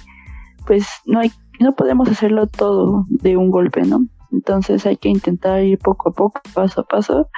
pues 0.67 0.87
no 1.07 1.19
hay, 1.19 1.33
no 1.59 1.75
podemos 1.75 2.09
hacerlo 2.09 2.47
todo 2.47 3.05
de 3.09 3.37
un 3.37 3.51
golpe, 3.51 3.83
¿no? 3.83 4.07
Entonces 4.31 4.87
hay 4.87 4.97
que 4.97 5.09
intentar 5.09 5.63
ir 5.65 5.79
poco 5.79 6.11
a 6.11 6.13
poco, 6.13 6.41
paso 6.55 6.83
a 6.83 6.85
paso, 6.85 7.29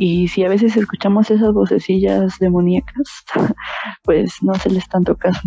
y 0.00 0.28
si 0.28 0.44
a 0.44 0.48
veces 0.48 0.76
escuchamos 0.76 1.28
esas 1.28 1.52
vocecillas 1.52 2.38
demoníacas, 2.38 3.24
pues 4.04 4.36
no 4.42 4.54
se 4.54 4.70
les 4.70 4.88
tanto 4.88 5.16
caso. 5.16 5.40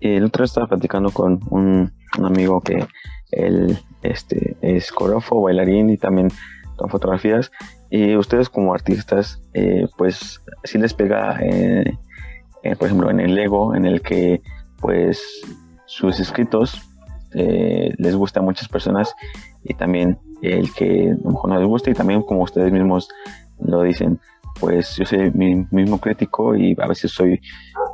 El 0.00 0.24
otro 0.24 0.42
día 0.42 0.46
estaba 0.46 0.66
platicando 0.66 1.10
con 1.10 1.40
un, 1.50 1.92
amigo 2.24 2.62
que 2.62 2.86
él 3.32 3.78
este, 4.00 4.56
es 4.62 4.90
coreógrafo, 4.90 5.42
bailarín 5.42 5.90
y 5.90 5.98
también 5.98 6.28
toma 6.78 6.90
fotografías. 6.90 7.52
Y 7.90 8.16
ustedes 8.16 8.48
como 8.48 8.72
artistas, 8.72 9.42
eh, 9.52 9.86
pues 9.98 10.42
sí 10.64 10.78
les 10.78 10.94
pega, 10.94 11.38
eh, 11.42 11.98
eh, 12.62 12.76
por 12.76 12.86
ejemplo, 12.86 13.10
en 13.10 13.20
el 13.20 13.38
ego, 13.38 13.74
en 13.74 13.84
el 13.84 14.00
que 14.00 14.40
pues 14.80 15.22
sus 15.84 16.18
escritos 16.18 16.80
les 17.32 18.16
gusta 18.16 18.40
a 18.40 18.42
muchas 18.42 18.66
personas 18.66 19.14
y 19.62 19.74
también 19.74 20.18
el 20.40 20.72
que 20.72 21.10
a 21.10 21.22
lo 21.22 21.32
mejor 21.32 21.50
no 21.50 21.58
les 21.58 21.68
gusta 21.68 21.90
y 21.90 21.94
también 21.94 22.22
como 22.22 22.42
ustedes 22.42 22.72
mismos 22.72 23.10
lo 23.60 23.82
dicen, 23.82 24.20
pues 24.60 24.96
yo 24.96 25.04
soy 25.04 25.30
mi 25.32 25.66
mismo 25.70 25.98
crítico 25.98 26.54
y 26.56 26.76
a 26.78 26.86
veces 26.86 27.12
soy, 27.12 27.40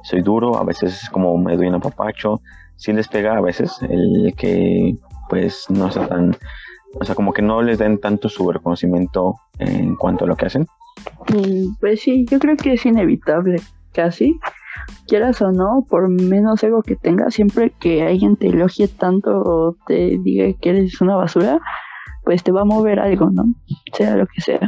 soy 0.04 0.22
duro, 0.22 0.56
a 0.56 0.64
veces 0.64 1.08
como 1.10 1.36
me 1.38 1.56
doy 1.56 1.68
un 1.68 1.80
sí 2.76 2.92
les 2.92 3.08
pega 3.08 3.36
a 3.36 3.40
veces 3.40 3.78
el 3.82 4.34
que 4.36 4.94
pues 5.28 5.66
no 5.70 5.90
sea 5.90 6.08
tan, 6.08 6.36
o 7.00 7.04
sea, 7.04 7.14
como 7.14 7.32
que 7.32 7.42
no 7.42 7.62
les 7.62 7.78
den 7.78 7.98
tanto 7.98 8.28
su 8.28 8.50
reconocimiento 8.50 9.36
en 9.58 9.96
cuanto 9.96 10.24
a 10.24 10.28
lo 10.28 10.36
que 10.36 10.46
hacen. 10.46 10.66
Mm, 11.28 11.74
pues 11.80 12.00
sí, 12.00 12.26
yo 12.28 12.38
creo 12.38 12.56
que 12.56 12.74
es 12.74 12.84
inevitable, 12.84 13.60
casi, 13.92 14.38
quieras 15.06 15.40
o 15.42 15.52
no, 15.52 15.86
por 15.88 16.08
menos 16.08 16.62
ego 16.62 16.82
que 16.82 16.96
tengas, 16.96 17.34
siempre 17.34 17.72
que 17.80 18.02
alguien 18.02 18.36
te 18.36 18.48
elogie 18.48 18.88
tanto 18.88 19.30
o 19.30 19.76
te 19.86 20.18
diga 20.22 20.52
que 20.60 20.70
eres 20.70 21.00
una 21.00 21.16
basura, 21.16 21.60
pues 22.24 22.42
te 22.42 22.52
va 22.52 22.62
a 22.62 22.66
mover 22.66 23.00
algo, 23.00 23.30
¿no? 23.30 23.44
Sea 23.92 24.16
lo 24.16 24.26
que 24.26 24.40
sea. 24.40 24.60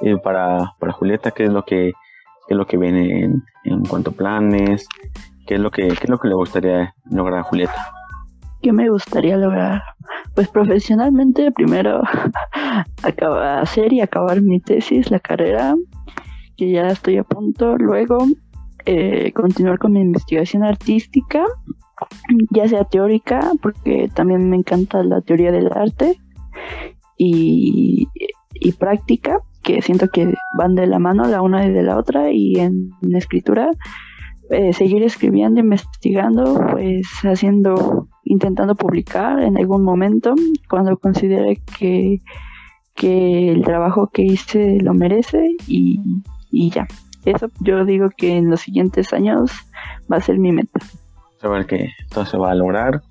Y 0.00 0.16
para, 0.16 0.74
para 0.78 0.92
Julieta, 0.92 1.30
¿qué 1.30 1.44
es 1.44 1.50
lo 1.50 1.64
que, 1.64 1.92
qué 2.46 2.54
es 2.54 2.56
lo 2.56 2.66
que 2.66 2.76
viene 2.76 3.24
en, 3.24 3.42
en 3.64 3.84
cuanto 3.84 4.10
a 4.10 4.14
planes? 4.14 4.86
¿Qué 5.46 5.54
es, 5.54 5.60
lo 5.60 5.70
que, 5.70 5.88
¿Qué 5.88 6.04
es 6.04 6.08
lo 6.08 6.18
que 6.18 6.28
le 6.28 6.34
gustaría 6.34 6.94
lograr 7.10 7.40
a 7.40 7.42
Julieta? 7.44 7.92
¿Qué 8.62 8.72
me 8.72 8.88
gustaría 8.88 9.36
lograr? 9.36 9.82
Pues 10.34 10.48
profesionalmente, 10.48 11.52
primero 11.52 12.02
acabar, 13.02 13.62
hacer 13.62 13.92
y 13.92 14.00
acabar 14.00 14.40
mi 14.40 14.60
tesis, 14.60 15.10
la 15.10 15.20
carrera, 15.20 15.74
que 16.56 16.70
ya 16.70 16.88
estoy 16.88 17.18
a 17.18 17.24
punto. 17.24 17.76
Luego, 17.76 18.26
eh, 18.86 19.32
continuar 19.32 19.78
con 19.78 19.92
mi 19.92 20.00
investigación 20.00 20.64
artística, 20.64 21.44
ya 22.50 22.66
sea 22.66 22.84
teórica, 22.84 23.52
porque 23.62 24.08
también 24.14 24.48
me 24.48 24.56
encanta 24.56 25.02
la 25.04 25.20
teoría 25.20 25.52
del 25.52 25.70
arte, 25.72 26.18
y, 27.16 28.08
y 28.54 28.72
práctica, 28.72 29.40
que 29.64 29.82
siento 29.82 30.08
que 30.08 30.32
van 30.56 30.74
de 30.74 30.86
la 30.86 30.98
mano 30.98 31.26
la 31.26 31.42
una 31.42 31.66
y 31.66 31.72
de 31.72 31.82
la 31.82 31.98
otra 31.98 32.30
y 32.30 32.60
en, 32.60 32.90
escritura 33.14 33.70
eh, 34.50 34.72
seguir 34.72 35.02
escribiendo, 35.02 35.60
investigando, 35.60 36.60
pues 36.70 37.06
haciendo, 37.22 38.08
intentando 38.24 38.74
publicar 38.74 39.40
en 39.40 39.56
algún 39.56 39.82
momento 39.82 40.34
cuando 40.68 40.96
considere 40.98 41.60
que, 41.78 42.18
que 42.94 43.50
el 43.50 43.64
trabajo 43.64 44.10
que 44.12 44.22
hice 44.22 44.78
lo 44.80 44.92
merece 44.92 45.56
y, 45.66 46.00
y 46.50 46.70
ya. 46.70 46.86
Eso 47.24 47.48
yo 47.60 47.84
digo 47.86 48.10
que 48.14 48.36
en 48.36 48.50
los 48.50 48.60
siguientes 48.60 49.12
años 49.14 49.50
va 50.12 50.18
a 50.18 50.20
ser 50.20 50.38
mi 50.38 50.52
meta. 50.52 50.78
Saber 51.38 51.66
que 51.66 51.88
todo 52.12 52.26
se 52.26 52.36
va 52.36 52.50
a 52.50 52.54
lograr, 52.54 53.02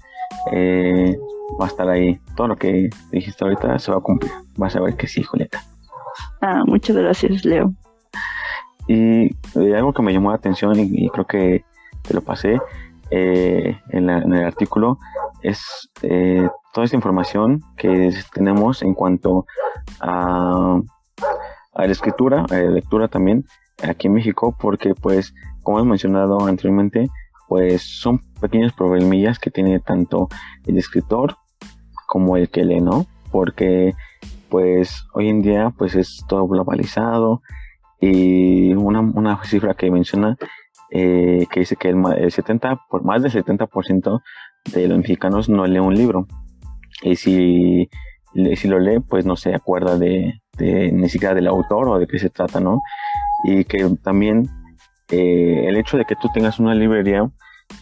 eh, 0.51 1.18
va 1.60 1.66
a 1.66 1.68
estar 1.68 1.89
ahí, 1.89 2.20
todo 2.36 2.47
lo 2.47 2.56
que 2.56 2.89
dijiste 3.12 3.43
ahorita 3.43 3.80
se 3.80 3.91
va 3.91 3.97
a 3.97 4.01
cumplir. 4.01 4.32
Vas 4.56 4.76
a 4.76 4.82
ver 4.82 4.95
que 4.95 5.08
sí, 5.08 5.24
Julieta. 5.24 5.62
Ah, 6.41 6.64
muchas 6.66 6.95
gracias, 6.95 7.45
Leo. 7.45 7.74
Y 8.88 9.28
eh, 9.28 9.76
algo 9.76 9.93
que 9.93 10.01
me 10.01 10.14
llamó 10.14 10.30
la 10.30 10.36
atención 10.36 10.78
y, 10.78 11.09
creo 11.09 11.26
que 11.26 11.64
te 12.01 12.14
lo 12.14 12.22
pasé 12.22 12.59
eh, 13.11 13.78
en, 13.89 14.09
el 14.09 14.43
artículo 14.43 14.97
es 15.41 15.89
eh, 16.01 16.47
toda 16.74 16.86
esta 16.86 16.97
información 16.97 17.61
que 17.78 18.11
tenemos 18.34 18.82
en 18.82 18.93
cuanto 18.93 19.45
a, 20.01 20.80
a 21.74 21.86
la 21.86 21.91
escritura, 21.91 22.45
a 22.49 22.55
la 22.55 22.72
lectura 22.72 23.07
también 23.07 23.45
aquí 23.82 24.07
en 24.07 24.14
México, 24.14 24.55
porque 24.59 24.93
pues 24.95 25.34
como 25.64 25.80
hemos 25.80 25.89
mencionado 25.89 26.45
anteriormente, 26.45 27.07
pues 27.47 27.82
son 27.82 28.20
pequeños 28.41 28.74
problemillas 28.74 29.39
que 29.39 29.51
tiene 29.51 29.80
tanto 29.80 30.28
el 30.66 30.78
escritor 30.78 31.38
como 32.07 32.38
el 32.38 32.49
que 32.49 32.66
lee, 32.66 32.82
¿no? 32.82 33.05
Porque 33.32 33.93
pues 34.54 35.08
hoy 35.16 35.30
en 35.30 35.41
día 35.41 35.74
pues 35.76 35.95
es 35.95 36.24
todo 36.28 36.47
globalizado 36.47 37.41
y 37.99 38.72
una, 38.76 38.99
una 38.99 39.43
cifra 39.45 39.74
que 39.74 39.89
menciona 39.89 40.38
eh, 40.91 41.47
que 41.49 41.62
dice 41.62 41.76
que 41.76 41.89
el, 41.89 42.32
70, 42.32 42.82
por 42.88 43.04
más 43.04 43.24
del 43.24 43.32
70% 43.32 44.22
de 44.76 44.88
los 44.88 44.99
mexicanos 44.99 45.49
no 45.49 45.66
lee 45.66 45.80
un 45.80 45.95
libro 45.95 46.28
y 47.01 47.16
si, 47.16 47.89
si 48.56 48.68
lo 48.68 48.78
lee 48.78 48.99
pues 48.99 49.26
no 49.26 49.36
se 49.36 49.56
acuerda 49.56 49.97
de, 49.97 50.39
ni 50.60 51.10
siquiera 51.10 51.34
del 51.34 51.47
autor 51.47 51.89
o 51.89 51.97
de 51.97 52.06
qué 52.06 52.20
se 52.20 52.30
trata, 52.30 52.60
¿no? 52.60 52.80
Y 53.45 53.66
que 53.66 53.89
también 54.04 54.47
eh, 55.10 55.66
el 55.68 55.78
hecho 55.78 55.97
de 55.97 56.06
que 56.06 56.16
tú 56.16 56.30
tengas 56.32 56.60
una 56.60 56.76
librería 56.76 57.28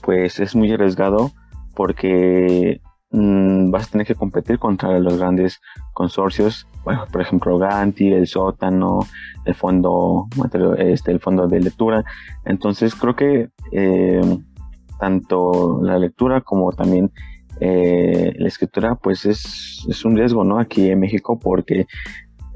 pues 0.04 0.40
es 0.40 0.56
muy 0.56 0.72
arriesgado 0.72 1.34
porque 1.76 2.80
Mm, 3.14 3.72
vas 3.72 3.88
a 3.88 3.92
tener 3.92 4.08
que 4.08 4.16
competir 4.16 4.58
contra 4.58 4.98
los 5.00 5.18
grandes 5.18 5.60
consorcios, 5.94 6.66
bueno, 6.86 7.06
por 7.12 7.22
ejemplo 7.22 7.58
Ganti, 7.58 8.12
el 8.14 8.26
sótano, 8.26 9.02
el 9.44 9.54
fondo, 9.54 10.28
este, 10.78 11.12
el 11.12 11.20
fondo 11.20 11.48
de 11.48 11.60
lectura. 11.60 12.06
Entonces 12.46 12.96
creo 12.96 13.16
que 13.16 13.50
eh, 13.74 14.38
tanto 14.98 15.82
la 15.84 16.00
lectura 16.00 16.42
como 16.42 16.72
también 16.72 17.12
eh, 17.60 18.34
la 18.38 18.48
escritura, 18.48 18.96
pues 18.96 19.26
es, 19.26 19.86
es, 19.90 20.06
un 20.06 20.16
riesgo, 20.16 20.44
¿no? 20.46 20.58
Aquí 20.58 20.90
en 20.90 21.00
México 21.00 21.38
porque 21.38 21.88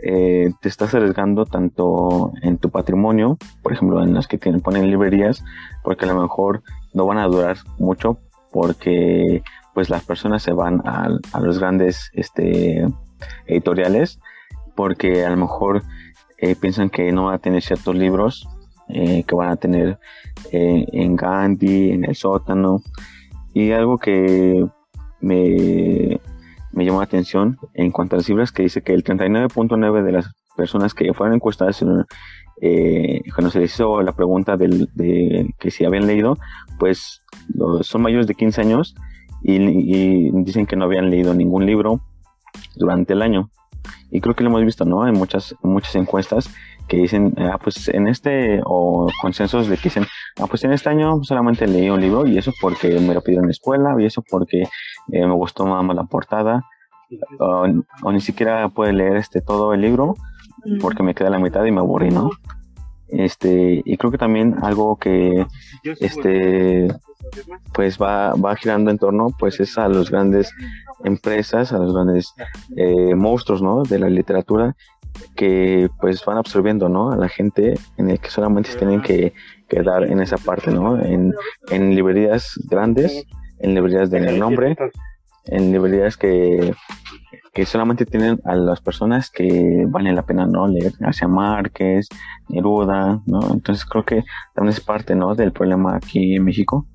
eh, 0.03 0.51
te 0.61 0.69
estás 0.69 0.95
arriesgando 0.95 1.45
tanto 1.45 2.31
en 2.43 2.57
tu 2.57 2.69
patrimonio, 2.69 3.37
por 3.61 3.73
ejemplo, 3.73 4.01
en 4.01 4.13
las 4.13 4.27
que 4.27 4.37
tienen, 4.37 4.61
ponen 4.61 4.89
librerías, 4.89 5.43
porque 5.83 6.05
a 6.05 6.13
lo 6.13 6.21
mejor 6.21 6.63
no 6.93 7.05
van 7.05 7.17
a 7.17 7.27
durar 7.27 7.57
mucho 7.77 8.19
porque 8.51 9.43
pues 9.75 9.91
las 9.91 10.03
personas 10.03 10.41
se 10.41 10.53
van 10.53 10.81
a, 10.85 11.09
los 11.39 11.59
grandes 11.59 12.09
este, 12.13 12.87
editoriales 13.45 14.19
porque 14.75 15.25
a 15.25 15.29
lo 15.29 15.37
mejor 15.37 15.83
eh, 16.39 16.55
piensan 16.55 16.89
que 16.89 17.11
no 17.11 17.25
van 17.25 17.35
a 17.35 17.39
tener 17.39 17.61
ciertos 17.61 17.95
libros 17.95 18.47
eh, 18.87 19.23
que 19.27 19.35
van 19.35 19.49
a 19.49 19.55
tener 19.57 19.99
eh, 20.51 20.85
en 20.91 21.15
Gandhi, 21.15 21.91
en 21.91 22.05
el 22.05 22.15
sótano. 22.15 22.81
Y 23.53 23.71
algo 23.71 23.97
que 23.97 24.65
me, 25.21 26.19
me 26.71 26.85
llamó 26.85 26.99
la 26.99 27.05
atención 27.05 27.57
en 27.73 27.91
cuanto 27.91 28.15
a 28.15 28.17
las 28.17 28.25
cifras 28.25 28.51
que 28.51 28.63
dice 28.63 28.81
que 28.81 28.93
el 28.93 29.03
39.9 29.03 30.03
de 30.03 30.11
las 30.11 30.31
personas 30.55 30.93
que 30.93 31.13
fueron 31.13 31.35
encuestadas 31.35 31.81
en, 31.81 32.05
eh, 32.61 33.21
cuando 33.33 33.51
se 33.51 33.59
les 33.59 33.73
hizo 33.73 34.01
la 34.01 34.13
pregunta 34.13 34.55
del, 34.55 34.89
de 34.93 35.53
que 35.59 35.71
si 35.71 35.83
habían 35.83 36.07
leído, 36.07 36.37
pues 36.79 37.21
son 37.81 38.01
mayores 38.01 38.27
de 38.27 38.35
15 38.35 38.61
años 38.61 38.95
y, 39.47 40.31
dicen 40.43 40.65
que 40.65 40.75
no 40.75 40.85
habían 40.85 41.09
leído 41.09 41.33
ningún 41.33 41.65
libro 41.65 42.01
durante 42.75 43.13
el 43.13 43.21
año. 43.21 43.49
Y 44.11 44.21
creo 44.21 44.35
que 44.35 44.43
lo 44.43 44.49
hemos 44.49 44.63
visto, 44.63 44.85
¿no? 44.85 45.07
En 45.07 45.13
muchas, 45.13 45.55
muchas 45.61 45.95
encuestas 45.95 46.49
que 46.87 46.97
dicen, 46.97 47.33
ah, 47.37 47.57
pues 47.61 47.87
en 47.89 48.07
este, 48.07 48.61
o 48.63 49.07
consensos 49.21 49.67
de 49.67 49.77
que 49.77 49.83
dicen, 49.83 50.05
ah, 50.39 50.47
pues 50.47 50.63
en 50.63 50.71
este 50.71 50.89
año 50.89 51.23
solamente 51.23 51.67
leí 51.67 51.89
un 51.89 52.01
libro 52.01 52.25
y 52.27 52.37
eso 52.37 52.51
porque 52.61 52.99
me 52.99 53.13
lo 53.13 53.21
pidieron 53.21 53.45
en 53.45 53.49
la 53.49 53.51
escuela 53.51 53.95
y 53.99 54.05
eso 54.05 54.23
porque 54.29 54.61
eh, 54.61 55.25
me 55.25 55.33
gustó 55.33 55.65
más 55.65 55.95
la 55.95 56.03
portada 56.03 56.63
o, 57.39 58.11
ni 58.11 58.21
siquiera 58.21 58.69
puede 58.69 58.93
leer 58.93 59.17
este 59.17 59.41
todo 59.41 59.73
el 59.73 59.81
libro 59.81 60.15
porque 60.81 61.03
me 61.03 61.13
queda 61.13 61.29
la 61.29 61.39
mitad 61.39 61.63
y 61.65 61.71
me 61.71 61.79
aburrí, 61.79 62.09
¿no? 62.09 62.31
Este, 63.09 63.81
y 63.85 63.97
creo 63.97 64.11
que 64.11 64.17
también 64.17 64.55
algo 64.61 64.97
que 64.97 65.45
este 65.99 66.87
pues 67.73 67.97
va, 67.97 68.33
va 68.33 68.55
girando 68.55 68.91
en 68.91 68.97
torno 68.97 69.27
pues 69.37 69.59
es 69.59 69.77
a 69.77 69.87
los 69.87 70.09
grandes 70.09 70.51
empresas, 71.03 71.71
a 71.71 71.77
los 71.77 71.93
grandes 71.93 72.33
eh, 72.75 73.15
monstruos, 73.15 73.61
¿no? 73.61 73.83
de 73.83 73.99
la 73.99 74.09
literatura 74.09 74.75
que 75.35 75.89
pues 76.01 76.23
van 76.25 76.37
absorbiendo, 76.37 76.89
¿no? 76.89 77.11
A 77.11 77.17
la 77.17 77.29
gente 77.29 77.75
en 77.97 78.09
el 78.09 78.19
que 78.19 78.29
solamente 78.29 78.71
se 78.71 78.77
tienen 78.77 79.01
que 79.01 79.33
quedar 79.69 80.03
en 80.03 80.19
esa 80.19 80.37
parte, 80.37 80.71
¿no? 80.71 81.01
En, 81.01 81.33
en 81.69 81.95
librerías 81.95 82.59
grandes, 82.69 83.25
en 83.59 83.75
librerías 83.75 84.09
de 84.09 84.37
nombre, 84.37 84.75
en 85.45 85.71
librerías 85.71 86.17
que, 86.17 86.73
que 87.55 87.65
solamente 87.65 88.05
tienen 88.05 88.39
a 88.45 88.55
las 88.55 88.81
personas 88.81 89.31
que 89.31 89.85
valen 89.87 90.15
la 90.15 90.25
pena, 90.25 90.45
¿no? 90.45 90.67
Leer 90.67 90.93
García 90.99 91.27
Márquez, 91.27 92.07
Neruda, 92.49 93.21
¿no? 93.25 93.39
Entonces 93.51 93.83
creo 93.85 94.05
que 94.05 94.23
también 94.53 94.73
es 94.73 94.81
parte, 94.81 95.15
¿no? 95.15 95.33
Del 95.33 95.51
problema 95.51 95.95
aquí 95.95 96.35
en 96.35 96.43
México. 96.43 96.85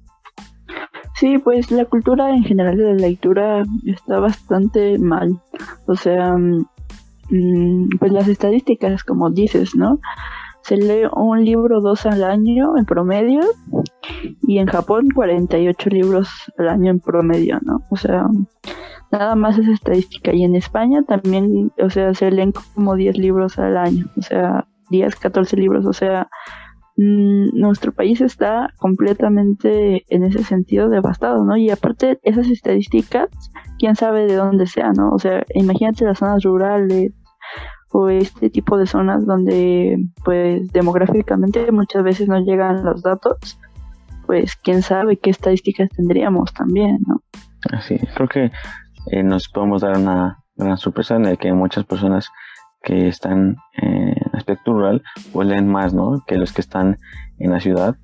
Sí, 1.16 1.38
pues 1.38 1.72
la 1.72 1.84
cultura 1.86 2.30
en 2.30 2.44
general 2.44 2.76
de 2.76 2.84
la 2.84 3.08
lectura 3.08 3.64
está 3.84 4.20
bastante 4.20 4.98
mal. 4.98 5.40
O 5.86 5.96
sea, 5.96 6.36
Mm, 7.30 7.90
pues 7.98 8.12
las 8.12 8.28
estadísticas, 8.28 9.04
como 9.04 9.30
dices, 9.30 9.76
¿no? 9.76 10.00
Se 10.62 10.76
lee 10.76 11.08
un 11.14 11.44
libro 11.44 11.80
dos 11.80 12.04
al 12.04 12.24
año 12.24 12.76
en 12.76 12.84
promedio 12.84 13.40
y 14.42 14.58
en 14.58 14.66
Japón 14.66 15.08
48 15.14 15.90
libros 15.90 16.28
al 16.58 16.68
año 16.68 16.90
en 16.90 17.00
promedio, 17.00 17.60
¿no? 17.62 17.82
O 17.90 17.96
sea, 17.96 18.26
nada 19.10 19.34
más 19.34 19.58
es 19.58 19.68
estadística. 19.68 20.32
Y 20.32 20.44
en 20.44 20.54
España 20.54 21.02
también, 21.02 21.72
o 21.82 21.90
sea, 21.90 22.14
se 22.14 22.30
leen 22.30 22.52
como 22.52 22.94
10 22.94 23.18
libros 23.18 23.58
al 23.58 23.76
año, 23.76 24.06
o 24.16 24.22
sea, 24.22 24.66
10, 24.90 25.16
14 25.16 25.56
libros, 25.56 25.86
o 25.86 25.92
sea, 25.92 26.28
mm, 26.96 27.58
nuestro 27.58 27.92
país 27.92 28.20
está 28.20 28.72
completamente 28.78 30.04
en 30.08 30.24
ese 30.24 30.42
sentido 30.44 30.88
devastado, 30.88 31.44
¿no? 31.44 31.56
Y 31.56 31.70
aparte, 31.70 32.18
esas 32.22 32.48
estadísticas, 32.48 33.28
quién 33.78 33.96
sabe 33.96 34.26
de 34.26 34.34
dónde 34.36 34.66
sean, 34.66 34.94
¿no? 34.96 35.10
O 35.10 35.18
sea, 35.18 35.44
imagínate 35.54 36.04
las 36.04 36.18
zonas 36.18 36.42
rurales, 36.42 37.12
o 37.92 38.08
este 38.08 38.50
tipo 38.50 38.78
de 38.78 38.86
zonas 38.86 39.26
donde 39.26 39.98
pues 40.24 40.70
demográficamente 40.72 41.70
muchas 41.72 42.02
veces 42.04 42.28
no 42.28 42.38
llegan 42.40 42.84
los 42.84 43.02
datos, 43.02 43.58
pues 44.26 44.54
quién 44.56 44.82
sabe 44.82 45.16
qué 45.16 45.30
estadísticas 45.30 45.88
tendríamos 45.90 46.52
también, 46.54 46.98
¿no? 47.06 47.20
Así, 47.72 47.98
creo 48.14 48.28
que 48.28 48.52
eh, 49.06 49.22
nos 49.22 49.48
podemos 49.48 49.82
dar 49.82 49.96
una 49.96 50.42
gran 50.56 50.78
sorpresa 50.78 51.16
en 51.16 51.26
el 51.26 51.38
que 51.38 51.52
muchas 51.52 51.84
personas 51.84 52.28
que 52.82 53.08
están 53.08 53.56
en 53.74 54.14
aspecto 54.32 54.72
rural 54.72 55.02
pues 55.32 55.48
leen 55.48 55.68
más, 55.68 55.92
¿no? 55.92 56.22
Que 56.26 56.36
los 56.36 56.52
que 56.52 56.60
están 56.60 56.96
en 57.38 57.50
la 57.50 57.60
ciudad. 57.60 57.96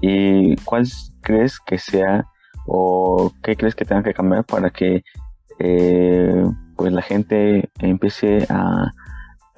¿Y 0.00 0.56
cuál 0.64 0.86
crees 1.20 1.58
que 1.60 1.78
sea 1.78 2.26
o 2.66 3.32
qué 3.42 3.56
crees 3.56 3.74
que 3.74 3.84
tenga 3.84 4.02
que 4.02 4.14
cambiar 4.14 4.44
para 4.44 4.70
que 4.70 5.02
eh, 5.58 6.44
pues 6.76 6.92
la 6.92 7.02
gente 7.02 7.68
empiece 7.80 8.46
a 8.48 8.90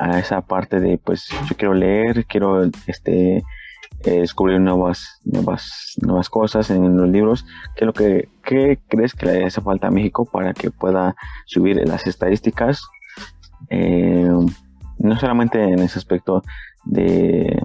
a 0.02 0.18
esa 0.18 0.40
parte 0.40 0.80
de 0.80 0.98
pues 0.98 1.28
yo 1.48 1.56
quiero 1.56 1.74
leer, 1.74 2.26
quiero 2.26 2.64
este 2.86 3.42
eh, 4.04 4.20
descubrir 4.20 4.60
nuevas, 4.60 5.20
nuevas, 5.24 5.94
nuevas 6.02 6.28
cosas 6.28 6.70
en 6.70 6.96
los 6.96 7.08
libros. 7.08 7.46
¿Qué, 7.76 7.84
lo 7.84 7.92
que, 7.92 8.28
¿Qué 8.44 8.78
crees 8.88 9.14
que 9.14 9.26
le 9.26 9.44
hace 9.44 9.60
falta 9.60 9.88
a 9.88 9.90
México 9.90 10.24
para 10.24 10.52
que 10.54 10.70
pueda 10.70 11.14
subir 11.46 11.76
las 11.86 12.06
estadísticas? 12.06 12.82
Eh, 13.70 14.28
no 14.98 15.18
solamente 15.18 15.62
en 15.62 15.78
ese 15.80 15.98
aspecto 15.98 16.42
de, 16.84 17.62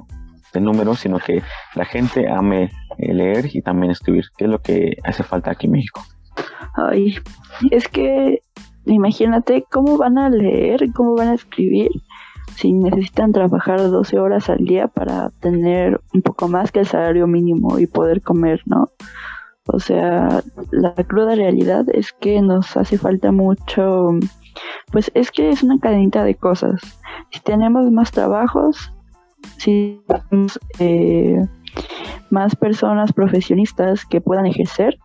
de 0.54 0.62
números, 0.62 1.00
sino 1.00 1.20
que 1.20 1.42
la 1.76 1.86
gente 1.86 2.30
ame 2.30 2.72
leer 2.98 3.50
y 3.54 3.62
también 3.62 3.92
escribir. 3.92 4.26
¿Qué 4.38 4.46
es 4.46 4.50
lo 4.50 4.60
que 4.62 4.98
hace 5.04 5.24
falta 5.24 5.52
aquí 5.52 5.68
en 5.68 5.74
México? 5.74 6.04
Ay, 6.76 7.16
es 7.72 7.88
que 7.88 8.42
imagínate 8.86 9.66
cómo 9.70 9.98
van 9.98 10.18
a 10.18 10.30
leer, 10.30 10.92
cómo 10.94 11.16
van 11.16 11.30
a 11.30 11.34
escribir 11.34 11.90
si 12.56 12.74
necesitan 12.74 13.32
trabajar 13.32 13.80
12 13.80 14.20
horas 14.20 14.50
al 14.50 14.60
día 14.60 14.88
para 14.88 15.30
tener 15.42 16.02
un 16.14 16.22
poco 16.22 16.48
más 16.48 16.72
que 16.72 16.80
el 16.80 16.88
salario 16.88 17.28
mínimo 17.28 17.80
y 17.80 17.88
poder 17.88 18.22
comer, 18.22 18.62
¿no? 18.66 18.90
O 19.68 19.80
sea, 19.80 20.42
la 20.72 20.94
cruda 20.94 21.36
realidad 21.36 21.86
es 21.92 22.14
que 22.14 22.42
nos 22.42 22.78
hace 22.78 22.98
falta 22.98 23.32
mucho, 23.32 24.12
pues 24.92 25.12
es 25.14 25.30
que 25.30 25.50
es 25.50 25.62
una 25.62 25.78
cadenita 25.80 26.24
de 26.24 26.36
cosas. 26.36 26.82
Si 27.32 27.42
tenemos 27.42 27.92
más 27.92 28.12
trabajos, 28.12 28.94
si 29.58 30.02
tenemos 30.08 30.60
eh, 30.80 31.46
más 32.30 32.56
personas 32.56 33.12
profesionistas 33.12 34.06
que 34.06 34.22
puedan 34.22 34.46
ejercer, 34.46 34.98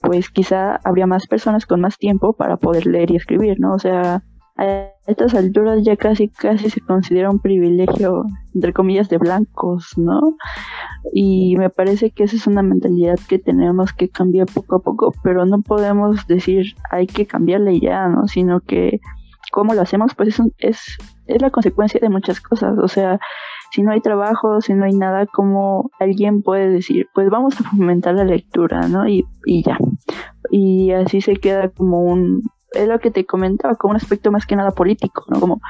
pues 0.00 0.30
quizá 0.30 0.80
habría 0.84 1.06
más 1.06 1.26
personas 1.26 1.66
con 1.66 1.80
más 1.80 1.98
tiempo 1.98 2.32
para 2.32 2.56
poder 2.56 2.86
leer 2.86 3.10
y 3.10 3.16
escribir, 3.16 3.60
¿no? 3.60 3.74
O 3.74 3.78
sea, 3.78 4.22
a 4.56 4.88
estas 5.06 5.34
alturas 5.34 5.82
ya 5.82 5.96
casi 5.96 6.28
casi 6.28 6.70
se 6.70 6.80
considera 6.80 7.30
un 7.30 7.40
privilegio 7.40 8.24
entre 8.54 8.72
comillas 8.72 9.08
de 9.08 9.18
blancos, 9.18 9.94
¿no? 9.96 10.36
Y 11.12 11.56
me 11.56 11.70
parece 11.70 12.10
que 12.12 12.24
esa 12.24 12.36
es 12.36 12.46
una 12.46 12.62
mentalidad 12.62 13.18
que 13.28 13.38
tenemos 13.38 13.92
que 13.92 14.08
cambiar 14.08 14.46
poco 14.46 14.76
a 14.76 14.78
poco, 14.80 15.12
pero 15.22 15.44
no 15.44 15.62
podemos 15.62 16.26
decir 16.28 16.74
hay 16.90 17.06
que 17.06 17.26
cambiarle 17.26 17.80
ya, 17.80 18.08
¿no? 18.08 18.28
Sino 18.28 18.60
que 18.60 19.00
cómo 19.50 19.74
lo 19.74 19.82
hacemos 19.82 20.14
pues 20.14 20.28
es, 20.28 20.42
es, 20.58 20.98
es 21.26 21.42
la 21.42 21.50
consecuencia 21.50 22.00
de 22.00 22.08
muchas 22.08 22.40
cosas, 22.40 22.78
o 22.78 22.88
sea, 22.88 23.18
si 23.74 23.82
no 23.82 23.90
hay 23.90 24.00
trabajo, 24.00 24.60
si 24.60 24.72
no 24.72 24.84
hay 24.84 24.92
nada, 24.92 25.26
como 25.26 25.90
alguien 25.98 26.42
puede 26.42 26.70
decir, 26.70 27.08
pues 27.12 27.28
vamos 27.28 27.60
a 27.60 27.64
fomentar 27.64 28.14
la 28.14 28.24
lectura, 28.24 28.86
¿no? 28.86 29.08
Y, 29.08 29.26
y 29.46 29.64
ya. 29.64 29.78
Y 30.50 30.92
así 30.92 31.20
se 31.20 31.34
queda 31.36 31.70
como 31.70 32.02
un, 32.02 32.42
es 32.74 32.88
lo 32.88 32.98
que 32.98 33.10
te 33.10 33.24
comentaba, 33.24 33.74
como 33.74 33.92
un 33.92 33.96
aspecto 33.96 34.30
más 34.30 34.46
que 34.46 34.56
nada 34.56 34.70
político, 34.70 35.24
¿no? 35.28 35.40
Como 35.40 35.60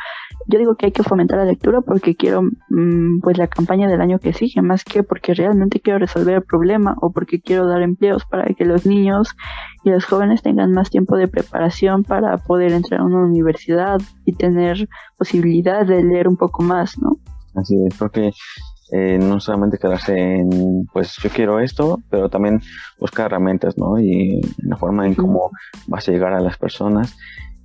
yo 0.47 0.59
digo 0.59 0.75
que 0.77 0.87
hay 0.87 0.93
que 0.93 1.03
fomentar 1.03 1.39
la 1.39 1.45
lectura 1.45 1.81
porque 1.81 2.15
quiero, 2.15 2.43
mm, 2.43 3.21
pues, 3.21 3.39
la 3.39 3.47
campaña 3.47 3.89
del 3.89 4.01
año 4.01 4.19
que 4.19 4.33
sigue, 4.33 4.63
más 4.63 4.85
que 4.85 5.03
porque 5.03 5.35
realmente 5.35 5.81
quiero 5.81 5.99
resolver 5.99 6.37
el 6.37 6.43
problema 6.43 6.97
o 7.01 7.11
porque 7.13 7.41
quiero 7.41 7.67
dar 7.67 7.83
empleos 7.83 8.25
para 8.25 8.45
que 8.55 8.65
los 8.65 8.87
niños 8.87 9.37
y 9.85 9.91
los 9.91 10.05
jóvenes 10.05 10.43
tengan 10.43 10.73
más 10.73 10.91
tiempo 10.91 11.17
de 11.17 11.29
preparación 11.29 12.05
para 12.05 12.39
poder 12.39 12.73
entrar 12.73 13.01
a 13.01 13.05
una 13.05 13.25
universidad 13.25 14.01
y 14.25 14.35
tener 14.35 14.89
posibilidad 15.17 15.87
de 15.87 16.03
leer 16.03 16.29
un 16.29 16.37
poco 16.37 16.63
más, 16.63 16.99
¿no? 16.99 17.17
Así 17.55 17.77
es, 17.87 17.97
porque 17.97 18.33
eh, 18.97 19.19
no 19.19 19.41
solamente 19.41 19.77
quedarse 19.77 20.17
en, 20.17 20.87
pues 20.93 21.17
yo 21.21 21.29
quiero 21.29 21.59
esto, 21.59 21.99
pero 22.11 22.29
también 22.29 22.61
buscar 23.01 23.27
herramientas, 23.27 23.77
¿no? 23.77 23.99
Y 23.99 24.41
la 24.59 24.77
forma 24.77 25.05
en 25.05 25.17
cómo 25.17 25.51
vas 25.89 26.09
a 26.09 26.13
llegar 26.13 26.33
a 26.33 26.39
las 26.39 26.57
personas. 26.59 27.17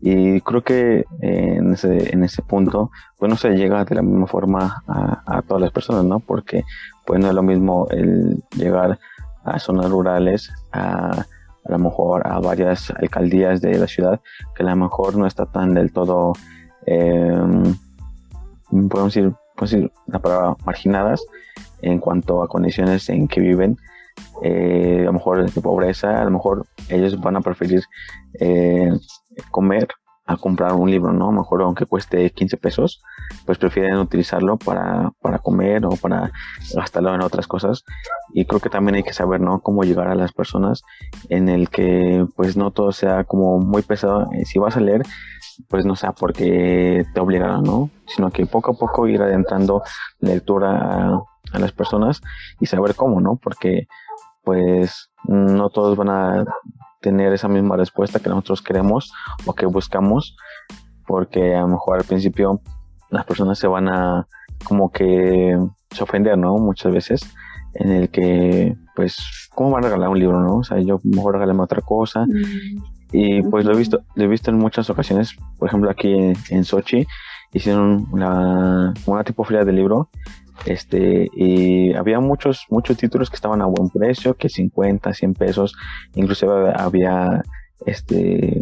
Y 0.02 0.42
creo 0.42 0.64
que 0.64 1.06
eh, 1.22 1.56
en, 1.58 1.74
ese, 1.74 2.12
en 2.12 2.24
ese 2.24 2.42
punto, 2.42 2.90
pues 3.20 3.30
no 3.30 3.38
se 3.38 3.50
llega 3.52 3.86
de 3.86 3.94
la 3.94 4.02
misma 4.02 4.26
forma 4.26 4.82
a, 4.88 5.44
todas 5.44 5.62
las 5.62 5.72
personas, 5.72 6.04
¿no? 6.04 6.20
Porque 6.20 6.64
pues 7.06 7.20
no 7.20 7.28
es 7.28 7.36
lo 7.36 7.44
mismo 7.44 7.86
el 7.92 8.44
llegar 8.58 8.98
a 9.44 9.60
zonas 9.60 9.88
rurales, 9.92 10.52
a, 10.72 11.12
a 11.12 11.72
lo 11.72 11.78
mejor 11.78 12.26
a 12.26 12.40
varias 12.40 12.90
alcaldías 12.90 13.62
de 13.62 13.78
la 13.78 13.86
ciudad, 13.86 14.20
que 14.56 14.64
a 14.64 14.66
lo 14.66 14.76
mejor 14.76 15.16
no 15.16 15.28
está 15.28 15.46
tan 15.46 15.76
del 15.76 15.94
todo, 15.94 16.34
eh, 16.88 17.38
podemos 18.72 19.14
decir, 19.14 19.32
pues, 19.60 19.76
la 20.08 20.20
palabra 20.20 20.56
marginadas 20.66 21.22
en 21.82 22.00
cuanto 22.00 22.42
a 22.42 22.48
condiciones 22.48 23.10
en 23.10 23.28
que 23.28 23.42
viven, 23.42 23.78
eh, 24.42 25.00
a 25.02 25.06
lo 25.06 25.14
mejor 25.14 25.52
de 25.52 25.62
pobreza, 25.62 26.22
a 26.22 26.26
lo 26.26 26.32
mejor 26.32 26.66
ellos 26.88 27.20
van 27.20 27.36
a 27.36 27.42
preferir 27.42 27.84
eh, 28.40 28.90
comer 29.52 29.88
a 30.30 30.38
comprar 30.38 30.74
un 30.74 30.92
libro, 30.92 31.12
¿no? 31.12 31.32
Mejor 31.32 31.64
aunque 31.64 31.88
cueste 31.88 32.30
15 32.30 32.58
pesos, 32.58 33.02
pues 33.48 33.58
prefieren 33.58 33.98
utilizarlo 33.98 34.58
para, 34.58 35.12
para 35.22 35.40
comer 35.40 35.84
o 35.88 35.90
para 35.96 36.32
gastarlo 36.76 37.16
en 37.16 37.24
otras 37.24 37.48
cosas. 37.48 37.84
Y 38.32 38.46
creo 38.46 38.60
que 38.60 38.70
también 38.70 38.94
hay 38.94 39.04
que 39.04 39.12
saber, 39.12 39.42
¿no? 39.42 39.60
Cómo 39.62 39.84
llegar 39.84 40.08
a 40.08 40.14
las 40.14 40.32
personas 40.32 40.84
en 41.30 41.50
el 41.50 41.70
que 41.70 42.28
pues 42.36 42.56
no 42.56 42.70
todo 42.70 42.92
sea 42.92 43.24
como 43.24 43.58
muy 43.58 43.82
pesado. 43.82 44.28
Eh, 44.34 44.46
si 44.46 44.60
vas 44.60 44.78
a 44.78 44.82
leer, 44.82 45.02
pues 45.68 45.84
no 45.84 45.96
sea 45.96 46.12
porque 46.12 47.06
te 47.12 47.20
obligaron, 47.20 47.64
¿no? 47.64 47.90
Sino 48.06 48.30
que 48.30 48.46
poco 48.46 48.74
a 48.74 48.78
poco 48.78 49.08
ir 49.08 49.24
adentrando 49.24 49.82
lectura 50.20 50.70
a, 50.78 51.24
a 51.54 51.60
las 51.60 51.72
personas 51.72 52.22
y 52.60 52.68
saber 52.68 52.94
cómo, 52.94 53.20
¿no? 53.20 53.40
Porque 53.42 53.88
pues 54.44 55.10
no 55.24 55.72
todos 55.72 55.98
van 55.98 56.10
a 56.10 56.46
tener 57.02 57.34
esa 57.34 57.48
misma 57.48 57.78
respuesta 57.78 58.20
que 58.20 58.30
nosotros 58.30 58.62
queremos 58.62 59.12
o 59.46 59.54
que 59.54 59.66
buscamos, 59.66 60.36
porque 61.08 61.56
a 61.56 61.62
lo 61.62 61.70
mejor 61.70 62.00
al 62.00 62.06
principio 62.06 62.62
las 63.10 63.26
personas 63.26 63.58
se 63.58 63.68
van 63.68 63.90
a 63.90 64.28
como 64.64 64.92
que 64.92 65.58
se 65.92 66.04
ofender, 66.04 66.38
¿no? 66.38 66.58
Muchas 66.58 66.92
veces 66.92 67.22
en 67.74 67.92
el 67.92 68.10
que, 68.10 68.76
pues, 68.96 69.50
¿cómo 69.54 69.72
van 69.72 69.86
a 69.86 69.88
regalar 69.88 70.10
un 70.10 70.20
libro, 70.20 70.40
no? 70.42 70.58
O 70.58 70.64
sea, 70.64 70.80
yo 70.80 71.00
mejor 71.04 71.34
regalarme 71.34 71.64
otra 71.64 71.82
cosa. 71.82 72.26
Mm. 72.26 72.84
Y 73.12 73.42
pues 73.44 73.66
lo 73.66 73.74
he 73.74 73.78
visto, 73.78 74.02
lo 74.16 74.24
he 74.24 74.28
visto 74.28 74.52
en 74.52 74.58
muchas 74.58 74.90
ocasiones, 74.90 75.36
por 75.58 75.68
ejemplo 75.68 75.90
aquí 75.90 76.14
en, 76.50 76.64
Sochi 76.64 77.08
hicieron 77.54 78.08
una, 78.12 78.94
una 79.08 79.24
tipo 79.24 79.44
feria 79.44 79.66
de 79.66 79.72
libro 79.72 80.10
este, 80.66 81.30
y 81.34 81.94
había 81.94 82.20
muchos, 82.20 82.66
muchos 82.70 82.98
títulos 82.98 83.30
que 83.30 83.36
estaban 83.36 83.62
a 83.62 83.66
buen 83.66 83.90
precio, 83.90 84.36
que 84.36 84.50
50, 84.50 85.14
100 85.14 85.34
pesos, 85.34 85.76
inclusive 86.16 86.74
había, 86.76 87.42
este, 87.86 88.62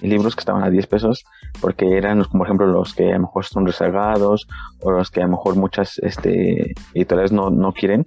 libros 0.00 0.34
que 0.34 0.40
estaban 0.40 0.64
a 0.64 0.70
10 0.70 0.86
pesos, 0.86 1.24
porque 1.60 1.96
eran, 1.96 2.22
como 2.24 2.40
por 2.40 2.46
ejemplo, 2.46 2.66
los 2.66 2.94
que 2.94 3.10
a 3.10 3.16
lo 3.16 3.22
mejor 3.22 3.44
son 3.44 3.66
rezagados, 3.66 4.46
o 4.80 4.90
los 4.90 5.10
que 5.10 5.20
a 5.20 5.24
lo 5.24 5.30
mejor 5.30 5.56
muchas, 5.56 5.98
este, 5.98 6.74
editoriales 6.94 7.32
no, 7.32 7.50
no 7.50 7.72
quieren, 7.72 8.04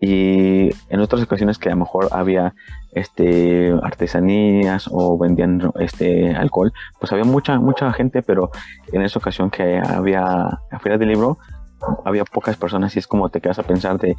y 0.00 0.70
en 0.90 1.00
otras 1.00 1.22
ocasiones 1.22 1.58
que 1.58 1.68
a 1.68 1.72
lo 1.72 1.78
mejor 1.78 2.08
había 2.12 2.54
este 2.92 3.72
artesanías 3.82 4.88
o 4.90 5.18
vendían 5.18 5.72
este 5.80 6.34
alcohol 6.36 6.72
pues 7.00 7.12
había 7.12 7.24
mucha 7.24 7.58
mucha 7.58 7.92
gente 7.92 8.22
pero 8.22 8.50
en 8.92 9.02
esa 9.02 9.18
ocasión 9.18 9.50
que 9.50 9.78
había 9.78 10.60
feria 10.80 10.98
de 10.98 11.06
libro 11.06 11.38
había 12.04 12.24
pocas 12.24 12.56
personas 12.56 12.96
y 12.96 12.98
es 12.98 13.06
como 13.06 13.28
te 13.28 13.40
quedas 13.40 13.58
a 13.58 13.62
pensar 13.62 13.98
de 13.98 14.16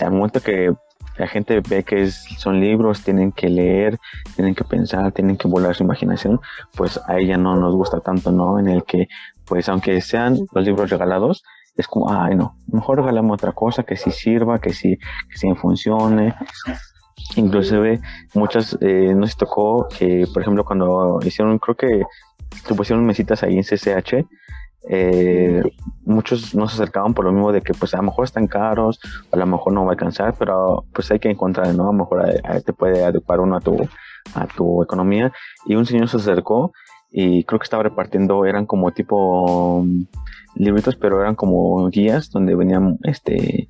al 0.00 0.12
momento 0.12 0.40
que 0.40 0.72
la 1.18 1.26
gente 1.26 1.60
ve 1.66 1.82
que 1.82 2.10
son 2.10 2.60
libros, 2.60 3.02
tienen 3.02 3.32
que 3.32 3.48
leer, 3.48 3.98
tienen 4.34 4.54
que 4.54 4.64
pensar, 4.64 5.12
tienen 5.12 5.36
que 5.36 5.48
volar 5.48 5.74
su 5.74 5.82
imaginación, 5.82 6.40
pues 6.76 7.00
a 7.06 7.18
ella 7.18 7.38
no 7.38 7.56
nos 7.56 7.74
gusta 7.74 8.00
tanto, 8.00 8.30
¿no? 8.32 8.58
En 8.58 8.68
el 8.68 8.84
que, 8.84 9.08
pues 9.46 9.68
aunque 9.68 10.00
sean 10.00 10.38
los 10.52 10.64
libros 10.64 10.90
regalados, 10.90 11.42
es 11.76 11.86
como, 11.86 12.10
ay 12.10 12.34
no, 12.34 12.56
mejor 12.66 12.98
regalamos 12.98 13.34
otra 13.34 13.52
cosa 13.52 13.82
que 13.82 13.96
sí 13.96 14.10
sirva, 14.10 14.58
que 14.58 14.72
sí, 14.72 14.98
que 15.30 15.38
sí 15.38 15.48
funcione. 15.54 16.34
Inclusive 17.36 18.00
muchas, 18.34 18.78
eh, 18.80 19.14
nos 19.14 19.36
tocó 19.36 19.88
que, 19.88 20.26
por 20.32 20.42
ejemplo, 20.42 20.64
cuando 20.64 21.18
hicieron, 21.24 21.58
creo 21.58 21.76
que 21.76 22.02
pusieron 22.74 23.04
mesitas 23.04 23.42
ahí 23.42 23.56
en 23.56 23.64
CCH, 23.64 24.26
eh, 24.88 25.62
muchos 26.04 26.54
no 26.54 26.68
se 26.68 26.74
acercaban 26.74 27.14
por 27.14 27.24
lo 27.24 27.32
mismo 27.32 27.52
de 27.52 27.62
que 27.62 27.74
pues 27.74 27.94
a 27.94 27.98
lo 27.98 28.04
mejor 28.04 28.24
están 28.24 28.46
caros, 28.46 29.00
a 29.32 29.36
lo 29.36 29.46
mejor 29.46 29.72
no 29.72 29.84
va 29.84 29.90
a 29.90 29.92
alcanzar, 29.92 30.34
pero 30.38 30.84
pues 30.92 31.10
hay 31.10 31.18
que 31.18 31.30
encontrar, 31.30 31.74
¿no? 31.74 31.84
A 31.84 31.86
lo 31.86 31.92
mejor 31.92 32.24
te 32.64 32.72
puede 32.72 33.04
adecuar 33.04 33.40
uno 33.40 33.56
a 33.56 33.60
tu, 33.60 33.76
a 34.34 34.46
tu 34.46 34.82
economía. 34.82 35.32
Y 35.66 35.74
un 35.74 35.86
señor 35.86 36.08
se 36.08 36.16
acercó 36.18 36.72
y 37.10 37.44
creo 37.44 37.58
que 37.58 37.64
estaba 37.64 37.82
repartiendo, 37.82 38.44
eran 38.44 38.66
como 38.66 38.92
tipo 38.92 39.78
um, 39.78 40.06
libritos, 40.54 40.96
pero 40.96 41.20
eran 41.20 41.34
como 41.34 41.88
guías 41.88 42.30
donde 42.30 42.54
venían, 42.54 42.98
este, 43.04 43.68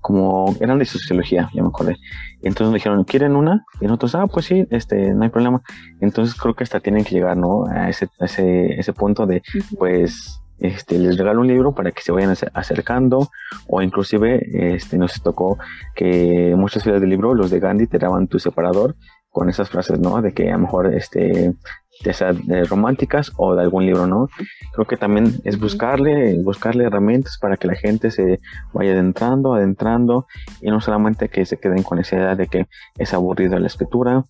como, 0.00 0.54
eran 0.60 0.78
de 0.78 0.84
sociología, 0.84 1.50
ya 1.54 1.62
me 1.62 1.68
acordé. 1.68 1.96
Entonces 2.42 2.66
nos 2.66 2.74
dijeron, 2.74 3.04
¿quieren 3.04 3.36
una? 3.36 3.64
Y 3.80 3.86
nosotros, 3.86 4.14
ah, 4.14 4.26
pues 4.26 4.46
sí, 4.46 4.66
este, 4.70 5.12
no 5.14 5.24
hay 5.24 5.30
problema. 5.30 5.62
Entonces 6.00 6.34
creo 6.34 6.54
que 6.54 6.64
hasta 6.64 6.80
tienen 6.80 7.04
que 7.04 7.14
llegar, 7.14 7.36
¿no? 7.36 7.66
A 7.66 7.88
ese, 7.88 8.08
a 8.20 8.26
ese, 8.26 8.78
ese 8.78 8.92
punto 8.92 9.26
de, 9.26 9.42
pues, 9.78 10.40
este, 10.64 10.98
les 10.98 11.18
regalo 11.18 11.40
un 11.40 11.48
libro 11.48 11.74
para 11.74 11.90
que 11.90 12.00
se 12.02 12.12
vayan 12.12 12.34
acercando 12.54 13.28
o 13.66 13.82
inclusive 13.82 14.74
este, 14.74 14.96
nos 14.96 15.22
tocó 15.22 15.58
que 15.94 16.54
muchas 16.56 16.84
filas 16.84 17.00
de 17.00 17.06
libro, 17.06 17.34
los 17.34 17.50
de 17.50 17.60
Gandhi 17.60 17.86
te 17.86 17.98
daban 17.98 18.28
tu 18.28 18.38
separador 18.38 18.96
con 19.28 19.50
esas 19.50 19.68
frases, 19.68 19.98
¿no? 19.98 20.22
De 20.22 20.32
que 20.32 20.48
a 20.48 20.52
lo 20.52 20.60
mejor 20.60 20.94
este, 20.94 21.54
de 22.02 22.64
románticas 22.64 23.32
o 23.36 23.54
de 23.54 23.62
algún 23.62 23.84
libro, 23.84 24.06
¿no? 24.06 24.28
Creo 24.72 24.86
que 24.86 24.96
también 24.96 25.40
es 25.44 25.58
buscarle, 25.58 26.40
buscarle 26.42 26.84
herramientas 26.84 27.36
para 27.38 27.56
que 27.56 27.66
la 27.66 27.74
gente 27.74 28.10
se 28.10 28.38
vaya 28.72 28.92
adentrando, 28.92 29.54
adentrando 29.54 30.26
y 30.62 30.70
no 30.70 30.80
solamente 30.80 31.28
que 31.28 31.44
se 31.44 31.58
queden 31.58 31.82
con 31.82 31.98
esa 31.98 32.16
idea 32.16 32.36
de 32.36 32.46
que 32.46 32.66
es 32.96 33.12
aburrido 33.12 33.58
la 33.58 33.66
escritura, 33.66 34.24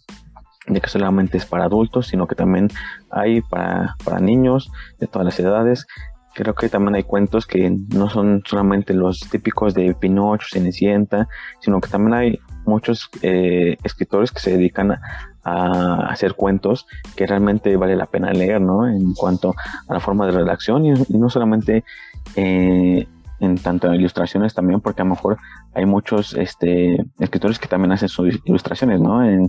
de 0.67 0.81
que 0.81 0.89
solamente 0.89 1.37
es 1.37 1.47
para 1.47 1.65
adultos, 1.65 2.07
sino 2.09 2.27
que 2.27 2.35
también 2.35 2.69
hay 3.11 3.43
para, 3.43 3.97
para 4.05 4.21
niños 4.21 4.71
de 4.99 5.07
todas 5.07 5.27
las 5.27 5.39
edades 5.39 5.87
Creo 6.35 6.55
que 6.55 6.69
también 6.69 6.97
hay 6.97 7.05
cuentos 7.05 7.47
que 7.47 7.71
no 7.71 8.11
son 8.11 8.43
solamente 8.45 8.93
los 8.93 9.21
típicos 9.21 9.73
de 9.75 9.95
Pinocho, 9.95 10.49
Cenicienta, 10.51 11.29
sino 11.61 11.81
que 11.81 11.89
también 11.89 12.15
hay 12.15 12.39
muchos 12.67 13.09
eh, 13.23 13.77
escritores 13.85 14.33
que 14.33 14.41
se 14.41 14.53
dedican 14.53 14.93
a, 14.93 15.01
hacer 16.09 16.35
cuentos 16.35 16.87
que 17.17 17.27
realmente 17.27 17.77
vale 17.77 17.97
la 17.97 18.07
pena 18.07 18.33
leer, 18.33 18.63
¿no? 18.63 18.89
En 18.89 19.13
cuanto 19.13 19.55
a 19.87 19.93
la 19.93 20.01
forma 20.01 20.25
de 20.25 20.33
redacción 20.33 20.87
y, 20.87 20.95
no 21.11 21.29
solamente 21.29 21.85
eh, 22.35 23.07
en 23.41 23.59
tanto 23.59 23.93
ilustraciones 23.93 24.55
también, 24.55 24.81
porque 24.81 25.03
a 25.03 25.05
lo 25.05 25.11
mejor 25.11 25.37
hay 25.75 25.85
muchos 25.85 26.35
este, 26.35 26.97
escritores 27.19 27.59
que 27.59 27.69
también 27.69 27.93
hacen 27.93 28.09
sus 28.09 28.41
ilustraciones, 28.45 29.01
¿no? 29.01 29.23
En, 29.23 29.49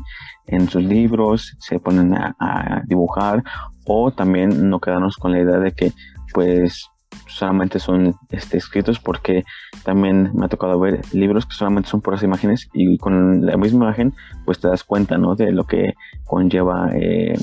sus 0.69 0.83
libros 0.83 1.55
se 1.59 1.79
ponen 1.79 2.13
a, 2.13 2.35
a, 2.39 2.81
dibujar 2.85 3.43
o 3.85 4.11
también 4.11 4.69
no 4.69 4.79
quedarnos 4.79 5.15
con 5.15 5.31
la 5.31 5.39
idea 5.39 5.57
de 5.57 5.71
que 5.71 5.93
pues 6.33 6.89
solamente 7.27 7.79
son 7.79 8.15
este, 8.29 8.57
escritos 8.57 8.99
porque 8.99 9.43
también 9.83 10.31
me 10.33 10.45
ha 10.45 10.49
tocado 10.49 10.79
ver 10.79 11.01
libros 11.13 11.45
que 11.45 11.55
solamente 11.55 11.89
son 11.89 12.01
puras 12.01 12.23
imágenes 12.23 12.67
y 12.73 12.97
con 12.97 13.45
la 13.45 13.57
misma 13.57 13.85
imagen 13.85 14.13
pues 14.45 14.59
te 14.59 14.67
das 14.67 14.83
cuenta 14.83 15.17
¿no? 15.17 15.35
de 15.35 15.51
lo 15.51 15.65
que 15.65 15.93
conlleva 16.25 16.89
eh, 16.93 17.35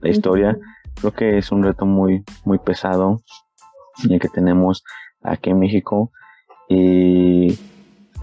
la 0.00 0.10
historia 0.10 0.56
creo 0.94 1.12
que 1.12 1.38
es 1.38 1.50
un 1.52 1.62
reto 1.62 1.86
muy 1.86 2.24
muy 2.44 2.58
pesado 2.58 3.20
el 4.08 4.20
que 4.20 4.28
tenemos 4.28 4.84
aquí 5.22 5.50
en 5.50 5.58
México 5.58 6.10
y 6.68 7.58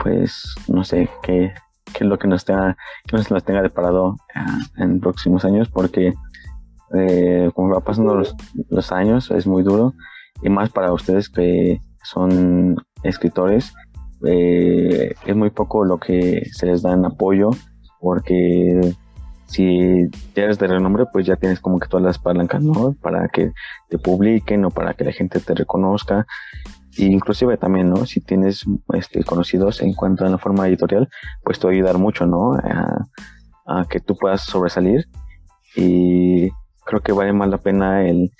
pues 0.01 0.55
no 0.67 0.83
sé 0.83 1.09
qué, 1.21 1.53
qué 1.93 2.03
es 2.03 2.09
lo 2.09 2.17
que 2.17 2.27
nos 2.27 2.45
tenga 2.45 2.77
que 3.07 3.17
nos, 3.17 3.43
tenga 3.43 3.61
deparado 3.61 4.15
ah, 4.35 4.59
en 4.77 4.99
próximos 4.99 5.45
años 5.45 5.69
porque 5.69 6.13
eh, 6.93 7.49
como 7.55 7.73
va 7.73 7.79
pasando 7.79 8.15
los, 8.69 8.91
años 8.91 9.31
es 9.31 9.47
muy 9.47 9.63
duro 9.63 9.93
y 10.41 10.49
más 10.49 10.69
para 10.69 10.93
ustedes 10.93 11.29
que 11.29 11.79
son 12.03 12.75
escritores, 13.03 13.73
eh, 14.25 15.13
es 15.25 15.35
muy 15.35 15.49
poco 15.49 15.85
lo 15.85 15.97
que 15.97 16.43
se 16.51 16.65
les 16.65 16.81
da 16.81 16.93
en 16.93 17.05
apoyo, 17.05 17.49
porque 17.99 18.93
si 19.45 20.09
eres 20.35 20.59
de 20.59 20.67
renombre, 20.67 21.05
pues 21.11 21.25
ya 21.25 21.35
tienes 21.35 21.59
como 21.59 21.79
que 21.79 21.87
todas 21.87 22.05
las 22.05 22.19
palancas, 22.19 22.61
¿no? 22.63 22.93
Para 23.01 23.27
que 23.27 23.51
te 23.89 23.97
publiquen 23.97 24.65
o 24.65 24.71
para 24.71 24.93
que 24.93 25.03
la 25.03 25.11
gente 25.11 25.39
te 25.39 25.53
reconozca. 25.53 26.25
E 26.97 27.05
inclusive 27.05 27.57
también, 27.57 27.89
¿no? 27.89 28.05
Si 28.05 28.19
tienes 28.19 28.65
este, 28.93 29.23
conocidos 29.23 29.81
en 29.81 29.93
cuanto 29.93 30.25
a 30.25 30.29
la 30.29 30.37
forma 30.37 30.67
editorial, 30.67 31.07
pues 31.43 31.59
te 31.59 31.67
va 31.67 31.71
a 31.71 31.75
ayudar 31.75 31.97
mucho, 31.97 32.25
¿no? 32.25 32.53
A 33.65 33.85
que 33.89 33.99
tú 33.99 34.15
puedas 34.15 34.41
sobresalir. 34.41 35.07
Y 35.75 36.49
creo 36.85 37.01
que 37.01 37.11
vale 37.11 37.33
más 37.33 37.49
la 37.49 37.57
pena 37.57 38.07
el 38.07 38.31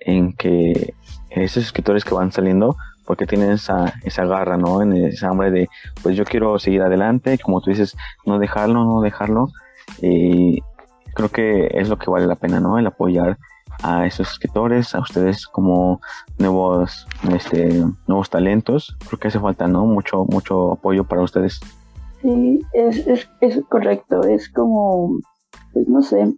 en 0.00 0.32
que 0.32 0.94
esos 1.30 1.64
escritores 1.64 2.04
que 2.04 2.14
van 2.14 2.32
saliendo 2.32 2.76
porque 3.08 3.26
tienen 3.26 3.52
esa, 3.52 3.94
esa 4.04 4.26
garra, 4.26 4.58
¿no? 4.58 4.82
En 4.82 4.92
esa 4.92 5.30
hambre 5.30 5.50
de, 5.50 5.68
pues 6.02 6.14
yo 6.14 6.26
quiero 6.26 6.58
seguir 6.58 6.82
adelante, 6.82 7.38
como 7.38 7.62
tú 7.62 7.70
dices, 7.70 7.96
no 8.26 8.38
dejarlo, 8.38 8.84
no 8.84 9.00
dejarlo. 9.00 9.48
Y 10.02 10.60
creo 11.14 11.30
que 11.30 11.68
es 11.72 11.88
lo 11.88 11.96
que 11.96 12.10
vale 12.10 12.26
la 12.26 12.36
pena, 12.36 12.60
¿no? 12.60 12.78
El 12.78 12.86
apoyar 12.86 13.38
a 13.82 14.06
esos 14.06 14.30
escritores, 14.30 14.94
a 14.94 15.00
ustedes 15.00 15.46
como 15.46 16.02
nuevos, 16.38 17.06
este, 17.32 17.82
nuevos 18.06 18.28
talentos. 18.28 18.94
Creo 19.06 19.18
que 19.18 19.28
hace 19.28 19.40
falta, 19.40 19.66
¿no? 19.66 19.86
Mucho, 19.86 20.26
mucho 20.26 20.72
apoyo 20.72 21.04
para 21.04 21.22
ustedes. 21.22 21.60
Sí, 22.20 22.60
es, 22.74 23.06
es, 23.06 23.30
es 23.40 23.64
correcto. 23.70 24.22
Es 24.24 24.50
como, 24.50 25.18
pues 25.72 25.88
no 25.88 26.02
sé, 26.02 26.34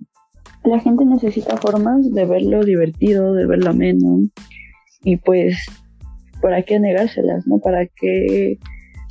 la 0.64 0.80
gente 0.80 1.04
necesita 1.04 1.56
formas 1.56 2.12
de 2.12 2.24
verlo 2.26 2.62
divertido, 2.64 3.32
de 3.34 3.46
verlo 3.46 3.70
ameno 3.70 4.20
y 5.02 5.16
pues, 5.16 5.56
¿para 6.42 6.62
qué 6.62 6.78
negárselas? 6.78 7.46
¿No? 7.46 7.58
¿Para 7.58 7.86
qué 7.86 8.58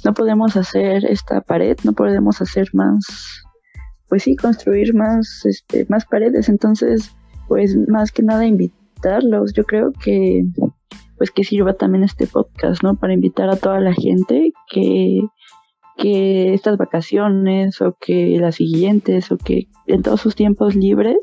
no 0.06 0.14
podemos 0.14 0.56
hacer 0.56 1.06
esta 1.06 1.42
pared? 1.42 1.78
No 1.84 1.94
podemos 1.94 2.42
hacer 2.42 2.68
más, 2.74 3.44
pues 4.08 4.24
sí, 4.24 4.36
construir 4.36 4.94
más, 4.94 5.46
este, 5.46 5.86
más 5.90 6.06
paredes. 6.06 6.50
Entonces, 6.50 7.12
pues 7.48 7.76
más 7.88 8.12
que 8.12 8.24
nada 8.24 8.46
invitarlos. 8.46 9.54
Yo 9.54 9.64
creo 9.64 9.92
que 9.92 10.46
pues 11.18 11.32
que 11.32 11.44
sirva 11.44 11.74
también 11.74 12.06
este 12.06 12.28
podcast, 12.28 12.82
¿no? 12.82 12.96
Para 12.96 13.14
invitar 13.14 13.50
a 13.50 13.58
toda 13.58 13.82
la 13.82 13.94
gente 13.94 14.54
que, 14.72 15.20
que 16.00 16.54
estas 16.54 16.78
vacaciones 16.78 17.82
o 17.82 17.96
que 18.00 18.38
las 18.40 18.56
siguientes 18.56 19.32
o 19.32 19.38
que 19.38 19.68
en 19.88 20.02
todos 20.02 20.22
sus 20.22 20.34
tiempos 20.34 20.76
libres 20.76 21.18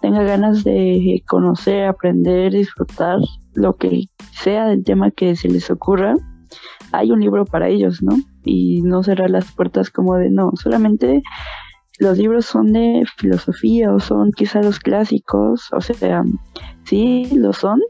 tenga 0.00 0.24
ganas 0.24 0.64
de 0.64 1.22
conocer, 1.28 1.84
aprender, 1.84 2.52
disfrutar 2.52 3.18
lo 3.54 3.76
que 3.76 4.06
sea 4.32 4.66
del 4.66 4.82
tema 4.82 5.12
que 5.12 5.36
se 5.36 5.48
les 5.48 5.70
ocurra, 5.70 6.14
hay 6.90 7.12
un 7.12 7.20
libro 7.20 7.44
para 7.44 7.68
ellos, 7.68 8.02
¿no? 8.02 8.16
Y 8.44 8.82
no 8.82 9.04
cerrar 9.04 9.30
las 9.30 9.52
puertas 9.52 9.90
como 9.90 10.16
de 10.16 10.28
no, 10.28 10.50
solamente 10.60 11.22
los 12.00 12.18
libros 12.18 12.46
son 12.46 12.72
de 12.72 13.04
filosofía 13.16 13.92
o 13.94 14.00
son 14.00 14.32
quizá 14.32 14.60
los 14.60 14.80
clásicos, 14.80 15.72
o 15.72 15.80
sea, 15.80 16.24
sí, 16.84 17.28
lo 17.32 17.52
son, 17.52 17.80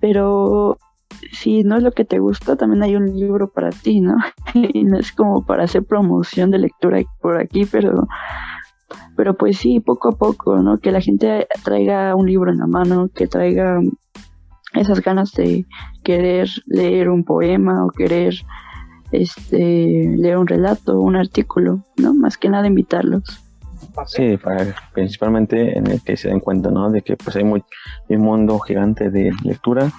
pero 0.00 0.78
si 1.32 1.64
no 1.64 1.76
es 1.76 1.82
lo 1.82 1.92
que 1.92 2.04
te 2.04 2.18
gusta, 2.18 2.56
también 2.56 2.82
hay 2.82 2.96
un 2.96 3.16
libro 3.18 3.50
para 3.50 3.70
ti, 3.70 4.00
¿no? 4.00 4.16
y 4.54 4.84
no 4.84 4.98
es 4.98 5.12
como 5.12 5.44
para 5.44 5.64
hacer 5.64 5.84
promoción 5.84 6.50
de 6.50 6.58
lectura 6.58 7.00
por 7.20 7.38
aquí, 7.38 7.64
pero, 7.64 8.06
pero 9.16 9.36
pues 9.36 9.58
sí, 9.58 9.80
poco 9.80 10.10
a 10.10 10.16
poco, 10.16 10.56
¿no? 10.58 10.78
Que 10.78 10.92
la 10.92 11.00
gente 11.00 11.46
traiga 11.64 12.14
un 12.14 12.26
libro 12.26 12.50
en 12.50 12.58
la 12.58 12.66
mano, 12.66 13.08
que 13.14 13.26
traiga 13.26 13.80
esas 14.74 15.00
ganas 15.00 15.32
de 15.32 15.66
querer 16.04 16.48
leer 16.66 17.08
un 17.08 17.24
poema 17.24 17.84
o 17.84 17.90
querer 17.90 18.34
este 19.10 20.14
leer 20.16 20.36
un 20.36 20.46
relato, 20.46 21.00
un 21.00 21.16
artículo, 21.16 21.82
¿no? 21.96 22.14
Más 22.14 22.36
que 22.36 22.50
nada 22.50 22.66
invitarlos. 22.66 23.22
Sí, 24.06 24.36
para, 24.36 24.74
principalmente 24.92 25.76
en 25.76 25.86
el 25.86 26.02
que 26.02 26.16
se 26.16 26.28
den 26.28 26.40
cuenta, 26.40 26.70
¿no? 26.70 26.90
De 26.90 27.02
que 27.02 27.16
pues 27.16 27.34
hay 27.36 27.44
muy, 27.44 27.64
un 28.08 28.20
mundo 28.20 28.58
gigante 28.58 29.10
de 29.10 29.32
lectura 29.42 29.90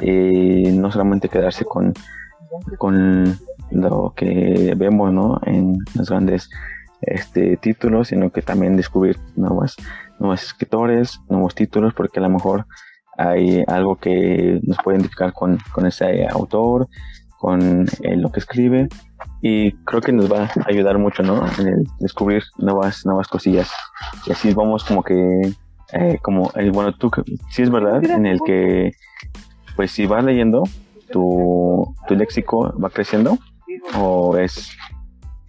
y 0.00 0.70
no 0.72 0.90
solamente 0.90 1.28
quedarse 1.28 1.64
con, 1.64 1.92
con 2.78 3.38
lo 3.70 4.12
que 4.16 4.74
vemos, 4.76 5.12
¿no? 5.12 5.40
En 5.44 5.78
los 5.94 6.10
grandes 6.10 6.48
este, 7.00 7.56
títulos, 7.56 8.08
sino 8.08 8.30
que 8.30 8.42
también 8.42 8.76
descubrir 8.76 9.18
nuevas, 9.36 9.76
nuevos 10.18 10.42
escritores, 10.42 11.20
nuevos 11.28 11.54
títulos, 11.54 11.94
porque 11.94 12.20
a 12.20 12.22
lo 12.22 12.30
mejor 12.30 12.66
hay 13.18 13.62
algo 13.66 13.96
que 13.96 14.60
nos 14.62 14.78
puede 14.78 14.98
identificar 14.98 15.32
con, 15.32 15.58
con 15.72 15.86
ese 15.86 16.26
autor, 16.28 16.88
con 17.38 17.86
eh, 18.02 18.16
lo 18.16 18.30
que 18.30 18.40
escribe 18.40 18.88
y 19.40 19.72
creo 19.84 20.00
que 20.00 20.12
nos 20.12 20.30
va 20.30 20.44
a 20.44 20.50
ayudar 20.68 20.98
mucho, 20.98 21.24
¿no? 21.24 21.44
En 21.58 21.66
el 21.66 21.84
descubrir 21.98 22.44
nuevas, 22.58 23.04
nuevas 23.04 23.26
cosillas. 23.26 23.70
Y 24.26 24.32
así 24.32 24.54
vamos 24.54 24.84
como 24.84 25.02
que, 25.02 25.52
eh, 25.92 26.18
como, 26.22 26.52
el, 26.54 26.70
bueno, 26.70 26.94
tú, 26.94 27.10
sí 27.50 27.62
es 27.62 27.70
verdad, 27.70 28.04
en 28.04 28.26
el 28.26 28.40
que, 28.46 28.92
pues 29.76 29.90
si 29.90 30.06
vas 30.06 30.24
leyendo, 30.24 30.64
tu, 31.10 31.94
tu 32.08 32.14
léxico 32.14 32.72
va 32.78 32.90
creciendo 32.90 33.38
o 33.96 34.36
es... 34.36 34.76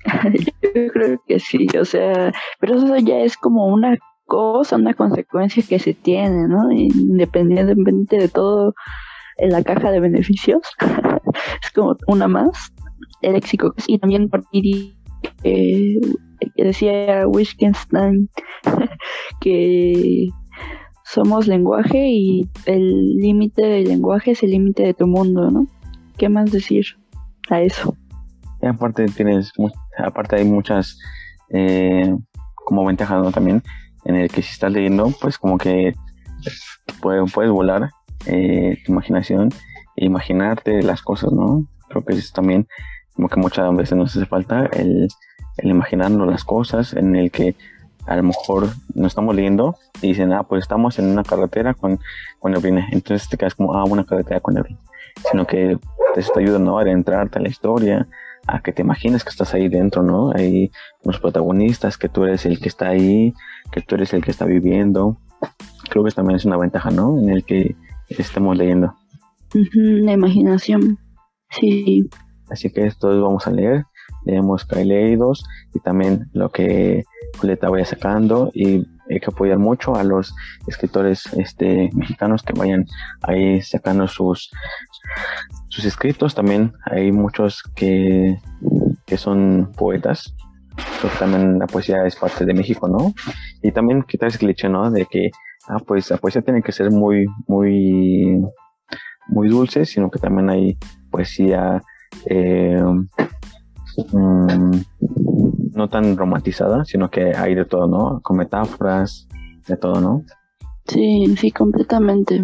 Yo 0.76 0.88
creo 0.91 1.21
que 1.28 1.39
sí, 1.39 1.67
o 1.80 1.86
sea, 1.86 2.34
pero 2.59 2.76
eso 2.76 2.97
ya 2.97 3.19
es 3.19 3.38
como 3.38 3.67
una 3.67 3.97
cosa, 4.26 4.76
una 4.76 4.93
consecuencia 4.93 5.63
que 5.67 5.80
se 5.80 5.93
tiene, 5.93 6.47
¿no? 6.47 6.71
Independientemente 6.71 8.17
de 8.17 8.28
todo 8.28 8.74
en 9.38 9.49
la 9.49 9.63
caja 9.63 9.91
de 9.91 9.99
beneficios, 9.99 10.61
es 11.63 11.71
como 11.71 11.95
una 12.07 12.28
más 12.28 12.74
el 13.21 13.34
léxico. 13.34 13.74
Y 13.88 13.99
también 13.99 14.30
por 14.30 14.43
eh, 15.43 15.99
decía 16.57 17.28
Wittgenstein 17.28 18.30
que 19.41 20.28
somos 21.06 21.47
lenguaje 21.47 22.10
y 22.10 22.49
el 22.66 23.18
límite 23.18 23.62
del 23.62 23.86
lenguaje 23.86 24.32
es 24.32 24.43
el 24.43 24.51
límite 24.51 24.84
de 24.84 24.93
tu 24.93 25.08
mundo, 25.08 25.51
¿no? 25.51 25.68
¿Qué 26.18 26.30
más 26.30 26.51
decir 26.51 26.86
a 27.49 27.62
eso? 27.62 27.95
Aparte 28.62 29.06
tienes, 29.08 29.51
aparte 29.97 30.38
hay 30.38 30.45
muchas 30.45 30.97
eh, 31.49 32.16
como 32.56 32.86
ventajas. 32.86 33.34
También 33.34 33.62
en 34.06 34.16
el 34.16 34.30
que 34.30 34.41
si 34.41 34.51
estás 34.51 34.72
leyendo, 34.72 35.12
pues 35.22 35.38
como 35.38 35.58
que 35.58 35.93
puedes, 37.01 37.32
puedes 37.34 37.51
volar 37.51 37.89
eh, 38.26 38.78
tu 38.86 38.91
imaginación 38.91 39.49
e 39.95 40.06
imaginarte 40.06 40.82
las 40.82 41.01
cosas, 41.01 41.32
¿no? 41.32 41.68
Creo 41.89 42.04
que 42.06 42.14
es 42.14 42.32
también 42.32 42.68
como 43.16 43.30
que 43.30 43.39
muchas 43.39 43.76
veces 43.76 43.97
nos 43.97 44.16
hace 44.16 44.26
falta 44.26 44.66
el, 44.74 45.08
el 45.58 45.70
imaginarnos 45.70 46.28
las 46.28 46.43
cosas 46.43 46.93
en 46.93 47.16
el 47.16 47.32
que 47.32 47.56
a 48.06 48.16
lo 48.16 48.24
mejor 48.24 48.70
no 48.93 49.08
estamos 49.08 49.36
leyendo 49.36 49.76
y 50.01 50.10
dicen, 50.10 50.34
ah, 50.34 50.43
pues 50.43 50.64
estamos 50.64 50.99
en 50.99 51.06
una 51.06 51.24
carretera 51.24 51.74
con, 51.74 51.99
con 52.39 52.51
neblina. 52.51 52.88
Entonces 52.91 53.30
te 53.30 53.38
quedas 53.38 53.56
como, 53.56 53.76
ah, 53.76 53.84
una 53.86 54.06
carretera 54.06 54.39
con 54.39 54.56
neblina. 54.56 54.80
Sino 55.30 55.45
que 55.45 55.78
te 56.14 56.20
está 56.20 56.39
ayudando 56.39 56.78
a 56.78 56.82
adentrarte 56.82 57.39
a 57.39 57.41
la 57.41 57.49
historia, 57.49 58.08
a 58.47 58.62
que 58.62 58.74
te 58.74 58.82
imagines 58.82 59.24
que 59.24 59.30
estás 59.30 59.54
ahí 59.54 59.70
dentro, 59.70 60.04
¿no? 60.04 60.32
Hay 60.36 60.72
unos 61.04 61.20
protagonistas, 61.20 61.97
que 61.97 62.10
tú 62.10 62.26
eres 62.26 62.45
el 62.45 62.60
que 62.60 62.70
está 62.70 62.89
ahí, 62.89 63.34
que 63.72 63.82
tú 63.82 63.95
eres 63.95 64.14
el 64.14 64.24
que 64.24 64.32
está 64.32 64.45
viviendo. 64.45 65.18
Creo 65.89 66.04
que 66.04 66.12
también 66.12 66.38
es 66.38 66.45
una 66.45 66.58
ventaja, 66.58 66.89
¿no? 66.89 67.18
En 67.20 67.30
el 67.30 67.43
que 67.43 67.76
estemos 68.10 68.58
leyendo. 68.58 68.93
la 69.54 70.12
imaginación, 70.12 70.99
sí. 71.49 72.10
Así 72.49 72.72
que 72.72 72.86
esto 72.86 73.22
vamos 73.22 73.47
a 73.47 73.51
leer. 73.51 73.86
Que 74.26 74.80
hay 74.80 74.86
leídos 74.86 75.43
y 75.74 75.80
también 75.80 76.30
lo 76.34 76.49
que 76.49 77.04
Julieta 77.39 77.70
vaya 77.70 77.86
sacando 77.86 78.51
y 78.54 78.86
hay 79.10 79.20
que 79.20 79.28
apoyar 79.28 79.60
mucho 79.60 79.95
a 79.95 80.04
los 80.04 80.34
escritores 80.68 81.26
este, 81.34 81.89
mexicanos 81.93 82.41
que 82.43 82.54
vayan 82.54 82.86
ahí 83.22 83.62
sacando 83.62 84.08
sus, 84.08 84.49
sus 85.68 85.86
escritos. 85.86 86.36
También 86.36 86.74
hay 86.86 87.12
muchos 87.12 87.64
que, 87.76 88.38
que 89.06 89.18
son 89.18 89.72
poetas. 89.76 90.34
también 91.20 91.60
la 91.60 91.68
poesía 91.68 92.06
es 92.06 92.16
parte 92.16 92.45
de 92.45 92.54
México, 92.54 92.88
¿no? 92.88 93.14
Y 93.62 93.72
también 93.72 94.04
quitar 94.04 94.30
ese 94.30 94.39
cliché, 94.39 94.70
¿no? 94.70 94.89
De 94.89 95.06
que, 95.06 95.32
ah, 95.68 95.80
pues 95.86 96.10
la 96.10 96.18
poesía 96.18 96.41
tiene 96.41 96.62
que 96.62 96.72
ser 96.72 96.91
muy, 96.91 97.26
muy, 97.47 98.41
muy 99.28 99.49
dulce, 99.49 99.86
sino 99.86 100.10
que 100.10 100.20
también 100.20 100.49
hay 100.49 100.78
poesía 101.12 101.82
eh, 102.26 102.82
mm, 104.11 104.81
no 105.73 105.89
tan 105.89 106.17
romantizada, 106.17 106.85
sino 106.85 107.09
que 107.09 107.35
hay 107.35 107.55
de 107.55 107.65
todo, 107.65 107.87
¿no? 107.87 108.21
Con 108.21 108.37
metáforas, 108.37 109.27
de 109.67 109.77
todo, 109.77 109.99
¿no? 110.01 110.23
Sí, 110.87 111.35
sí, 111.37 111.51
completamente. 111.51 112.43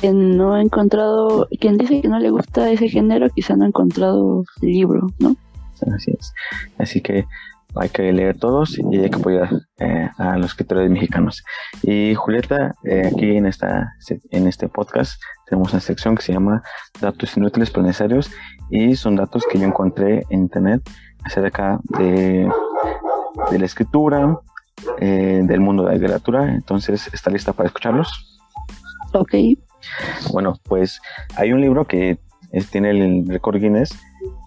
Quien 0.00 0.36
no 0.36 0.54
ha 0.54 0.62
encontrado, 0.62 1.48
quien 1.60 1.76
dice 1.76 2.00
que 2.00 2.08
no 2.08 2.18
le 2.18 2.30
gusta 2.30 2.70
ese 2.70 2.88
género, 2.88 3.28
quizá 3.30 3.56
no 3.56 3.64
ha 3.64 3.68
encontrado 3.68 4.44
el 4.62 4.68
libro, 4.68 5.06
¿no? 5.18 5.36
Así 5.94 6.12
es. 6.18 6.32
Así 6.78 7.00
que 7.00 7.26
hay 7.80 7.88
que 7.88 8.12
leer 8.12 8.38
todos 8.38 8.78
y 8.78 8.98
hay 8.98 9.10
que 9.10 9.18
apoyar 9.18 9.50
eh, 9.78 10.08
a 10.18 10.36
los 10.36 10.46
escritores 10.46 10.90
mexicanos. 10.90 11.44
Y 11.82 12.14
Julieta, 12.14 12.74
eh, 12.84 13.10
aquí 13.12 13.36
en, 13.36 13.46
esta, 13.46 13.92
en 14.30 14.46
este 14.46 14.68
podcast 14.68 15.20
tenemos 15.48 15.72
una 15.72 15.80
sección 15.80 16.16
que 16.16 16.22
se 16.22 16.32
llama 16.32 16.62
Datos 17.00 17.36
Inútiles 17.36 17.70
pero 17.70 17.86
necesarios 17.86 18.30
y 18.70 18.96
son 18.96 19.16
datos 19.16 19.44
que 19.50 19.58
yo 19.58 19.66
encontré 19.66 20.24
en 20.30 20.40
internet 20.40 20.82
acerca 21.24 21.78
de, 21.98 22.48
de 23.50 23.58
la 23.58 23.66
escritura, 23.66 24.38
eh, 25.00 25.40
del 25.42 25.60
mundo 25.60 25.84
de 25.84 25.90
la 25.90 25.94
literatura. 25.94 26.54
Entonces, 26.54 27.08
¿está 27.12 27.30
lista 27.30 27.52
para 27.52 27.68
escucharlos? 27.68 28.40
Ok. 29.12 29.34
Bueno, 30.32 30.54
pues 30.64 31.00
hay 31.36 31.52
un 31.52 31.60
libro 31.60 31.84
que 31.86 32.18
tiene 32.70 32.90
el 32.90 33.28
récord 33.28 33.60
Guinness 33.60 33.98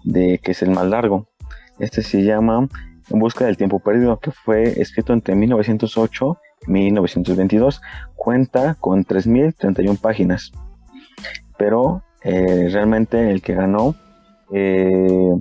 de 0.04 0.40
que 0.44 0.52
es 0.52 0.62
el 0.62 0.72
más 0.72 0.86
largo. 0.86 1.28
Este 1.80 2.02
se 2.02 2.24
llama 2.24 2.68
en 3.10 3.20
busca 3.20 3.46
del 3.46 3.58
tiempo 3.58 3.80
perdido, 3.80 4.20
que 4.20 4.32
fue 4.32 4.82
escrito 4.82 5.14
entre 5.14 5.36
1908 5.36 6.38
y 6.68 6.72
1922. 6.72 7.82
Cuenta 8.16 8.76
con 8.76 9.06
3.031 9.06 10.00
páginas, 10.00 10.52
pero 11.58 12.04
eh, 12.24 12.70
realmente 12.72 13.32
el 13.32 13.42
que 13.42 13.54
ganó 13.54 13.96
eh, 14.54 15.32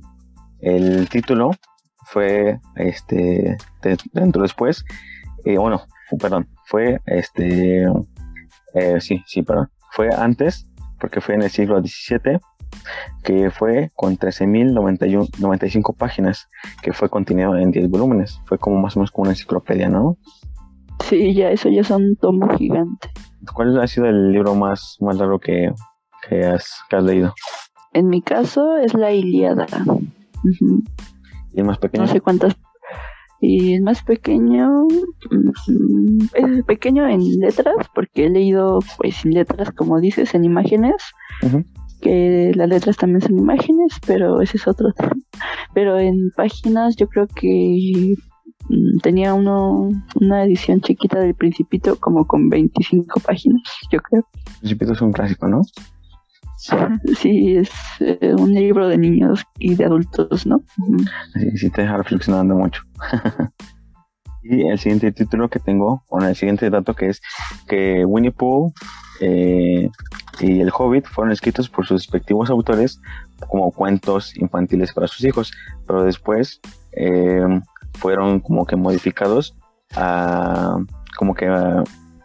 el 0.61 1.09
título 1.09 1.51
fue 2.07 2.61
este 2.77 3.57
dentro 4.13 4.43
después, 4.43 4.85
eh, 5.45 5.59
bueno, 5.59 5.83
perdón, 6.19 6.49
fue 6.65 7.01
este, 7.07 7.87
sí, 9.01 9.23
sí, 9.27 9.43
perdón, 9.43 9.69
fue 9.91 10.09
antes, 10.15 10.69
porque 10.99 11.21
fue 11.21 11.35
en 11.35 11.43
el 11.43 11.51
siglo 11.51 11.81
XVII 11.81 12.39
que 13.23 13.51
fue 13.51 13.91
con 13.95 14.17
13.095 14.17 15.97
páginas, 15.97 16.49
que 16.83 16.93
fue 16.93 17.09
contenido 17.09 17.57
en 17.57 17.71
10 17.71 17.91
volúmenes. 17.91 18.41
Fue 18.47 18.59
como 18.59 18.81
más 18.81 18.97
o 18.97 19.01
menos 19.01 19.11
como 19.11 19.23
una 19.23 19.33
enciclopedia, 19.33 19.89
¿no? 19.89 20.17
Sí, 21.05 21.35
ya 21.35 21.51
eso 21.51 21.69
ya 21.69 21.81
es 21.83 21.91
un 21.91 22.17
tomo 22.17 22.49
gigante. 22.57 23.11
¿Cuál 23.55 23.79
ha 23.81 23.87
sido 23.87 24.07
el 24.07 24.33
libro 24.33 24.55
más, 24.55 24.97
más 25.01 25.17
largo 25.17 25.39
que, 25.39 25.73
que, 26.29 26.45
has, 26.45 26.83
leído? 27.03 27.35
En 27.93 28.09
mi 28.09 28.21
caso 28.21 28.77
es 28.77 28.95
la 28.95 29.13
Ilíada. 29.13 29.67
¿Y 31.55 31.61
el 31.61 31.65
más 31.65 31.79
pequeño? 31.79 32.05
No 32.05 32.13
sé 32.13 32.21
cuántas. 32.21 32.57
y 33.41 33.75
es 33.75 33.81
más 33.81 34.03
pequeño, 34.03 34.87
es 36.35 36.65
pequeño 36.65 37.09
en 37.09 37.21
letras, 37.39 37.89
porque 37.95 38.27
he 38.27 38.31
leído 38.31 38.81
pues 38.99 39.17
sin 39.17 39.33
letras, 39.33 39.71
como 39.73 40.01
dices, 40.01 40.35
en 40.35 40.45
imágenes, 40.45 40.97
que 42.01 42.53
las 42.55 42.69
letras 42.69 42.97
también 42.97 43.21
son 43.21 43.39
imágenes, 43.39 43.93
pero 44.07 44.41
ese 44.41 44.57
es 44.57 44.67
otro 44.67 44.93
tema. 44.93 45.13
Pero 45.75 45.99
en 45.99 46.31
páginas 46.37 46.97
yo 46.97 47.09
creo 47.09 47.27
que 47.27 48.15
mm, 48.69 48.99
tenía 49.03 49.35
uno, 49.35 49.91
una 50.21 50.45
edición 50.45 50.81
chiquita 50.81 51.21
del 51.21 51.35
Principito 51.35 51.97
como 51.97 52.27
con 52.27 52.49
25 52.49 53.21
páginas, 53.21 53.63
yo 53.91 54.01
creo. 54.01 54.25
Principito 54.61 54.93
es 54.93 55.01
un 55.01 55.13
clásico, 55.13 55.49
¿no? 55.49 55.63
Sí, 57.17 57.57
es 57.57 57.71
eh, 58.01 58.35
un 58.37 58.53
libro 58.53 58.89
de 58.89 58.99
niños 58.99 59.45
y 59.59 59.77
de 59.77 59.85
adultos, 59.85 60.45
¿no? 60.45 60.63
Sí, 61.35 61.57
sí 61.57 61.71
te 61.71 61.83
deja 61.83 61.97
reflexionando 61.97 62.57
mucho. 62.57 62.83
y 64.43 64.67
el 64.67 64.79
siguiente 64.79 65.13
título 65.13 65.49
que 65.49 65.61
tengo, 65.61 66.03
o 66.09 66.21
el 66.21 66.35
siguiente 66.35 66.69
dato 66.69 66.95
que 66.95 67.11
es 67.11 67.21
que 67.69 68.05
Winnie 68.05 68.33
Pooh 68.33 68.73
eh, 69.21 69.89
y 70.41 70.61
El 70.61 70.71
Hobbit 70.73 71.07
fueron 71.07 71.33
escritos 71.33 71.69
por 71.69 71.87
sus 71.87 72.03
respectivos 72.03 72.51
autores 72.51 73.01
como 73.49 73.71
cuentos 73.73 74.37
infantiles 74.37 74.93
para 74.93 75.09
sus 75.09 75.25
hijos, 75.25 75.53
pero 75.87 76.05
después 76.05 76.61
eh, 76.93 77.43
fueron 77.95 78.41
como 78.41 78.67
que 78.67 78.77
modificados 78.77 79.57
a 79.97 80.77
como 81.17 81.35
que 81.35 81.49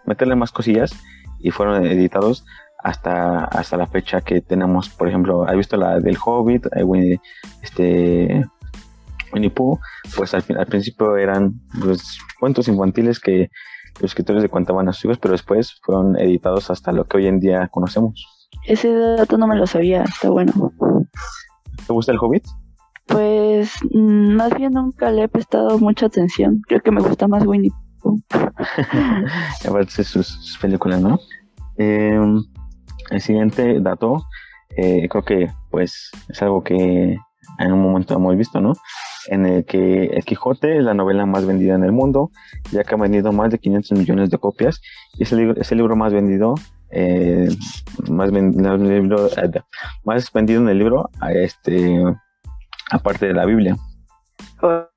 meterle 0.05 0.35
más 0.35 0.51
cosillas 0.51 0.91
y 1.39 1.51
fueron 1.51 1.85
editados 1.85 2.45
hasta, 2.83 3.45
hasta 3.45 3.77
la 3.77 3.87
fecha 3.87 4.21
que 4.21 4.41
tenemos, 4.41 4.89
por 4.89 5.07
ejemplo, 5.07 5.47
¿has 5.47 5.55
visto 5.55 5.77
la 5.77 5.99
del 5.99 6.17
Hobbit? 6.23 6.67
Winnie, 6.83 7.19
este, 7.61 8.45
Winnie 9.31 9.49
Pooh, 9.49 9.79
pues 10.15 10.33
al, 10.33 10.43
al 10.57 10.65
principio 10.65 11.15
eran 11.17 11.53
pues, 11.81 12.19
cuentos 12.39 12.67
infantiles 12.67 13.19
que 13.19 13.49
los 13.95 14.11
escritores 14.11 14.41
le 14.41 14.49
contaban 14.49 14.87
a 14.89 14.93
sus 14.93 15.05
hijos, 15.05 15.19
pero 15.19 15.33
después 15.33 15.79
fueron 15.83 16.17
editados 16.17 16.69
hasta 16.69 16.91
lo 16.91 17.05
que 17.05 17.17
hoy 17.17 17.27
en 17.27 17.39
día 17.39 17.67
conocemos. 17.69 18.25
Ese 18.65 18.91
dato 18.91 19.37
no 19.37 19.47
me 19.47 19.55
lo 19.55 19.67
sabía, 19.67 20.03
está 20.03 20.29
bueno. 20.29 20.53
¿Te 21.85 21.93
gusta 21.93 22.11
el 22.11 22.19
Hobbit? 22.19 22.45
Pues 23.07 23.73
mm, 23.91 24.35
más 24.35 24.53
bien 24.55 24.73
nunca 24.73 25.11
le 25.11 25.23
he 25.23 25.27
prestado 25.27 25.77
mucha 25.79 26.05
atención. 26.05 26.61
Creo 26.67 26.81
que 26.81 26.91
me 26.91 27.01
gusta 27.01 27.27
más 27.27 27.45
Winnie 27.45 27.73
Pooh. 28.01 28.19
Aparte 29.67 30.03
sus, 30.03 30.27
sus 30.27 30.57
películas, 30.57 31.01
¿no? 31.01 31.19
Eh, 31.77 32.19
el 33.09 33.21
siguiente 33.21 33.79
dato, 33.81 34.23
eh, 34.77 35.07
creo 35.09 35.23
que 35.23 35.51
pues 35.69 36.11
es 36.29 36.41
algo 36.41 36.63
que 36.63 37.17
en 37.59 37.71
un 37.71 37.81
momento 37.81 38.15
hemos 38.15 38.35
visto, 38.37 38.59
¿no? 38.59 38.73
En 39.27 39.45
el 39.45 39.65
que 39.65 40.05
El 40.05 40.23
Quijote 40.23 40.77
es 40.77 40.83
la 40.83 40.93
novela 40.93 41.25
más 41.25 41.45
vendida 41.45 41.75
en 41.75 41.83
el 41.83 41.91
mundo, 41.91 42.31
ya 42.71 42.83
que 42.83 42.95
ha 42.95 42.97
vendido 42.97 43.31
más 43.31 43.51
de 43.51 43.59
500 43.59 43.97
millones 43.97 44.29
de 44.29 44.37
copias 44.37 44.81
y 45.17 45.23
es 45.23 45.31
el, 45.31 45.39
libro, 45.39 45.61
es 45.61 45.71
el 45.71 45.77
libro 45.77 45.95
más 45.95 46.13
vendido, 46.13 46.55
eh, 46.91 47.47
más, 48.09 48.29
eh, 48.29 48.41
más 50.03 50.31
vendido 50.33 50.61
en 50.61 50.69
el 50.69 50.77
libro, 50.77 51.09
este, 51.33 52.03
aparte 52.91 53.27
de 53.27 53.33
la 53.33 53.45
Biblia. 53.45 53.77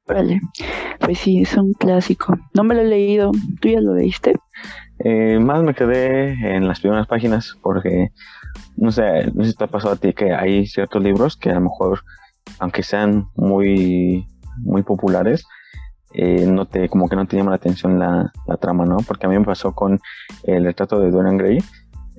Órale, 0.08 0.40
pues 1.00 1.18
sí, 1.18 1.40
es 1.40 1.56
un 1.56 1.72
clásico. 1.72 2.36
No 2.54 2.62
me 2.62 2.74
lo 2.74 2.82
he 2.82 2.86
leído, 2.86 3.32
¿tú 3.60 3.68
ya 3.68 3.80
lo 3.80 3.94
leíste? 3.94 4.34
Eh, 4.98 5.38
más 5.38 5.62
me 5.62 5.74
quedé 5.74 6.56
en 6.56 6.66
las 6.68 6.80
primeras 6.80 7.06
páginas 7.06 7.56
porque, 7.62 8.12
no 8.76 8.90
sé, 8.90 9.30
no 9.34 9.44
sé 9.44 9.50
si 9.50 9.56
te 9.56 9.64
ha 9.64 9.68
pasado 9.68 9.94
a 9.94 9.96
ti 9.96 10.12
que 10.12 10.32
hay 10.32 10.66
ciertos 10.66 11.02
libros 11.02 11.36
que 11.36 11.50
a 11.50 11.54
lo 11.54 11.62
mejor, 11.62 12.00
aunque 12.58 12.82
sean 12.82 13.28
muy, 13.34 14.26
muy 14.58 14.82
populares, 14.82 15.46
eh, 16.14 16.46
no 16.46 16.66
te, 16.66 16.88
como 16.88 17.08
que 17.08 17.16
no 17.16 17.26
te 17.26 17.36
llama 17.36 17.50
la 17.50 17.56
atención 17.56 17.98
la, 17.98 18.32
trama, 18.60 18.84
¿no? 18.84 18.98
Porque 18.98 19.26
a 19.26 19.28
mí 19.28 19.38
me 19.38 19.44
pasó 19.44 19.72
con 19.72 20.00
el 20.44 20.64
retrato 20.64 20.98
de 21.00 21.10
Dorian 21.10 21.36
Gray, 21.36 21.58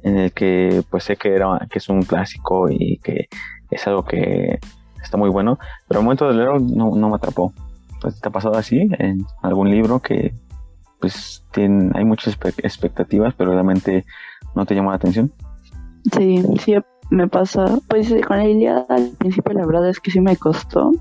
en 0.04 0.18
el 0.18 0.32
que 0.34 0.84
pues 0.90 1.06
sé 1.06 1.16
que, 1.16 1.34
era, 1.34 1.68
que 1.70 1.80
es 1.80 1.90
un 1.90 2.04
clásico 2.04 2.70
y 2.70 3.00
que 3.04 3.28
es 3.72 3.88
algo 3.88 4.04
que 4.06 4.60
está 5.02 5.18
muy 5.18 5.30
bueno, 5.30 5.58
pero 5.88 6.00
al 6.00 6.04
momento 6.06 6.28
de 6.28 6.36
leerlo 6.36 6.60
no, 6.60 6.96
no 6.96 7.10
me 7.10 7.16
atrapó. 7.16 7.54
Pues, 8.02 8.20
¿Te 8.20 8.28
ha 8.28 8.32
pasado 8.32 8.56
así 8.56 8.88
en 9.00 9.26
algún 9.42 9.72
libro 9.72 10.00
que 10.00 10.34
pues 11.00 11.44
tiene, 11.52 11.92
hay 11.96 12.06
muchas 12.06 12.38
expectativas, 12.58 13.34
pero 13.36 13.52
realmente 13.52 14.06
no 14.56 14.66
te 14.66 14.76
llama 14.76 14.92
la 14.92 14.98
atención. 14.98 15.32
Sí, 16.16 16.44
sí 16.60 16.76
me 17.10 17.28
pasa. 17.28 17.80
Pues 17.88 18.12
eh, 18.12 18.22
con 18.22 18.38
la 18.38 18.48
Iliada 18.48 18.86
al 18.90 19.12
principio 19.18 19.54
la 19.54 19.66
verdad 19.66 19.90
es 19.90 20.00
que 20.00 20.12
sí 20.12 20.20
me 20.20 20.38
costó, 20.38 20.92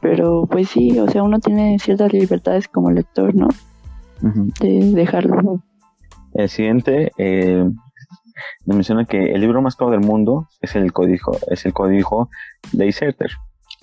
pero 0.00 0.46
pues 0.46 0.68
sí, 0.70 0.98
o 0.98 1.08
sea, 1.08 1.22
uno 1.22 1.38
tiene 1.40 1.78
ciertas 1.78 2.12
libertades 2.12 2.68
como 2.68 2.90
lector, 2.90 3.34
¿no? 3.34 3.48
De 4.60 4.92
dejarlo. 4.94 5.62
El 6.34 6.48
siguiente 6.48 7.12
eh, 7.18 7.64
menciona 8.66 9.04
que 9.04 9.32
el 9.32 9.40
libro 9.40 9.62
más 9.62 9.76
caro 9.76 9.92
del 9.92 10.00
mundo 10.00 10.48
es 10.60 10.74
el 10.74 10.92
código, 10.92 11.36
es 11.48 11.64
el 11.66 11.72
código 11.72 12.28
de 12.72 12.86
Iserter 12.86 13.30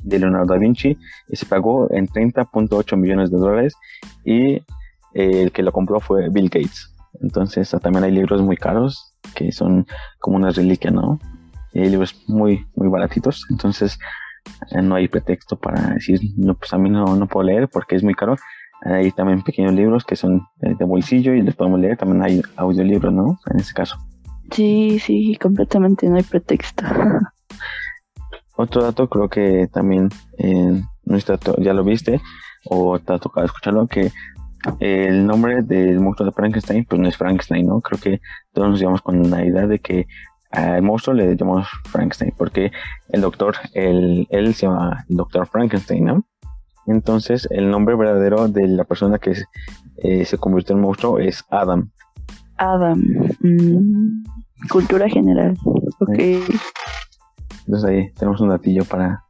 de 0.03 0.19
Leonardo 0.19 0.53
da 0.53 0.59
Vinci 0.59 0.97
y 1.27 1.35
se 1.35 1.45
pagó 1.45 1.91
en 1.91 2.07
30.8 2.07 2.97
millones 2.97 3.31
de 3.31 3.37
dólares 3.37 3.75
y 4.23 4.61
el 5.13 5.51
que 5.51 5.63
lo 5.63 5.71
compró 5.71 5.99
fue 5.99 6.29
Bill 6.29 6.49
Gates. 6.49 6.94
Entonces 7.21 7.69
también 7.81 8.03
hay 8.03 8.11
libros 8.11 8.41
muy 8.41 8.57
caros 8.57 9.13
que 9.35 9.51
son 9.51 9.85
como 10.19 10.37
una 10.37 10.51
reliquia, 10.51 10.91
¿no? 10.91 11.19
Y 11.73 11.81
hay 11.81 11.89
libros 11.89 12.23
muy, 12.27 12.65
muy 12.75 12.87
baratitos. 12.87 13.45
Entonces 13.49 13.97
eh, 14.71 14.81
no 14.81 14.95
hay 14.95 15.07
pretexto 15.07 15.57
para 15.57 15.93
decir, 15.93 16.19
no, 16.37 16.55
pues 16.55 16.73
a 16.73 16.77
mí 16.77 16.89
no, 16.89 17.15
no 17.15 17.27
puedo 17.27 17.47
leer 17.47 17.69
porque 17.69 17.95
es 17.95 18.03
muy 18.03 18.13
caro. 18.13 18.35
Hay 18.83 19.11
también 19.11 19.41
pequeños 19.41 19.73
libros 19.73 20.03
que 20.03 20.15
son 20.15 20.45
de 20.57 20.85
bolsillo 20.85 21.33
y 21.33 21.41
los 21.41 21.55
podemos 21.55 21.79
leer. 21.79 21.97
También 21.97 22.21
hay 22.21 22.41
audiolibros, 22.55 23.13
¿no? 23.13 23.39
En 23.51 23.59
ese 23.59 23.73
caso. 23.73 23.97
Sí, 24.51 24.99
sí, 24.99 25.37
completamente 25.41 26.07
no 26.07 26.17
hay 26.17 26.23
pretexto. 26.23 26.85
Otro 28.57 28.83
dato 28.83 29.09
creo 29.09 29.27
que 29.27 29.67
también 29.71 30.09
eh, 30.37 30.81
ya 31.57 31.73
lo 31.73 31.83
viste 31.83 32.21
o 32.65 32.99
te 32.99 33.13
ha 33.13 33.19
tocado 33.19 33.45
escucharlo, 33.45 33.87
que 33.87 34.11
el 34.79 35.25
nombre 35.25 35.61
del 35.63 35.99
monstruo 35.99 36.27
de 36.27 36.33
Frankenstein, 36.33 36.85
pues 36.85 36.99
no 37.01 37.07
es 37.07 37.17
Frankenstein, 37.17 37.67
¿no? 37.67 37.81
Creo 37.81 37.99
que 37.99 38.21
todos 38.53 38.69
nos 38.69 38.79
llevamos 38.79 39.01
con 39.01 39.29
la 39.29 39.45
idea 39.45 39.67
de 39.67 39.79
que 39.79 40.07
al 40.51 40.81
monstruo 40.81 41.15
le 41.15 41.35
llamamos 41.35 41.67
Frankenstein, 41.85 42.33
porque 42.37 42.71
el 43.09 43.21
doctor, 43.21 43.55
el, 43.73 44.27
él 44.29 44.53
se 44.53 44.67
llama 44.67 45.05
el 45.09 45.17
doctor 45.17 45.47
Frankenstein, 45.47 46.05
¿no? 46.05 46.25
Entonces, 46.87 47.47
el 47.51 47.69
nombre 47.69 47.95
verdadero 47.95 48.47
de 48.47 48.67
la 48.67 48.83
persona 48.83 49.17
que 49.17 49.33
eh, 49.97 50.25
se 50.25 50.37
convirtió 50.37 50.75
en 50.75 50.81
monstruo 50.81 51.19
es 51.19 51.43
Adam. 51.49 51.89
Adam. 52.57 53.01
Mm, 53.41 54.23
cultura 54.69 55.09
general. 55.09 55.57
Ok. 55.65 56.19
Entonces 57.67 57.89
ahí 57.89 58.11
tenemos 58.13 58.39
un 58.41 58.49
datillo 58.49 58.85
para, 58.85 59.23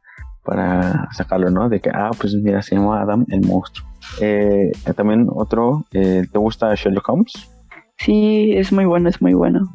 para 0.44 1.08
sacarlo, 1.12 1.50
¿no? 1.50 1.68
De 1.68 1.80
que, 1.80 1.90
ah, 1.90 2.10
pues 2.18 2.34
mira, 2.34 2.60
se 2.62 2.76
llama 2.76 3.00
Adam 3.00 3.24
el 3.28 3.40
monstruo. 3.46 3.85
Eh, 4.20 4.72
también 4.96 5.28
otro, 5.30 5.84
eh, 5.92 6.24
¿te 6.30 6.38
gusta 6.38 6.74
Sherlock 6.74 7.08
Holmes? 7.08 7.50
Sí, 7.98 8.52
es 8.54 8.72
muy 8.72 8.84
bueno, 8.84 9.08
es 9.08 9.22
muy 9.22 9.32
bueno. 9.32 9.74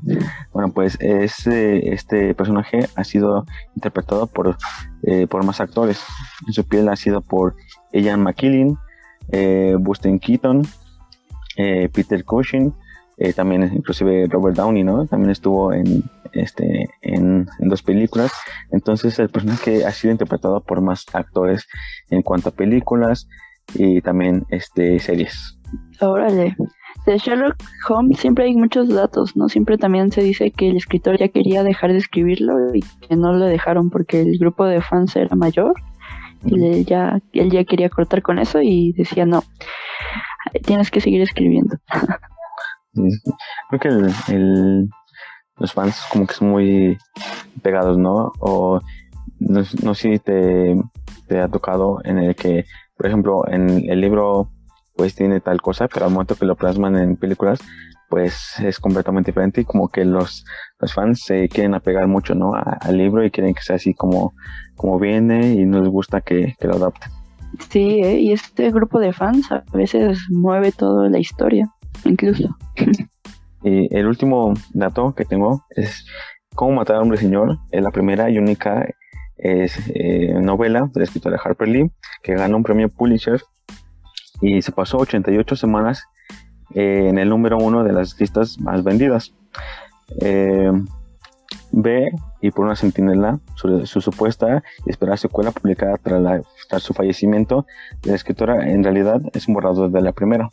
Bueno, 0.53 0.71
pues 0.71 0.97
este, 1.01 1.93
este 1.93 2.35
personaje 2.35 2.87
ha 2.95 3.03
sido 3.03 3.45
interpretado 3.75 4.27
por, 4.27 4.57
eh, 5.03 5.25
por 5.27 5.43
más 5.43 5.59
actores. 5.59 6.03
En 6.45 6.53
su 6.53 6.63
piel 6.67 6.87
ha 6.89 6.95
sido 6.95 7.21
por 7.21 7.55
Ian 7.91 8.21
McKellen, 8.21 8.77
eh, 9.31 9.75
Buster 9.79 10.19
Keaton, 10.19 10.67
Peter 11.55 12.23
Cushing, 12.23 12.73
también 13.35 13.63
inclusive 13.75 14.27
Robert 14.27 14.55
Downey, 14.55 14.83
¿no? 14.83 15.05
También 15.05 15.31
estuvo 15.31 15.73
en, 15.73 16.03
este, 16.33 16.89
en, 17.01 17.47
en, 17.59 17.69
dos 17.69 17.83
películas. 17.83 18.31
Entonces 18.71 19.17
el 19.19 19.29
personaje 19.29 19.85
ha 19.85 19.91
sido 19.91 20.11
interpretado 20.11 20.61
por 20.61 20.81
más 20.81 21.05
actores 21.13 21.67
en 22.09 22.21
cuanto 22.21 22.49
a 22.49 22.53
películas, 22.53 23.27
y 23.73 24.01
también 24.01 24.45
este 24.49 24.99
series. 24.99 25.57
Órale. 25.99 26.55
De 27.05 27.17
Sherlock 27.17 27.55
Holmes 27.89 28.19
siempre 28.19 28.45
hay 28.45 28.55
muchos 28.55 28.89
datos, 28.89 29.35
¿no? 29.35 29.49
Siempre 29.49 29.77
también 29.77 30.11
se 30.11 30.21
dice 30.21 30.51
que 30.51 30.69
el 30.69 30.77
escritor 30.77 31.17
ya 31.17 31.29
quería 31.29 31.63
dejar 31.63 31.91
de 31.91 31.97
escribirlo 31.97 32.75
y 32.75 32.81
que 33.07 33.15
no 33.15 33.33
lo 33.33 33.45
dejaron 33.45 33.89
porque 33.89 34.21
el 34.21 34.37
grupo 34.37 34.65
de 34.65 34.81
fans 34.81 35.15
era 35.15 35.35
mayor 35.35 35.73
y 36.45 36.63
él 36.63 36.85
ya, 36.85 37.19
él 37.33 37.51
ya 37.51 37.63
quería 37.63 37.89
cortar 37.89 38.21
con 38.21 38.39
eso 38.39 38.61
y 38.61 38.93
decía, 38.93 39.25
no, 39.25 39.43
tienes 40.65 40.91
que 40.91 41.01
seguir 41.01 41.21
escribiendo. 41.21 41.77
Creo 43.69 43.79
que 43.79 43.87
el, 44.33 44.89
los 45.57 45.73
fans 45.73 46.01
como 46.11 46.27
que 46.27 46.33
son 46.33 46.49
muy 46.49 46.97
pegados, 47.61 47.97
¿no? 47.97 48.31
O 48.39 48.79
no, 49.39 49.61
no 49.83 49.93
sé 49.95 50.13
si 50.13 50.19
te, 50.19 50.75
te 51.27 51.39
ha 51.39 51.47
tocado 51.47 51.99
en 52.03 52.19
el 52.19 52.35
que 52.35 52.65
por 53.01 53.07
ejemplo, 53.07 53.47
en 53.47 53.89
el 53.89 53.99
libro 53.99 54.51
pues 54.95 55.15
tiene 55.15 55.39
tal 55.39 55.59
cosa, 55.59 55.87
pero 55.87 56.05
al 56.05 56.11
momento 56.11 56.35
que 56.35 56.45
lo 56.45 56.55
plasman 56.55 56.95
en 56.97 57.15
películas, 57.15 57.59
pues 58.09 58.53
es 58.63 58.77
completamente 58.77 59.31
diferente 59.31 59.61
y 59.61 59.65
como 59.65 59.89
que 59.89 60.05
los, 60.05 60.45
los 60.79 60.93
fans 60.93 61.23
se 61.25 61.49
quieren 61.49 61.73
apegar 61.73 62.05
mucho, 62.05 62.35
¿no? 62.35 62.51
al 62.53 62.95
libro 62.95 63.25
y 63.25 63.31
quieren 63.31 63.55
que 63.55 63.63
sea 63.63 63.77
así 63.77 63.95
como, 63.95 64.35
como 64.75 64.99
viene 64.99 65.53
y 65.53 65.65
no 65.65 65.79
les 65.79 65.89
gusta 65.89 66.21
que, 66.21 66.53
lo 66.61 66.75
adapten. 66.75 67.11
Sí, 67.69 68.03
¿eh? 68.03 68.19
y 68.19 68.33
este 68.33 68.69
grupo 68.69 68.99
de 68.99 69.13
fans 69.13 69.51
a 69.51 69.63
veces 69.73 70.19
mueve 70.29 70.71
toda 70.71 71.09
la 71.09 71.17
historia, 71.17 71.71
incluso. 72.05 72.55
y 73.63 73.97
el 73.97 74.05
último 74.05 74.53
dato 74.75 75.15
que 75.15 75.25
tengo 75.25 75.65
es 75.71 76.05
Cómo 76.53 76.73
matar 76.73 76.97
a 76.97 77.01
hombre 77.01 77.17
señor. 77.17 77.59
Es 77.71 77.81
la 77.81 77.91
primera 77.91 78.29
y 78.29 78.37
única 78.37 78.85
es, 79.41 79.77
eh, 79.93 80.33
novela 80.41 80.89
de 80.93 80.99
la 80.99 81.03
escritora 81.03 81.39
Harper 81.43 81.67
Lee 81.67 81.91
que 82.23 82.35
ganó 82.35 82.57
un 82.57 82.63
premio 82.63 82.89
Pulitzer 82.89 83.41
y 84.41 84.61
se 84.61 84.71
pasó 84.71 84.97
88 84.97 85.55
semanas 85.55 86.03
eh, 86.73 87.07
en 87.09 87.17
el 87.17 87.29
número 87.29 87.57
uno 87.57 87.83
de 87.83 87.91
las 87.91 88.19
listas 88.19 88.59
más 88.59 88.83
vendidas. 88.83 89.33
Eh, 90.19 90.71
B 91.73 92.11
y 92.41 92.51
por 92.51 92.65
una 92.65 92.75
centinela 92.75 93.39
su, 93.55 93.85
su 93.85 94.01
supuesta 94.01 94.63
y 94.85 94.89
esperada 94.89 95.17
secuela 95.17 95.51
publicada 95.51 95.97
tras, 95.97 96.83
su 96.83 96.93
fallecimiento 96.93 97.65
de 98.01 98.09
la 98.09 98.15
escritora 98.15 98.69
en 98.69 98.83
realidad 98.83 99.21
es 99.33 99.47
un 99.47 99.53
borrador 99.53 99.89
de 99.89 100.01
la 100.01 100.11
primera. 100.11 100.49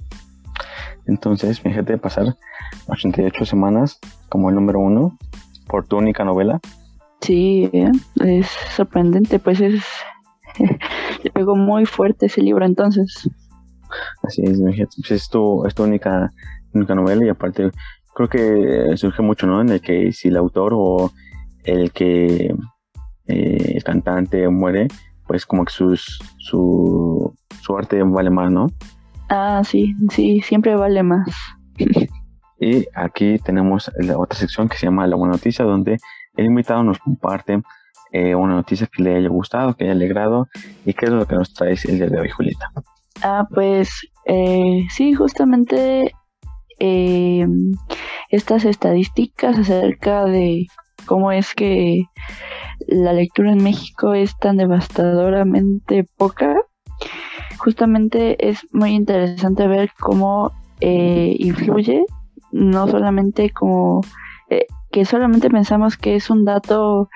Entonces, 1.07 1.61
fíjate 1.61 1.99
pasar 1.99 2.37
88 2.89 3.45
semanas 3.47 3.99
como 4.29 4.51
el 4.51 4.55
número 4.55 4.79
uno 4.79 5.19
por 5.67 5.87
tu 5.87 5.97
única 5.97 6.25
novela. 6.25 6.61
Sí, 7.21 7.71
es 7.73 8.47
sorprendente, 8.77 9.39
pues 9.39 9.61
es 9.61 9.85
le 11.23 11.31
pegó 11.31 11.57
muy 11.57 11.87
fuerte 11.87 12.27
ese 12.27 12.43
libro 12.43 12.65
entonces. 12.65 13.29
Así 14.23 14.43
es, 14.43 14.61
pues 14.61 15.11
es 15.11 15.29
tu, 15.29 15.65
es 15.67 15.75
tu 15.75 15.85
única, 15.85 16.33
única 16.75 16.95
novela 16.95 17.25
y 17.25 17.29
aparte 17.29 17.71
creo 18.15 18.29
que 18.29 18.97
surge 18.97 19.23
mucho, 19.23 19.47
¿no? 19.47 19.61
En 19.61 19.71
el 19.71 19.81
que 19.81 20.13
si 20.13 20.29
el 20.29 20.37
autor 20.37 20.73
o 20.75 21.13
el 21.65 21.93
que 21.93 22.55
eh, 23.27 23.73
el 23.75 23.85
cantante 23.85 24.49
muere, 24.49 24.89
pues 25.27 25.47
como 25.47 25.65
que 25.65 25.73
sus, 25.73 26.19
su, 26.39 27.35
su 27.61 27.77
arte 27.77 28.03
vale 28.03 28.31
más, 28.31 28.51
¿no? 28.51 28.67
Ah, 29.29 29.63
sí, 29.65 29.95
sí, 30.11 30.41
siempre 30.41 30.75
vale 30.75 31.03
más. 31.03 31.29
y 32.61 32.87
aquí 32.95 33.39
tenemos 33.39 33.91
la 33.99 34.19
otra 34.19 34.39
sección 34.39 34.69
que 34.69 34.77
se 34.77 34.87
llama 34.87 35.07
La 35.07 35.17
Buena 35.17 35.35
Noticia, 35.35 35.65
donde 35.65 35.99
el 36.39 36.47
invitado 36.47 36.83
nos 36.83 36.99
comparte 36.99 37.61
eh, 38.13 38.35
una 38.35 38.55
noticia 38.55 38.87
que 38.87 39.03
le 39.03 39.17
haya 39.17 39.29
gustado, 39.29 39.75
que 39.75 39.85
haya 39.85 39.93
alegrado, 39.93 40.49
y 40.87 40.95
qué 40.95 41.07
es 41.07 41.11
lo 41.11 41.27
que 41.27 41.35
nos 41.35 41.53
trae 41.53 41.77
el 41.85 41.99
día 41.99 42.07
de 42.07 42.21
hoy, 42.21 42.31
Julieta. 42.31 42.71
Ah, 43.23 43.47
pues 43.53 43.91
eh, 44.25 44.85
sí, 44.91 45.13
justamente 45.13 46.13
eh, 46.79 47.47
estas 48.31 48.65
estadísticas 48.65 49.59
acerca 49.59 50.25
de 50.25 50.67
cómo 51.07 51.33
es 51.33 51.55
que 51.55 52.05
la 52.87 53.13
lectura 53.13 53.53
en 53.53 53.63
México 53.63 54.15
es 54.15 54.39
tan 54.39 54.57
devastadoramente 54.57 56.05
poca. 56.17 56.55
Justamente 57.59 58.49
es 58.49 58.61
muy 58.73 58.93
interesante 58.93 59.67
ver 59.67 59.91
cómo 59.99 60.53
eh, 60.81 61.35
influye, 61.39 62.05
no 62.53 62.87
solamente 62.87 63.51
como 63.51 64.03
que 64.91 65.05
solamente 65.05 65.51
pensamos 65.51 65.97
que 65.97 66.17
es 66.17 66.31
un 66.31 66.45
dato 66.45 67.09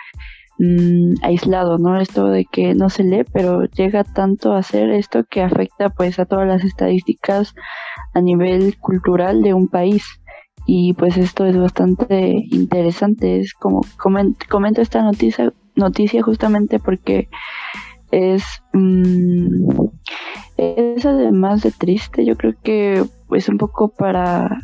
mm, 0.58 1.14
aislado, 1.22 1.78
¿no? 1.78 2.00
Esto 2.00 2.26
de 2.26 2.44
que 2.44 2.74
no 2.74 2.90
se 2.90 3.04
lee, 3.04 3.24
pero 3.32 3.64
llega 3.64 4.04
tanto 4.04 4.52
a 4.52 4.62
ser 4.62 4.90
esto 4.90 5.24
que 5.24 5.42
afecta 5.42 5.90
pues 5.90 6.18
a 6.18 6.26
todas 6.26 6.46
las 6.46 6.64
estadísticas 6.64 7.54
a 8.14 8.20
nivel 8.20 8.78
cultural 8.78 9.42
de 9.42 9.54
un 9.54 9.68
país 9.68 10.04
y 10.66 10.94
pues 10.94 11.16
esto 11.16 11.44
es 11.46 11.58
bastante 11.58 12.46
interesante. 12.50 13.40
Es 13.40 13.54
como 13.54 13.82
comento 13.98 14.80
esta 14.80 15.02
noticia, 15.02 16.22
justamente 16.22 16.78
porque 16.78 17.28
es, 18.10 18.44
mm, 18.72 19.86
es 20.56 21.06
además 21.06 21.62
de 21.62 21.72
triste, 21.72 22.24
yo 22.24 22.36
creo 22.36 22.54
que 22.62 23.04
pues 23.28 23.48
un 23.48 23.58
poco 23.58 23.88
para, 23.88 24.60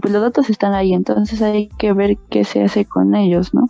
pues 0.00 0.12
los 0.12 0.22
datos 0.22 0.50
están 0.50 0.74
ahí, 0.74 0.92
entonces 0.92 1.40
hay 1.42 1.68
que 1.78 1.92
ver 1.92 2.18
qué 2.30 2.44
se 2.44 2.62
hace 2.62 2.84
con 2.84 3.14
ellos, 3.14 3.54
¿no? 3.54 3.66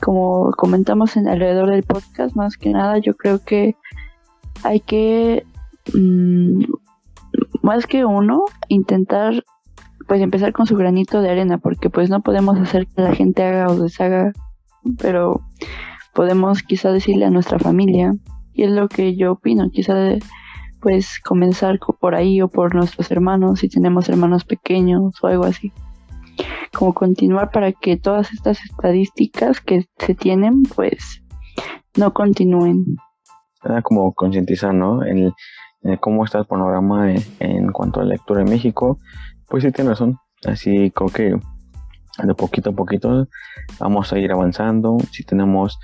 Como 0.00 0.50
comentamos 0.52 1.16
en 1.16 1.28
alrededor 1.28 1.70
del 1.70 1.82
podcast, 1.82 2.36
más 2.36 2.56
que 2.56 2.70
nada 2.70 2.98
yo 2.98 3.16
creo 3.16 3.42
que 3.42 3.76
hay 4.62 4.80
que, 4.80 5.44
mm, 5.94 6.64
más 7.62 7.86
que 7.86 8.04
uno, 8.04 8.44
intentar 8.68 9.44
pues 10.06 10.22
empezar 10.22 10.52
con 10.52 10.66
su 10.66 10.76
granito 10.76 11.20
de 11.20 11.30
arena, 11.30 11.58
porque 11.58 11.90
pues 11.90 12.08
no 12.08 12.22
podemos 12.22 12.58
hacer 12.58 12.86
que 12.86 13.02
la 13.02 13.14
gente 13.14 13.44
haga 13.44 13.68
o 13.68 13.78
deshaga, 13.78 14.32
pero 14.98 15.42
podemos 16.14 16.62
quizá 16.62 16.90
decirle 16.90 17.26
a 17.26 17.30
nuestra 17.30 17.58
familia, 17.58 18.14
y 18.54 18.64
es 18.64 18.70
lo 18.70 18.88
que 18.88 19.16
yo 19.16 19.32
opino, 19.32 19.70
quizá 19.70 19.94
pues 20.80 21.20
comenzar 21.24 21.78
por 22.00 22.14
ahí 22.14 22.40
o 22.40 22.48
por 22.48 22.74
nuestros 22.74 23.10
hermanos, 23.10 23.60
si 23.60 23.68
tenemos 23.68 24.08
hermanos 24.08 24.44
pequeños 24.44 25.14
o 25.22 25.26
algo 25.26 25.44
así. 25.44 25.72
Como 26.72 26.94
continuar 26.94 27.50
para 27.50 27.72
que 27.72 27.96
todas 27.96 28.32
estas 28.32 28.62
estadísticas 28.64 29.60
que 29.60 29.86
se 29.98 30.14
tienen, 30.14 30.62
pues 30.74 31.22
no 31.96 32.12
continúen. 32.12 32.84
como 33.82 34.12
concientizar, 34.14 34.74
¿no? 34.74 35.04
En, 35.04 35.32
cómo 36.00 36.24
está 36.24 36.38
el 36.38 36.46
panorama 36.46 37.12
en, 37.12 37.72
cuanto 37.72 38.00
a 38.00 38.04
lectura 38.04 38.42
en 38.42 38.50
México 38.50 38.98
pues 39.48 39.64
sí, 39.64 39.72
tiene 39.72 39.90
razón. 39.90 40.18
Así 40.44 40.90
creo 40.92 41.08
que 41.08 41.40
de 42.24 42.34
poquito 42.34 42.70
a 42.70 42.72
poquito 42.74 43.28
vamos 43.80 44.12
a 44.12 44.18
ir 44.18 44.30
avanzando. 44.30 44.98
Si 45.10 45.24
tenemos, 45.24 45.78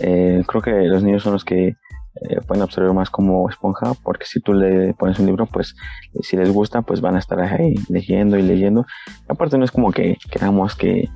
eh, 0.00 0.42
creo 0.46 0.62
que 0.62 0.70
los 0.70 1.02
niños 1.02 1.22
son 1.22 1.34
los 1.34 1.44
que 1.44 1.76
eh, 2.20 2.40
pueden 2.46 2.62
absorber 2.62 2.92
más 2.92 3.10
como 3.10 3.48
esponja, 3.48 3.92
porque 4.02 4.26
si 4.26 4.40
tú 4.40 4.52
le 4.52 4.94
pones 4.94 5.18
un 5.18 5.26
libro, 5.26 5.46
pues 5.46 5.74
si 6.20 6.36
les 6.36 6.50
gusta, 6.50 6.82
pues 6.82 7.00
van 7.00 7.16
a 7.16 7.18
estar 7.18 7.40
ahí 7.40 7.74
leyendo 7.88 8.36
y 8.36 8.42
leyendo. 8.42 8.84
Aparte 9.28 9.56
no 9.58 9.64
es 9.64 9.70
como 9.70 9.92
que 9.92 10.18
queramos 10.30 10.76
que, 10.76 11.08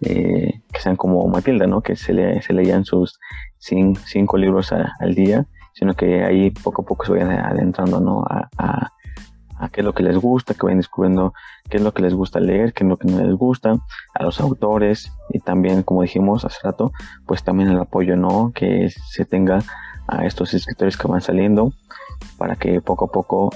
eh, 0.00 0.62
que 0.72 0.80
sean 0.80 0.96
como 0.96 1.26
Matilda, 1.28 1.66
¿no? 1.66 1.82
Que 1.82 1.96
se, 1.96 2.12
le, 2.12 2.40
se 2.42 2.52
leían 2.52 2.84
sus 2.84 3.18
cinco, 3.58 4.38
libros 4.38 4.72
al 4.72 5.14
día, 5.14 5.46
sino 5.74 5.94
que 5.94 6.24
ahí 6.24 6.50
poco 6.50 6.82
a 6.82 6.84
poco 6.86 7.04
se 7.04 7.12
vayan 7.12 7.30
adentrando, 7.30 8.00
¿no? 8.00 8.24
a 8.28 8.48
a 8.56 8.92
qué 9.72 9.80
es 9.80 9.84
lo 9.84 9.92
que 9.92 10.02
les 10.02 10.16
gusta, 10.16 10.54
que 10.54 10.62
vayan 10.62 10.78
descubriendo 10.78 11.34
qué 11.68 11.78
es 11.78 11.82
lo 11.82 11.92
que 11.92 12.02
les 12.02 12.14
gusta 12.14 12.38
leer, 12.38 12.72
qué 12.72 12.84
es 12.84 12.88
lo 12.88 12.96
que 12.96 13.08
no 13.08 13.22
les 13.24 13.34
gusta, 13.34 13.76
a 14.14 14.22
los 14.22 14.40
autores 14.40 15.12
y 15.30 15.40
también, 15.40 15.82
como 15.82 16.02
dijimos 16.02 16.44
hace 16.44 16.58
rato, 16.62 16.92
pues 17.26 17.42
también 17.42 17.70
el 17.70 17.80
apoyo, 17.80 18.16
¿no? 18.16 18.52
Que 18.54 18.88
se 18.90 19.24
tenga 19.24 19.58
a 20.06 20.24
estos 20.24 20.54
escritores 20.54 20.96
que 20.96 21.08
van 21.08 21.20
saliendo 21.20 21.72
para 22.38 22.56
que 22.56 22.80
poco 22.80 23.06
a 23.06 23.08
poco 23.08 23.50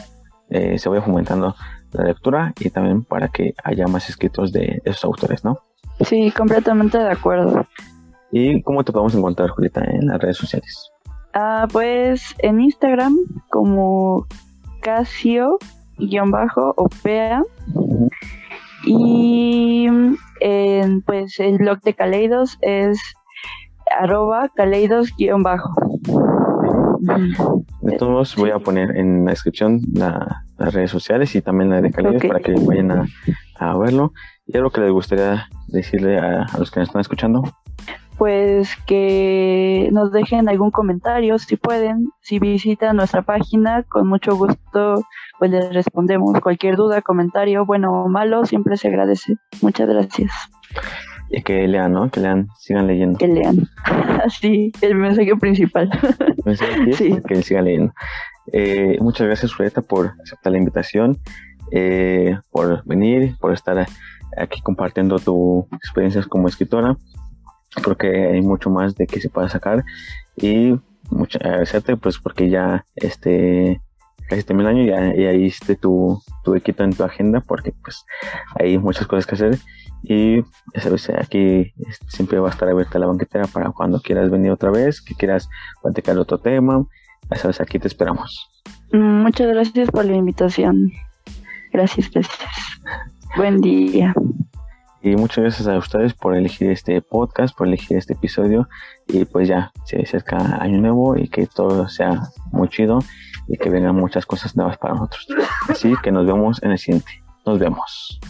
eh, 0.50 0.78
se 0.78 0.88
vaya 0.88 1.02
fomentando 1.02 1.54
la 1.92 2.04
lectura 2.04 2.52
y 2.58 2.70
también 2.70 3.04
para 3.04 3.28
que 3.28 3.54
haya 3.62 3.86
más 3.86 4.08
escritos 4.08 4.52
de 4.52 4.82
esos 4.84 5.04
autores, 5.04 5.44
¿no? 5.44 5.58
Sí, 6.00 6.30
completamente 6.30 6.98
de 6.98 7.10
acuerdo. 7.10 7.66
¿Y 8.30 8.62
cómo 8.62 8.82
te 8.82 8.92
podemos 8.92 9.14
encontrar, 9.14 9.50
Julieta, 9.50 9.84
en 9.84 10.06
las 10.06 10.20
redes 10.20 10.38
sociales? 10.38 10.90
Ah, 11.34 11.66
pues 11.70 12.34
en 12.38 12.60
Instagram 12.60 13.16
como 13.50 14.26
Casio 14.80 15.58
guion 16.08 16.30
bajo 16.30 16.74
opea 16.76 17.42
y 18.84 19.88
pues 21.06 21.38
el 21.38 21.58
blog 21.58 21.80
de 21.82 21.94
Caleidos 21.94 22.58
es 22.62 23.00
arroba 23.98 24.48
caleidos 24.54 25.14
guion 25.16 25.42
bajo. 25.42 25.70
De 27.80 27.96
todos 27.96 28.36
voy 28.36 28.50
a 28.50 28.58
poner 28.58 28.96
en 28.96 29.24
la 29.24 29.32
descripción 29.32 29.80
las 29.92 30.74
redes 30.74 30.90
sociales 30.90 31.34
y 31.34 31.42
también 31.42 31.70
la 31.70 31.80
de 31.80 31.90
Caleidos 31.90 32.24
para 32.24 32.40
que 32.40 32.54
vayan 32.54 33.08
a, 33.58 33.78
verlo. 33.78 34.12
Y 34.46 34.56
algo 34.56 34.70
que 34.70 34.80
les 34.80 34.90
gustaría 34.90 35.48
decirle 35.68 36.18
a, 36.18 36.42
a 36.42 36.58
los 36.58 36.70
que 36.70 36.80
nos 36.80 36.88
están 36.88 37.00
escuchando 37.00 37.42
pues 38.22 38.76
que 38.86 39.88
nos 39.90 40.12
dejen 40.12 40.48
algún 40.48 40.70
comentario 40.70 41.40
si 41.40 41.56
pueden, 41.56 42.06
si 42.20 42.38
visitan 42.38 42.94
nuestra 42.94 43.22
página, 43.22 43.82
con 43.82 44.06
mucho 44.06 44.36
gusto 44.36 45.02
pues 45.40 45.50
les 45.50 45.74
respondemos 45.74 46.38
cualquier 46.40 46.76
duda, 46.76 47.02
comentario, 47.02 47.66
bueno 47.66 48.04
o 48.04 48.08
malo, 48.08 48.44
siempre 48.44 48.76
se 48.76 48.86
agradece. 48.86 49.34
Muchas 49.60 49.88
gracias. 49.88 50.30
Y 51.30 51.42
que 51.42 51.66
lean, 51.66 51.94
¿no? 51.94 52.12
Que 52.12 52.20
lean, 52.20 52.46
sigan 52.60 52.86
leyendo. 52.86 53.18
Que 53.18 53.26
lean. 53.26 53.68
Así, 54.24 54.70
el 54.82 54.94
mensaje 54.94 55.34
principal. 55.34 55.90
sí. 56.92 57.16
Que 57.26 57.42
sigan 57.42 57.64
leyendo. 57.64 57.92
Eh, 58.52 58.98
muchas 59.00 59.26
gracias, 59.26 59.52
Julieta, 59.52 59.82
por 59.82 60.12
aceptar 60.22 60.52
la 60.52 60.58
invitación, 60.58 61.18
eh, 61.72 62.38
por 62.52 62.84
venir, 62.84 63.34
por 63.40 63.52
estar 63.52 63.84
aquí 64.36 64.60
compartiendo 64.60 65.18
tus 65.18 65.64
experiencias 65.72 66.28
como 66.28 66.46
escritora. 66.46 66.96
Creo 67.82 67.96
que 67.96 68.26
hay 68.26 68.42
mucho 68.42 68.70
más 68.70 68.94
de 68.94 69.06
que 69.06 69.20
se 69.20 69.28
pueda 69.28 69.48
sacar 69.48 69.84
y 70.36 70.74
mucha, 71.10 71.38
agradecerte 71.38 71.96
pues 71.96 72.18
porque 72.18 72.48
ya 72.48 72.84
este 72.96 73.80
casi 74.28 74.42
termina 74.44 74.70
el 74.70 74.76
año 74.76 74.86
ya, 74.86 74.98
ahí 74.98 75.44
hiciste 75.44 75.76
tu, 75.76 76.20
tu 76.42 76.54
equipo 76.54 76.82
en 76.82 76.94
tu 76.94 77.04
agenda 77.04 77.40
porque 77.40 77.72
pues 77.82 78.04
hay 78.58 78.78
muchas 78.78 79.06
cosas 79.06 79.26
que 79.26 79.34
hacer 79.34 79.58
y 80.04 80.42
sabes 80.74 81.10
aquí 81.10 81.72
siempre 82.08 82.38
va 82.38 82.48
a 82.48 82.50
estar 82.50 82.68
abierta 82.68 82.98
la 82.98 83.06
banquetera 83.06 83.46
para 83.46 83.70
cuando 83.70 84.00
quieras 84.00 84.30
venir 84.30 84.50
otra 84.50 84.70
vez 84.70 85.00
que 85.02 85.14
quieras 85.14 85.48
platicar 85.82 86.18
otro 86.18 86.38
tema 86.38 86.86
ya 87.30 87.38
sabes, 87.38 87.60
aquí 87.60 87.78
te 87.78 87.88
esperamos. 87.88 88.48
Mm, 88.92 89.22
muchas 89.22 89.48
gracias 89.48 89.90
por 89.90 90.04
la 90.04 90.16
invitación. 90.16 90.92
Gracias, 91.72 92.10
gracias. 92.10 92.38
Buen 93.36 93.60
día. 93.60 94.14
Y 95.04 95.16
muchas 95.16 95.38
gracias 95.38 95.66
a 95.66 95.76
ustedes 95.78 96.14
por 96.14 96.36
elegir 96.36 96.70
este 96.70 97.02
podcast, 97.02 97.56
por 97.56 97.66
elegir 97.66 97.96
este 97.96 98.12
episodio. 98.12 98.68
Y 99.08 99.24
pues 99.24 99.48
ya, 99.48 99.72
se 99.84 100.00
acerca 100.00 100.36
año 100.60 100.80
nuevo 100.80 101.16
y 101.16 101.28
que 101.28 101.48
todo 101.48 101.88
sea 101.88 102.28
muy 102.52 102.68
chido 102.68 103.00
y 103.48 103.56
que 103.56 103.68
vengan 103.68 103.96
muchas 103.96 104.24
cosas 104.26 104.54
nuevas 104.54 104.78
para 104.78 104.94
nosotros. 104.94 105.26
Así 105.68 105.92
que 106.04 106.12
nos 106.12 106.24
vemos 106.24 106.62
en 106.62 106.70
el 106.70 106.78
siguiente. 106.78 107.24
Nos 107.44 107.58
vemos. 107.58 108.20